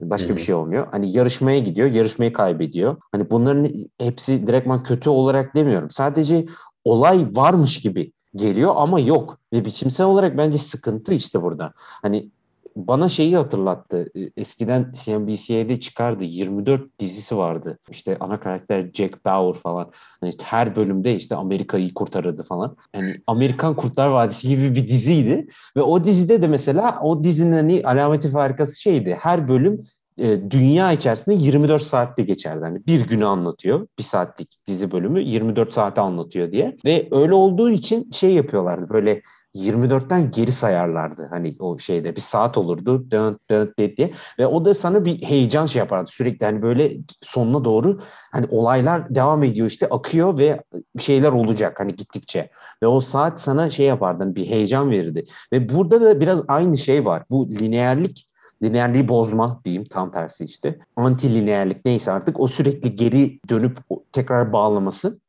Başka 0.02 0.30
hmm. 0.30 0.36
bir 0.36 0.42
şey 0.42 0.56
olmuyor. 0.56 0.88
Hani 0.92 1.18
yarışmaya 1.18 1.60
gidiyor, 1.60 1.92
yarışmayı 1.92 2.34
kaybediyor. 2.34 2.98
Hani 3.12 3.30
bunların 3.30 3.70
hepsi 4.00 4.48
direktman 4.48 4.84
kötü 4.84 5.10
olarak 5.10 5.56
demiyorum. 5.56 5.90
Sadece 5.90 6.46
olay 6.86 7.28
varmış 7.32 7.82
gibi 7.82 8.12
geliyor 8.36 8.74
ama 8.76 9.00
yok. 9.00 9.40
Ve 9.54 9.66
biçimsel 9.66 10.08
olarak 10.08 10.38
bence 10.38 10.58
sıkıntı 10.58 11.14
işte 11.14 11.42
burada. 11.42 11.74
Hani 11.78 12.30
bana 12.78 13.10
şeyi 13.10 13.38
hatırlattı. 13.38 14.10
E, 14.16 14.42
eskiden 14.42 14.92
CNBC'de 15.04 15.80
çıkardı. 15.80 16.24
24 16.24 17.00
dizisi 17.00 17.38
vardı. 17.38 17.80
İşte 17.90 18.18
ana 18.20 18.40
karakter 18.40 18.92
Jack 18.94 19.26
Bauer 19.26 19.54
falan. 19.54 19.92
Hani 20.22 20.34
her 20.44 20.76
bölümde 20.76 21.16
işte 21.16 21.36
Amerika'yı 21.36 21.94
kurtarırdı 21.94 22.44
falan. 22.44 22.76
Yani 22.96 23.16
Amerikan 23.28 23.76
Kurtlar 23.76 24.08
Vadisi 24.08 24.48
gibi 24.48 24.76
bir 24.76 24.88
diziydi. 24.88 25.48
Ve 25.78 25.82
o 25.82 26.04
dizide 26.04 26.42
de 26.42 26.48
mesela 26.48 27.00
o 27.04 27.24
dizinin 27.24 27.54
hani 27.54 27.82
alameti 27.86 28.32
farikası 28.32 28.82
şeydi. 28.82 29.18
Her 29.22 29.48
bölüm 29.48 29.84
e, 30.18 30.52
dünya 30.52 30.92
içerisinde 30.92 31.36
24 31.36 31.82
saatte 31.82 32.24
geçerdi. 32.24 32.64
Yani 32.64 32.82
bir 32.88 33.08
günü 33.08 33.26
anlatıyor. 33.26 33.88
Bir 33.98 34.04
saatlik 34.04 34.58
dizi 34.68 34.92
bölümü 34.92 35.22
24 35.22 35.74
saate 35.74 36.02
anlatıyor 36.02 36.52
diye. 36.52 36.78
Ve 36.86 37.08
öyle 37.12 37.34
olduğu 37.34 37.70
için 37.70 38.12
şey 38.12 38.34
yapıyorlardı 38.34 38.90
böyle 38.90 39.22
24'ten 39.58 40.32
geri 40.32 40.52
sayarlardı. 40.52 41.28
Hani 41.30 41.56
o 41.60 41.80
şeyde 41.80 42.16
bir 42.16 42.22
saat 42.22 42.58
olurdu 42.58 43.12
dön 43.12 43.40
dön 43.50 43.74
diye. 43.78 44.14
Ve 44.40 44.48
o 44.48 44.66
da 44.66 44.74
sana 44.74 45.06
bir 45.06 45.22
heyecan 45.22 45.66
şey 45.66 45.80
yapardı 45.80 46.10
sürekli. 46.12 46.46
Hani 46.46 46.62
böyle 46.62 46.94
sonuna 47.22 47.66
doğru 47.66 48.02
hani 48.32 48.48
olaylar 48.50 49.16
devam 49.16 49.44
ediyor 49.44 49.68
işte 49.68 49.90
akıyor 49.90 50.38
ve 50.38 50.64
şeyler 51.00 51.32
olacak 51.32 51.80
hani 51.80 51.96
gittikçe. 51.96 52.50
Ve 52.84 52.88
o 52.88 53.00
saat 53.00 53.42
sana 53.42 53.70
şey 53.70 53.86
yapardı 53.86 54.24
hani 54.24 54.36
bir 54.36 54.46
heyecan 54.46 54.92
verirdi. 54.92 55.26
Ve 55.54 55.70
burada 55.70 56.02
da 56.02 56.20
biraz 56.20 56.44
aynı 56.48 56.78
şey 56.78 57.06
var. 57.06 57.24
Bu 57.30 57.50
lineerlik 57.50 58.28
lineerliği 58.64 59.08
bozma 59.08 59.62
diyeyim 59.66 59.86
tam 59.86 60.12
tersi 60.12 60.46
işte. 60.46 60.80
Anti 60.96 61.36
lineerlik 61.36 61.86
neyse 61.86 62.12
artık 62.12 62.40
o 62.40 62.48
sürekli 62.48 62.96
geri 62.96 63.40
dönüp 63.50 63.78
tekrar 64.12 64.54
bağlaması 64.54 65.20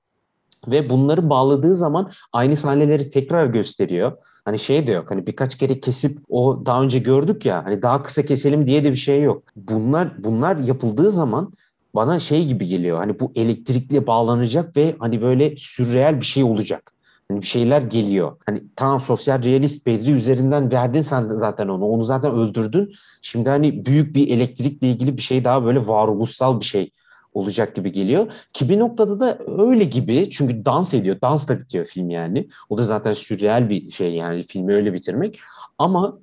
ve 0.67 0.91
bunları 0.91 1.31
bağladığı 1.31 1.75
zaman 1.75 2.13
aynı 2.33 2.57
sahneleri 2.57 3.11
tekrar 3.11 3.47
gösteriyor. 3.47 4.13
Hani 4.45 4.59
şey 4.59 4.87
de 4.87 4.93
yok. 4.93 5.11
Hani 5.11 5.27
birkaç 5.27 5.59
kere 5.59 5.81
kesip 5.81 6.19
o 6.29 6.63
daha 6.67 6.83
önce 6.83 6.99
gördük 6.99 7.47
ya. 7.47 7.65
Hani 7.65 7.83
daha 7.83 8.03
kısa 8.03 8.23
keselim 8.23 8.67
diye 8.67 8.85
de 8.85 8.91
bir 8.91 8.97
şey 8.97 9.23
yok. 9.23 9.43
Bunlar 9.57 10.25
bunlar 10.25 10.57
yapıldığı 10.57 11.11
zaman 11.11 11.53
bana 11.95 12.21
şey 12.21 12.47
gibi 12.47 12.67
geliyor. 12.67 12.99
Hani 12.99 13.21
bu 13.21 13.33
elektrikli 13.35 14.07
bağlanacak 14.07 14.77
ve 14.77 14.97
hani 14.99 15.23
böyle 15.23 15.57
sürreel 15.57 16.21
bir 16.21 16.27
şey 16.27 16.45
olacak. 16.45 16.93
Hani 17.29 17.41
bir 17.41 17.47
şeyler 17.47 17.83
geliyor. 17.83 18.37
Hani 18.47 18.63
tamam 18.77 19.01
sosyal 19.01 19.43
realist 19.43 19.87
Bedri 19.87 20.11
üzerinden 20.11 20.73
verdin 20.73 21.01
sen 21.01 21.29
zaten 21.29 21.69
onu. 21.69 21.85
Onu 21.85 22.03
zaten 22.03 22.33
öldürdün. 22.33 22.93
Şimdi 23.23 23.49
hani 23.49 23.85
büyük 23.85 24.15
bir 24.15 24.29
elektrikle 24.29 24.91
ilgili 24.91 25.17
bir 25.17 25.23
şey 25.23 25.45
daha 25.45 25.65
böyle 25.65 25.87
varoluşsal 25.87 26.61
bir 26.61 26.65
şey 26.65 26.91
olacak 27.39 27.77
gibi 27.77 27.93
geliyor. 27.93 28.33
Ki 28.53 28.69
bir 28.69 28.79
noktada 28.79 29.21
da 29.21 29.39
öyle 29.47 29.85
gibi 29.85 30.31
çünkü 30.31 30.65
dans 30.65 30.95
ediyor. 30.95 31.21
Dans 31.23 31.49
da 31.49 31.61
bitiyor 31.61 31.85
film 31.85 32.11
yani. 32.11 32.49
O 32.69 32.79
da 32.79 32.83
zaten 32.83 33.13
sürreal 33.13 33.69
bir 33.69 33.91
şey 33.91 34.15
yani 34.15 34.43
filmi 34.43 34.75
öyle 34.75 34.93
bitirmek. 34.93 35.41
Ama 35.79 36.19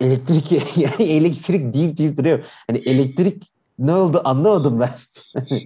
elektrik 0.00 0.52
yani 0.76 1.12
elektrik 1.12 1.74
deyip 1.74 1.96
deyip 1.96 2.16
duruyor. 2.16 2.44
Hani 2.66 2.78
elektrik 2.78 3.52
ne 3.78 3.94
oldu 3.94 4.20
anlamadım 4.24 4.80
ben. 4.80 4.90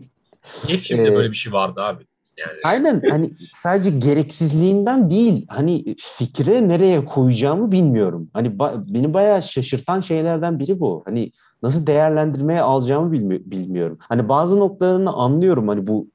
Niye 0.64 0.76
filmde 0.76 1.09
ee, 1.09 1.14
böyle 1.14 1.30
bir 1.30 1.36
şey 1.36 1.53
vardı 1.53 1.82
abi? 1.82 2.05
Yani. 2.36 2.59
Aynen 2.64 3.03
hani 3.11 3.30
sadece 3.53 3.90
gereksizliğinden 3.90 5.11
değil 5.11 5.47
hani 5.49 5.95
fikre 5.99 6.68
nereye 6.68 7.05
koyacağımı 7.05 7.72
bilmiyorum. 7.72 8.30
Hani 8.32 8.49
ba- 8.49 8.95
beni 8.95 9.14
bayağı 9.14 9.43
şaşırtan 9.43 10.01
şeylerden 10.01 10.59
biri 10.59 10.80
bu. 10.80 11.03
Hani 11.05 11.32
nasıl 11.63 11.87
değerlendirmeye 11.87 12.61
alacağımı 12.63 13.13
bilmi- 13.13 13.51
bilmiyorum. 13.51 13.99
Hani 14.01 14.29
bazı 14.29 14.61
noktalarını 14.61 15.13
anlıyorum 15.13 15.69
hani 15.69 15.87
bu 15.87 16.07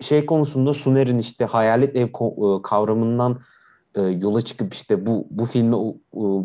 şey 0.00 0.26
konusunda 0.26 0.74
Suner'in 0.74 1.18
işte 1.18 1.44
hayalet 1.44 1.96
ev 1.96 2.06
e, 2.06 2.62
kavramından 2.62 3.40
e, 3.94 4.02
yola 4.02 4.40
çıkıp 4.40 4.74
işte 4.74 5.06
bu 5.06 5.26
bu 5.30 5.44
filmi 5.44 5.76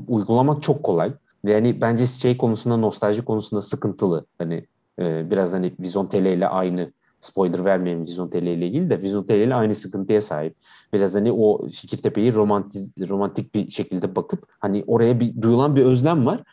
uygulamak 0.08 0.64
çok 0.64 0.84
kolay. 0.84 1.14
Yani 1.44 1.82
bence 1.82 2.06
şey 2.06 2.38
konusunda 2.38 2.78
nostalji 2.78 3.26
konusunda 3.26 3.62
sıkıntılı. 3.62 4.26
Hani 4.38 4.66
e, 5.00 5.32
biraz 5.32 5.54
hani 5.54 5.74
Vizon 5.80 6.06
TL 6.06 6.26
ile 6.26 6.48
aynı 6.48 6.92
spoiler 7.20 7.66
vermeyeyim 7.66 8.06
Vizon 8.06 8.30
TL 8.30 8.36
ile 8.36 8.68
ilgili 8.68 8.90
de 8.90 9.02
Vizon 9.02 9.24
TL 9.24 9.32
ile 9.32 9.56
aynı 9.56 9.76
sıkıntıya 9.76 10.22
sahip. 10.22 10.56
Biraz 10.94 11.16
hani 11.16 11.32
o 11.32 11.70
Fikirtepe'yi 11.70 12.34
romantik, 12.34 13.10
romantik 13.10 13.56
bir 13.56 13.72
şekilde 13.72 14.16
bakıp 14.16 14.48
hani 14.60 14.84
oraya 14.88 15.20
bir 15.20 15.42
duyulan 15.42 15.76
bir 15.76 15.86
özlem 15.86 16.26
var. 16.26 16.44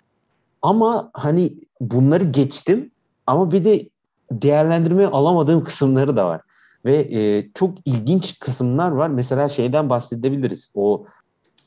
Ama 0.63 1.11
hani 1.13 1.55
bunları 1.81 2.25
geçtim 2.25 2.91
ama 3.27 3.51
bir 3.53 3.65
de 3.65 3.89
değerlendirmeye 4.33 5.09
alamadığım 5.09 5.65
kısımları 5.65 6.17
da 6.17 6.27
var. 6.27 6.41
Ve 6.85 6.97
e, 6.97 7.51
çok 7.55 7.79
ilginç 7.85 8.39
kısımlar 8.39 8.91
var. 8.91 9.09
Mesela 9.09 9.49
şeyden 9.49 9.91
bahsedebiliriz. 9.91 10.73
O 10.75 11.05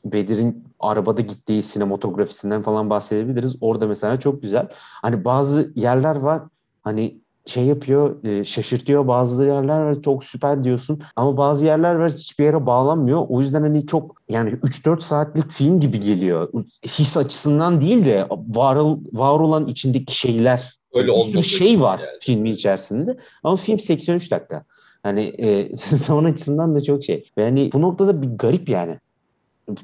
Bedir'in 0.04 0.64
arabada 0.80 1.20
gittiği 1.20 1.62
sinematografisinden 1.62 2.62
falan 2.62 2.90
bahsedebiliriz. 2.90 3.56
Orada 3.60 3.86
mesela 3.86 4.20
çok 4.20 4.42
güzel. 4.42 4.68
Hani 4.78 5.24
bazı 5.24 5.72
yerler 5.74 6.16
var. 6.16 6.42
Hani 6.82 7.21
şey 7.46 7.64
yapıyor, 7.64 8.24
e, 8.24 8.44
şaşırtıyor. 8.44 9.08
Bazı 9.08 9.44
yerler 9.44 9.80
var 9.80 10.02
çok 10.02 10.24
süper 10.24 10.64
diyorsun. 10.64 11.02
Ama 11.16 11.36
bazı 11.36 11.66
yerler 11.66 11.94
var 11.94 12.12
hiçbir 12.12 12.44
yere 12.44 12.66
bağlanmıyor. 12.66 13.26
O 13.28 13.40
yüzden 13.40 13.62
hani 13.62 13.86
çok 13.86 14.22
yani 14.28 14.50
3-4 14.50 15.00
saatlik 15.00 15.50
film 15.50 15.80
gibi 15.80 16.00
geliyor. 16.00 16.52
His 16.86 17.16
açısından 17.16 17.80
değil 17.80 18.06
de 18.06 18.26
var, 18.30 18.76
var 19.12 19.40
olan 19.40 19.66
içindeki 19.66 20.16
şeyler. 20.16 20.78
Öyle 20.94 21.12
bir 21.12 21.32
sürü 21.32 21.42
şey 21.42 21.80
var 21.80 21.98
yani. 21.98 22.18
filmin 22.20 22.52
içerisinde. 22.52 23.16
Ama 23.42 23.56
film 23.56 23.78
83 23.78 24.30
dakika. 24.30 24.64
Hani 25.02 25.22
e, 25.22 25.76
son 25.76 26.24
açısından 26.24 26.74
da 26.74 26.82
çok 26.82 27.04
şey. 27.04 27.30
Ve 27.38 27.44
hani 27.44 27.70
bu 27.72 27.80
noktada 27.80 28.22
bir 28.22 28.28
garip 28.28 28.68
yani. 28.68 28.98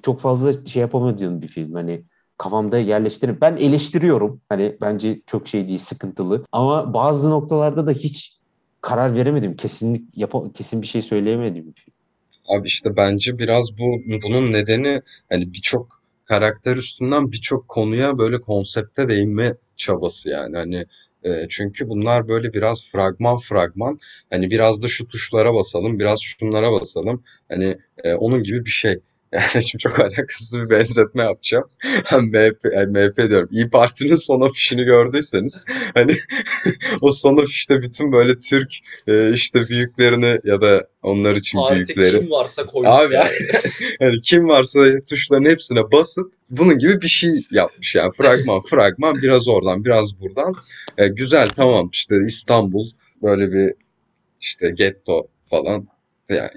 Çok 0.02 0.20
fazla 0.20 0.66
şey 0.66 0.80
yapamadığım 0.80 1.42
bir 1.42 1.48
film. 1.48 1.74
Hani 1.74 2.02
kafamda 2.38 2.78
yerleştirip 2.78 3.40
ben 3.40 3.56
eleştiriyorum. 3.56 4.40
Hani 4.48 4.76
bence 4.80 5.20
çok 5.26 5.48
şey 5.48 5.68
değil, 5.68 5.78
sıkıntılı. 5.78 6.44
Ama 6.52 6.94
bazı 6.94 7.30
noktalarda 7.30 7.86
da 7.86 7.92
hiç 7.92 8.36
karar 8.80 9.16
veremedim. 9.16 9.56
Kesinlik 9.56 10.02
yap 10.16 10.34
kesin 10.54 10.82
bir 10.82 10.86
şey 10.86 11.02
söyleyemedim. 11.02 11.74
Abi 12.48 12.66
işte 12.66 12.96
bence 12.96 13.38
biraz 13.38 13.78
bu 13.78 14.00
bunun 14.22 14.52
nedeni 14.52 15.02
hani 15.28 15.52
birçok 15.52 16.02
karakter 16.24 16.76
üstünden 16.76 17.32
birçok 17.32 17.68
konuya 17.68 18.18
böyle 18.18 18.40
konsepte 18.40 19.08
değinme 19.08 19.54
çabası 19.76 20.30
yani. 20.30 20.56
Hani 20.56 20.86
e, 21.24 21.46
çünkü 21.48 21.88
bunlar 21.88 22.28
böyle 22.28 22.54
biraz 22.54 22.86
fragman 22.86 23.36
fragman 23.36 23.98
hani 24.30 24.50
biraz 24.50 24.82
da 24.82 24.88
şu 24.88 25.08
tuşlara 25.08 25.54
basalım, 25.54 25.98
biraz 25.98 26.20
şunlara 26.20 26.72
basalım. 26.72 27.22
Hani 27.48 27.78
e, 28.04 28.14
onun 28.14 28.42
gibi 28.42 28.64
bir 28.64 28.70
şey. 28.70 29.00
Yani 29.32 29.44
şimdi 29.64 29.78
çok 29.82 30.00
alakasız 30.00 30.58
bir 30.58 30.70
benzetme 30.70 31.22
yapacağım. 31.22 31.64
MHP, 32.12 32.58
yani 32.74 32.90
MHP 32.90 33.16
diyorum. 33.16 33.48
İyi 33.52 33.70
Parti'nin 33.70 34.14
son 34.14 34.40
afişini 34.40 34.84
gördüyseniz 34.84 35.64
hani 35.94 36.16
o 37.00 37.12
son 37.12 37.36
afişte 37.36 37.82
bütün 37.82 38.12
böyle 38.12 38.38
Türk 38.38 38.70
e, 39.06 39.32
işte 39.32 39.68
büyüklerini 39.68 40.40
ya 40.44 40.60
da 40.60 40.88
onlar 41.02 41.36
için 41.36 41.58
Parti 41.58 41.74
büyükleri. 41.74 42.20
kim 42.20 42.30
varsa 42.30 42.66
koymuş 42.66 42.90
Abi, 42.90 43.14
yani. 43.14 43.30
yani 44.00 44.22
kim 44.22 44.48
varsa 44.48 44.80
tuşların 45.08 45.50
hepsine 45.50 45.92
basıp 45.92 46.32
bunun 46.50 46.78
gibi 46.78 47.00
bir 47.02 47.08
şey 47.08 47.32
yapmış 47.50 47.94
yani. 47.94 48.10
Fragman 48.16 48.60
fragman 48.60 49.14
biraz 49.22 49.48
oradan 49.48 49.84
biraz 49.84 50.20
buradan. 50.20 50.54
E, 50.98 51.08
güzel 51.08 51.46
tamam 51.46 51.90
işte 51.92 52.16
İstanbul 52.26 52.86
böyle 53.22 53.52
bir 53.52 53.74
işte 54.40 54.70
getto 54.70 55.26
falan 55.50 55.88
yani 56.28 56.50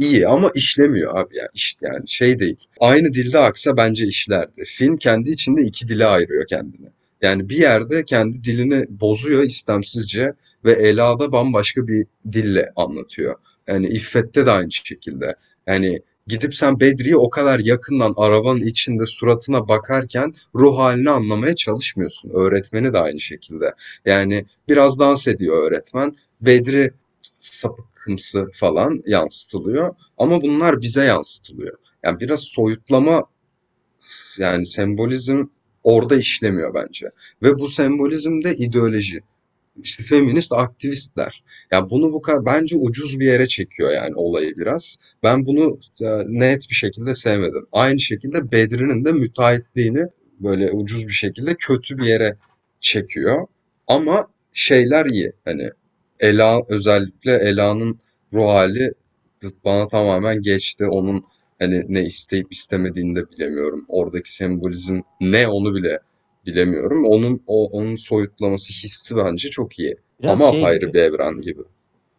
iyi 0.00 0.28
ama 0.28 0.50
işlemiyor 0.54 1.16
abi 1.16 1.36
ya. 1.36 1.48
İş, 1.54 1.76
yani 1.80 2.04
şey 2.06 2.38
değil. 2.38 2.56
Aynı 2.80 3.14
dilde 3.14 3.38
aksa 3.38 3.76
bence 3.76 4.06
işlerdi. 4.06 4.64
Film 4.64 4.96
kendi 4.96 5.30
içinde 5.30 5.62
iki 5.62 5.88
dile 5.88 6.06
ayırıyor 6.06 6.46
kendini. 6.46 6.86
Yani 7.22 7.48
bir 7.48 7.56
yerde 7.56 8.04
kendi 8.04 8.44
dilini 8.44 8.84
bozuyor 8.88 9.42
istemsizce 9.42 10.32
ve 10.64 10.72
Ela'da 10.72 11.32
bambaşka 11.32 11.88
bir 11.88 12.06
dille 12.32 12.72
anlatıyor. 12.76 13.34
Yani 13.68 13.88
İffet'te 13.88 14.46
de 14.46 14.50
aynı 14.50 14.72
şekilde. 14.72 15.34
Yani 15.66 16.00
gidip 16.26 16.54
sen 16.54 16.80
Bedri'yi 16.80 17.16
o 17.16 17.30
kadar 17.30 17.58
yakından 17.58 18.14
arabanın 18.16 18.60
içinde 18.60 19.06
suratına 19.06 19.68
bakarken 19.68 20.32
ruh 20.54 20.78
halini 20.78 21.10
anlamaya 21.10 21.56
çalışmıyorsun. 21.56 22.30
Öğretmeni 22.34 22.92
de 22.92 22.98
aynı 22.98 23.20
şekilde. 23.20 23.74
Yani 24.04 24.44
biraz 24.68 24.98
dans 24.98 25.28
ediyor 25.28 25.66
öğretmen. 25.66 26.16
Bedri 26.40 26.90
sapıkımsı 27.38 28.46
falan 28.52 29.02
yansıtılıyor. 29.06 29.94
Ama 30.18 30.42
bunlar 30.42 30.80
bize 30.80 31.04
yansıtılıyor. 31.04 31.78
Yani 32.04 32.20
biraz 32.20 32.40
soyutlama 32.40 33.24
yani 34.38 34.66
sembolizm 34.66 35.44
orada 35.84 36.16
işlemiyor 36.16 36.74
bence. 36.74 37.10
Ve 37.42 37.58
bu 37.58 37.68
sembolizm 37.68 38.42
de 38.42 38.56
ideoloji. 38.56 39.20
İşte 39.82 40.04
feminist 40.04 40.52
aktivistler. 40.52 41.44
Yani 41.70 41.90
bunu 41.90 42.12
bu 42.12 42.22
kadar 42.22 42.44
bence 42.44 42.76
ucuz 42.76 43.20
bir 43.20 43.26
yere 43.26 43.46
çekiyor 43.46 43.90
yani 43.90 44.14
olayı 44.14 44.56
biraz. 44.56 44.96
Ben 45.22 45.46
bunu 45.46 45.78
e, 46.02 46.06
net 46.26 46.70
bir 46.70 46.74
şekilde 46.74 47.14
sevmedim. 47.14 47.66
Aynı 47.72 48.00
şekilde 48.00 48.52
Bedri'nin 48.52 49.04
de 49.04 49.12
müteahhitliğini 49.12 50.06
böyle 50.40 50.70
ucuz 50.72 51.06
bir 51.06 51.12
şekilde 51.12 51.54
kötü 51.54 51.98
bir 51.98 52.06
yere 52.06 52.36
çekiyor. 52.80 53.46
Ama 53.86 54.26
şeyler 54.52 55.06
iyi. 55.06 55.32
Hani 55.44 55.70
Ela 56.20 56.62
özellikle 56.68 57.36
Ela'nın 57.36 57.98
ruh 58.32 58.48
hali 58.48 58.92
bana 59.64 59.88
tamamen 59.88 60.42
geçti. 60.42 60.86
Onun 60.86 61.24
hani 61.58 61.84
ne 61.88 62.04
isteyip 62.04 62.52
istemediğini 62.52 63.14
de 63.14 63.30
bilemiyorum. 63.30 63.84
Oradaki 63.88 64.34
sembolizm 64.34 65.00
ne 65.20 65.48
onu 65.48 65.74
bile 65.74 65.98
bilemiyorum. 66.46 67.04
Onun 67.06 67.42
o 67.46 67.66
onun 67.66 67.96
soyutlaması 67.96 68.72
hissi 68.72 69.16
bence 69.16 69.48
çok 69.50 69.78
iyi. 69.78 69.96
Biraz 70.22 70.40
Ama 70.40 70.50
şey 70.50 70.60
apayrı 70.60 70.86
gibi, 70.86 70.94
bir 70.94 70.98
evren 70.98 71.40
gibi. 71.40 71.60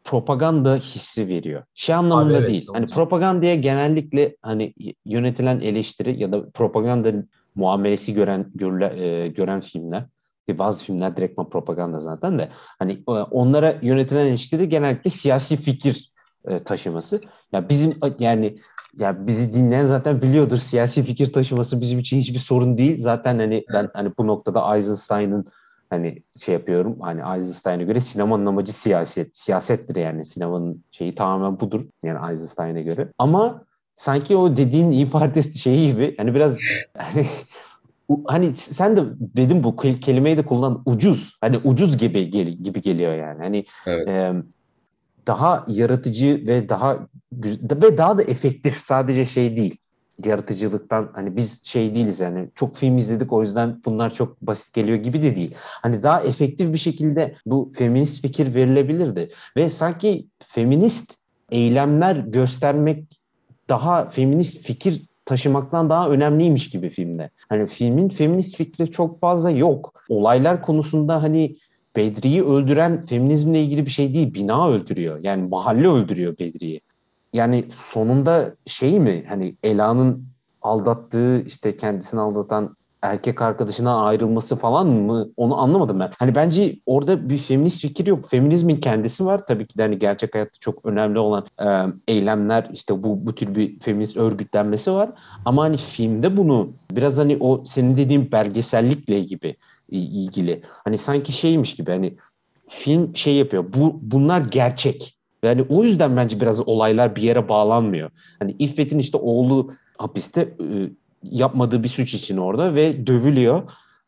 Propaganda 0.03 0.75
hissi 0.75 1.27
veriyor. 1.27 1.63
Şey 1.73 1.95
anlamında 1.95 2.33
Abi, 2.33 2.41
evet, 2.41 2.49
değil. 2.49 2.67
Hani 2.73 2.87
propagandaya 2.87 3.55
genellikle 3.55 4.35
hani 4.41 4.73
yönetilen 5.05 5.59
eleştiri 5.59 6.21
ya 6.21 6.31
da 6.31 6.49
propaganda 6.49 7.13
muamelesi 7.55 8.13
gören 8.13 8.51
görüle, 8.55 9.05
e, 9.05 9.27
gören 9.27 9.59
filmler 9.59 10.05
bazı 10.57 10.85
filmler 10.85 11.17
direktman 11.17 11.49
propaganda 11.49 11.99
zaten 11.99 12.39
de 12.39 12.49
hani 12.79 12.93
e, 12.93 13.11
onlara 13.11 13.75
yönetilen 13.81 14.25
ilişkileri 14.25 14.69
genellikle 14.69 15.09
siyasi 15.09 15.57
fikir 15.57 16.11
e, 16.45 16.59
taşıması. 16.59 17.21
Ya 17.51 17.69
bizim 17.69 17.93
yani 18.19 18.55
ya 18.97 19.27
bizi 19.27 19.53
dinleyen 19.53 19.85
zaten 19.85 20.21
biliyordur 20.21 20.57
siyasi 20.57 21.03
fikir 21.03 21.33
taşıması 21.33 21.81
bizim 21.81 21.99
için 21.99 22.19
hiçbir 22.19 22.39
sorun 22.39 22.77
değil. 22.77 22.99
Zaten 22.99 23.39
hani 23.39 23.65
ben 23.73 23.89
hani 23.93 24.11
bu 24.17 24.27
noktada 24.27 24.75
Eisenstein'ın 24.77 25.45
hani 25.89 26.23
şey 26.35 26.53
yapıyorum 26.53 26.97
hani 27.01 27.37
Eisenstein'e 27.37 27.83
göre 27.83 28.01
sinemanın 28.01 28.45
amacı 28.45 28.73
siyaset. 28.73 29.37
Siyasettir 29.37 29.95
yani 29.95 30.25
sinemanın 30.25 30.83
şeyi 30.91 31.15
tamamen 31.15 31.59
budur 31.59 31.85
yani 32.03 32.31
Eisenstein'e 32.31 32.81
göre. 32.81 33.11
Ama 33.17 33.65
sanki 33.95 34.37
o 34.37 34.57
dediğin 34.57 34.91
İyi 34.91 35.09
Parti 35.09 35.59
şeyi 35.59 35.91
gibi 35.91 36.17
hani 36.17 36.33
biraz 36.33 36.57
hani 36.97 37.27
hani 38.28 38.55
sen 38.55 38.95
de 38.95 39.03
dedim 39.20 39.64
bu 39.64 39.76
kelimeyi 39.76 40.38
de 40.38 40.45
kullan 40.45 40.82
ucuz 40.86 41.38
hani 41.41 41.57
ucuz 41.57 41.97
gibi 41.97 42.30
gibi 42.64 42.82
geliyor 42.82 43.16
yani 43.16 43.39
hani 43.43 43.66
evet. 43.86 44.07
e, 44.07 44.34
daha 45.28 45.66
yaratıcı 45.68 46.43
ve 46.47 46.70
daha 46.70 47.07
ve 47.32 47.97
daha 47.97 48.18
da 48.18 48.24
efektif 48.24 48.78
sadece 48.78 49.26
şey 49.26 49.57
değil 49.57 49.78
yaratıcılıktan 50.26 51.12
hani 51.14 51.38
biz 51.38 51.66
şey 51.66 51.95
değiliz 51.95 52.20
yani 52.20 52.49
çok 52.55 52.76
film 52.76 52.97
izledik 52.97 53.34
o 53.34 53.41
yüzden 53.41 53.82
bunlar 53.86 54.14
çok 54.14 54.41
basit 54.41 54.74
geliyor 54.74 54.97
gibi 54.97 55.22
de 55.22 55.36
değil. 55.36 55.55
Hani 55.57 56.03
daha 56.03 56.22
efektif 56.22 56.74
bir 56.74 56.78
şekilde 56.78 57.36
bu 57.45 57.72
feminist 57.76 58.22
fikir 58.22 58.55
verilebilirdi 58.55 59.32
ve 59.57 59.70
sanki 59.70 60.28
feminist 60.39 61.18
eylemler 61.51 62.16
göstermek 62.16 63.22
daha 63.70 64.09
feminist 64.09 64.57
fikir 64.66 65.01
taşımaktan 65.26 65.89
daha 65.89 66.09
önemliymiş 66.09 66.70
gibi 66.70 66.89
filmde. 66.89 67.30
Hani 67.51 67.67
filmin 67.67 68.09
feminist 68.09 68.55
fikri 68.55 68.91
çok 68.91 69.19
fazla 69.19 69.51
yok. 69.51 69.93
Olaylar 70.09 70.61
konusunda 70.61 71.23
hani 71.23 71.57
Bedri'yi 71.95 72.43
öldüren 72.43 73.05
feminizmle 73.05 73.61
ilgili 73.61 73.85
bir 73.85 73.91
şey 73.91 74.13
değil. 74.13 74.33
Bina 74.33 74.69
öldürüyor. 74.69 75.19
Yani 75.23 75.47
mahalle 75.49 75.87
öldürüyor 75.87 76.37
Bedri'yi. 76.39 76.81
Yani 77.33 77.65
sonunda 77.71 78.55
şey 78.65 78.99
mi 78.99 79.25
hani 79.27 79.55
Ela'nın 79.63 80.25
aldattığı 80.61 81.41
işte 81.45 81.77
kendisini 81.77 82.19
aldatan 82.19 82.75
erkek 83.01 83.41
arkadaşına 83.41 84.05
ayrılması 84.05 84.55
falan 84.55 84.87
mı 84.87 85.29
onu 85.37 85.61
anlamadım 85.61 85.99
ben. 85.99 86.11
Hani 86.19 86.35
bence 86.35 86.79
orada 86.85 87.29
bir 87.29 87.37
feminist 87.37 87.81
fikir 87.81 88.07
yok. 88.07 88.29
Feminizmin 88.29 88.77
kendisi 88.77 89.25
var. 89.25 89.45
Tabii 89.47 89.67
ki 89.67 89.77
de 89.77 89.81
hani 89.81 89.99
gerçek 89.99 90.35
hayatta 90.35 90.59
çok 90.59 90.85
önemli 90.85 91.19
olan 91.19 91.45
e, 91.59 91.67
eylemler 92.07 92.69
işte 92.73 93.03
bu 93.03 93.25
bu 93.25 93.35
tür 93.35 93.55
bir 93.55 93.79
feminist 93.79 94.17
örgütlenmesi 94.17 94.91
var. 94.91 95.09
Ama 95.45 95.63
hani 95.63 95.77
filmde 95.77 96.37
bunu 96.37 96.73
biraz 96.91 97.17
hani 97.17 97.37
o 97.39 97.63
senin 97.65 97.97
dediğin 97.97 98.31
belgesellikle 98.31 99.19
gibi 99.19 99.55
ilgili. 99.89 100.61
Hani 100.63 100.97
sanki 100.97 101.31
şeymiş 101.31 101.75
gibi 101.75 101.91
hani 101.91 102.15
film 102.67 103.15
şey 103.15 103.35
yapıyor. 103.35 103.65
Bu 103.73 103.99
bunlar 104.01 104.41
gerçek. 104.41 105.17
Yani 105.43 105.65
o 105.69 105.83
yüzden 105.83 106.17
bence 106.17 106.41
biraz 106.41 106.67
olaylar 106.67 107.15
bir 107.15 107.21
yere 107.21 107.49
bağlanmıyor. 107.49 108.09
Hani 108.39 108.55
İffet'in 108.59 108.99
işte 108.99 109.17
oğlu 109.17 109.71
hapiste 109.97 110.53
yapmadığı 111.24 111.84
bir 111.84 111.88
suç 111.88 112.13
için 112.13 112.38
orada 112.38 112.76
ve 112.76 113.07
dövülüyor. 113.07 113.63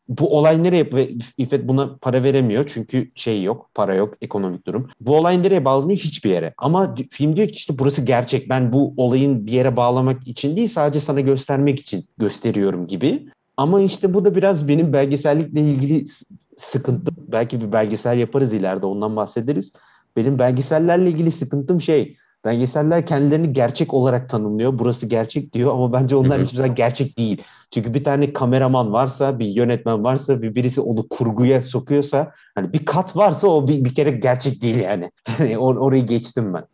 Bu 0.08 0.38
olay 0.38 0.62
nereye 0.62 0.92
ve 0.92 1.10
İffet 1.38 1.68
buna 1.68 1.96
para 1.96 2.22
veremiyor 2.22 2.70
çünkü 2.74 3.10
şey 3.14 3.42
yok, 3.42 3.70
para 3.74 3.94
yok, 3.94 4.14
ekonomik 4.20 4.66
durum. 4.66 4.90
Bu 5.00 5.16
olay 5.16 5.42
nereye 5.42 5.64
bağlanıyor? 5.64 5.98
Hiçbir 5.98 6.30
yere. 6.30 6.54
Ama 6.58 6.94
film 7.10 7.36
diyor 7.36 7.48
ki 7.48 7.54
işte 7.54 7.78
burası 7.78 8.02
gerçek. 8.02 8.48
Ben 8.50 8.72
bu 8.72 8.94
olayın 8.96 9.46
bir 9.46 9.52
yere 9.52 9.76
bağlamak 9.76 10.28
için 10.28 10.56
değil 10.56 10.68
sadece 10.68 11.00
sana 11.00 11.20
göstermek 11.20 11.80
için 11.80 12.04
gösteriyorum 12.18 12.86
gibi. 12.86 13.28
Ama 13.56 13.80
işte 13.80 14.14
bu 14.14 14.24
da 14.24 14.34
biraz 14.34 14.68
benim 14.68 14.92
belgesellikle 14.92 15.60
ilgili 15.60 16.04
sıkıntı. 16.56 17.12
Belki 17.32 17.60
bir 17.60 17.72
belgesel 17.72 18.18
yaparız 18.18 18.52
ileride 18.52 18.86
ondan 18.86 19.16
bahsederiz. 19.16 19.72
Benim 20.16 20.38
belgesellerle 20.38 21.10
ilgili 21.10 21.30
sıkıntım 21.30 21.80
şey 21.80 22.16
Belgeseller 22.44 23.06
kendilerini 23.06 23.52
gerçek 23.52 23.94
olarak 23.94 24.28
tanımlıyor. 24.28 24.78
Burası 24.78 25.06
gerçek 25.06 25.52
diyor 25.52 25.72
ama 25.72 25.92
bence 25.92 26.16
onlar 26.16 26.42
hiçbir 26.42 26.56
zaman 26.56 26.74
gerçek 26.74 27.18
değil. 27.18 27.42
Çünkü 27.74 27.94
bir 27.94 28.04
tane 28.04 28.32
kameraman 28.32 28.92
varsa, 28.92 29.38
bir 29.38 29.46
yönetmen 29.46 30.04
varsa, 30.04 30.42
bir 30.42 30.54
birisi 30.54 30.80
onu 30.80 31.08
kurguya 31.08 31.62
sokuyorsa, 31.62 32.32
hani 32.54 32.72
bir 32.72 32.84
kat 32.84 33.16
varsa 33.16 33.48
o 33.48 33.68
bir, 33.68 33.84
bir 33.84 33.94
kere 33.94 34.10
gerçek 34.10 34.62
değil 34.62 34.76
yani. 34.76 35.10
Hani 35.38 35.52
or- 35.52 35.78
orayı 35.78 36.06
geçtim 36.06 36.54
ben. 36.54 36.64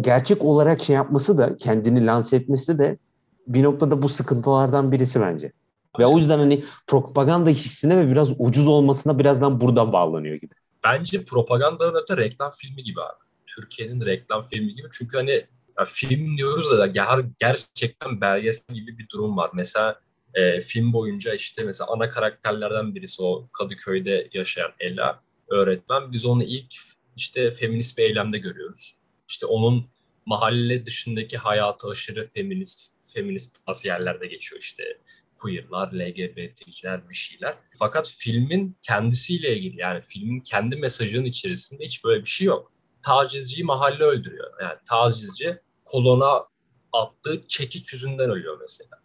Gerçek 0.00 0.44
olarak 0.44 0.82
şey 0.82 0.96
yapması 0.96 1.38
da, 1.38 1.56
kendini 1.56 2.06
lanse 2.06 2.36
etmesi 2.36 2.78
de 2.78 2.98
bir 3.46 3.62
noktada 3.62 4.02
bu 4.02 4.08
sıkıntılardan 4.08 4.92
birisi 4.92 5.20
bence. 5.20 5.52
Ve 5.98 6.06
o 6.06 6.18
yüzden 6.18 6.38
hani 6.38 6.64
propaganda 6.86 7.50
hissine 7.50 7.96
ve 7.96 8.10
biraz 8.10 8.32
ucuz 8.38 8.68
olmasına 8.68 9.18
birazdan 9.18 9.60
buradan 9.60 9.92
bağlanıyor 9.92 10.36
gibi. 10.36 10.54
Bence 10.84 11.24
propagandanın 11.24 11.94
öte 12.02 12.16
reklam 12.16 12.50
filmi 12.50 12.82
gibi 12.82 13.00
abi. 13.00 13.25
Türkiye'nin 13.46 14.04
reklam 14.04 14.46
filmi 14.46 14.74
gibi. 14.74 14.88
Çünkü 14.92 15.16
hani 15.16 15.46
ya 15.78 15.84
film 15.84 16.38
diyoruz 16.38 16.70
da 16.70 16.86
ger 16.86 17.24
gerçekten 17.38 18.20
belgesel 18.20 18.74
gibi 18.74 18.98
bir 18.98 19.08
durum 19.08 19.36
var. 19.36 19.50
Mesela 19.54 20.00
e, 20.34 20.60
film 20.60 20.92
boyunca 20.92 21.34
işte 21.34 21.64
mesela 21.64 21.90
ana 21.90 22.10
karakterlerden 22.10 22.94
birisi 22.94 23.22
o 23.22 23.48
Kadıköy'de 23.52 24.28
yaşayan 24.32 24.72
Ela 24.80 25.22
öğretmen. 25.48 26.12
Biz 26.12 26.26
onu 26.26 26.44
ilk 26.44 26.74
işte 27.16 27.50
feminist 27.50 27.98
bir 27.98 28.02
eylemde 28.02 28.38
görüyoruz. 28.38 28.96
İşte 29.28 29.46
onun 29.46 29.86
mahalle 30.26 30.86
dışındaki 30.86 31.36
hayatı 31.36 31.88
aşırı 31.88 32.24
feminist 32.24 32.92
feminist 33.14 33.66
bazı 33.66 33.88
yerlerde 33.88 34.26
geçiyor 34.26 34.60
işte 34.60 34.98
queer'lar, 35.38 35.92
LGBT'ciler 35.92 37.10
bir 37.10 37.14
şeyler. 37.14 37.54
Fakat 37.78 38.14
filmin 38.18 38.76
kendisiyle 38.82 39.56
ilgili 39.56 39.80
yani 39.80 40.00
filmin 40.02 40.40
kendi 40.40 40.76
mesajının 40.76 41.24
içerisinde 41.24 41.84
hiç 41.84 42.04
böyle 42.04 42.24
bir 42.24 42.30
şey 42.30 42.46
yok 42.46 42.72
tacizciyi 43.06 43.64
mahalle 43.64 44.04
öldürüyor. 44.04 44.50
Yani 44.62 44.78
tacizci 44.88 45.60
kolona 45.84 46.44
attığı 46.92 47.46
çekiç 47.48 47.92
yüzünden 47.92 48.30
ölüyor 48.30 48.58
mesela. 48.60 48.98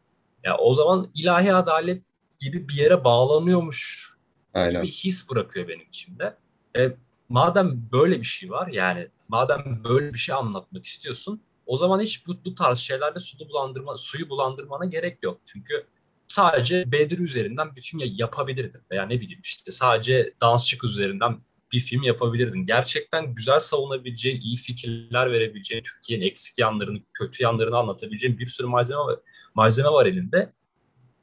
Yani 0.43 0.57
o 0.59 0.73
zaman 0.73 1.11
ilahi 1.15 1.53
adalet 1.53 2.03
gibi 2.39 2.69
bir 2.69 2.73
yere 2.73 3.03
bağlanıyormuş 3.03 4.11
Aynen. 4.53 4.83
bir 4.83 4.87
his 4.87 5.29
bırakıyor 5.29 5.67
benim 5.67 5.87
içimde. 5.87 6.37
E, 6.77 6.91
madem 7.29 7.89
böyle 7.91 8.19
bir 8.19 8.25
şey 8.25 8.51
var 8.51 8.67
yani 8.67 9.07
madem 9.27 9.83
böyle 9.83 10.13
bir 10.13 10.19
şey 10.19 10.35
anlatmak 10.35 10.85
istiyorsun 10.85 11.41
o 11.65 11.77
zaman 11.77 11.99
hiç 12.01 12.27
bu, 12.27 12.33
bu 12.45 12.55
tarz 12.55 12.77
şeylerde 12.77 13.19
suyu 13.19 13.49
bulandırma, 13.49 13.97
suyu 13.97 14.29
bulandırmana 14.29 14.85
gerek 14.85 15.23
yok. 15.23 15.41
Çünkü 15.45 15.87
sadece 16.27 16.91
Bedir 16.91 17.19
üzerinden 17.19 17.75
bir 17.75 17.81
film 17.81 18.01
yapabilirdin. 18.05 18.81
Veya 18.91 19.05
ne 19.05 19.21
bileyim 19.21 19.41
işte 19.43 19.71
sadece 19.71 20.33
dansçık 20.41 20.83
üzerinden 20.83 21.37
bir 21.73 21.79
film 21.79 22.03
yapabilirdin. 22.03 22.65
Gerçekten 22.65 23.35
güzel 23.35 23.59
savunabileceğin, 23.59 24.41
iyi 24.41 24.55
fikirler 24.55 25.31
verebileceğin, 25.31 25.83
Türkiye'nin 25.83 26.25
eksik 26.25 26.59
yanlarını, 26.59 26.99
kötü 27.13 27.43
yanlarını 27.43 27.77
anlatabileceğin 27.77 28.39
bir 28.39 28.45
sürü 28.45 28.67
malzeme 28.67 28.99
var, 28.99 29.19
malzeme 29.55 29.89
var 29.89 30.05
elinde. 30.05 30.53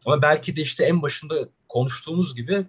Ama 0.05 0.23
belki 0.23 0.57
de 0.57 0.61
işte 0.61 0.85
en 0.85 1.03
başında 1.03 1.49
konuştuğumuz 1.69 2.35
gibi 2.35 2.67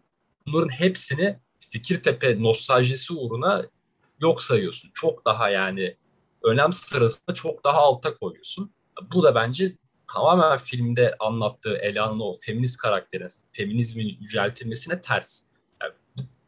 bunların 0.47 0.69
hepsini 0.69 1.39
Fikirtepe 1.59 2.43
nostaljisi 2.43 3.13
uğruna 3.13 3.65
yok 4.21 4.43
sayıyorsun. 4.43 4.91
Çok 4.93 5.25
daha 5.25 5.49
yani 5.49 5.95
önem 6.43 6.73
sırasında 6.73 7.33
çok 7.33 7.63
daha 7.63 7.77
alta 7.77 8.17
koyuyorsun. 8.17 8.73
Bu 9.13 9.23
da 9.23 9.35
bence 9.35 9.77
tamamen 10.13 10.57
filmde 10.57 11.15
anlattığı 11.19 11.77
Ela'nın 11.77 12.19
o 12.19 12.33
feminist 12.45 12.77
karakteri, 12.77 13.27
feminizmin 13.53 14.17
yüceltilmesine 14.21 15.01
ters 15.01 15.48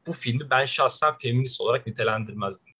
bu 0.07 0.13
filmi 0.13 0.49
ben 0.49 0.65
şahsen 0.65 1.13
feminist 1.13 1.61
olarak 1.61 1.87
nitelendirmezdim 1.87 2.70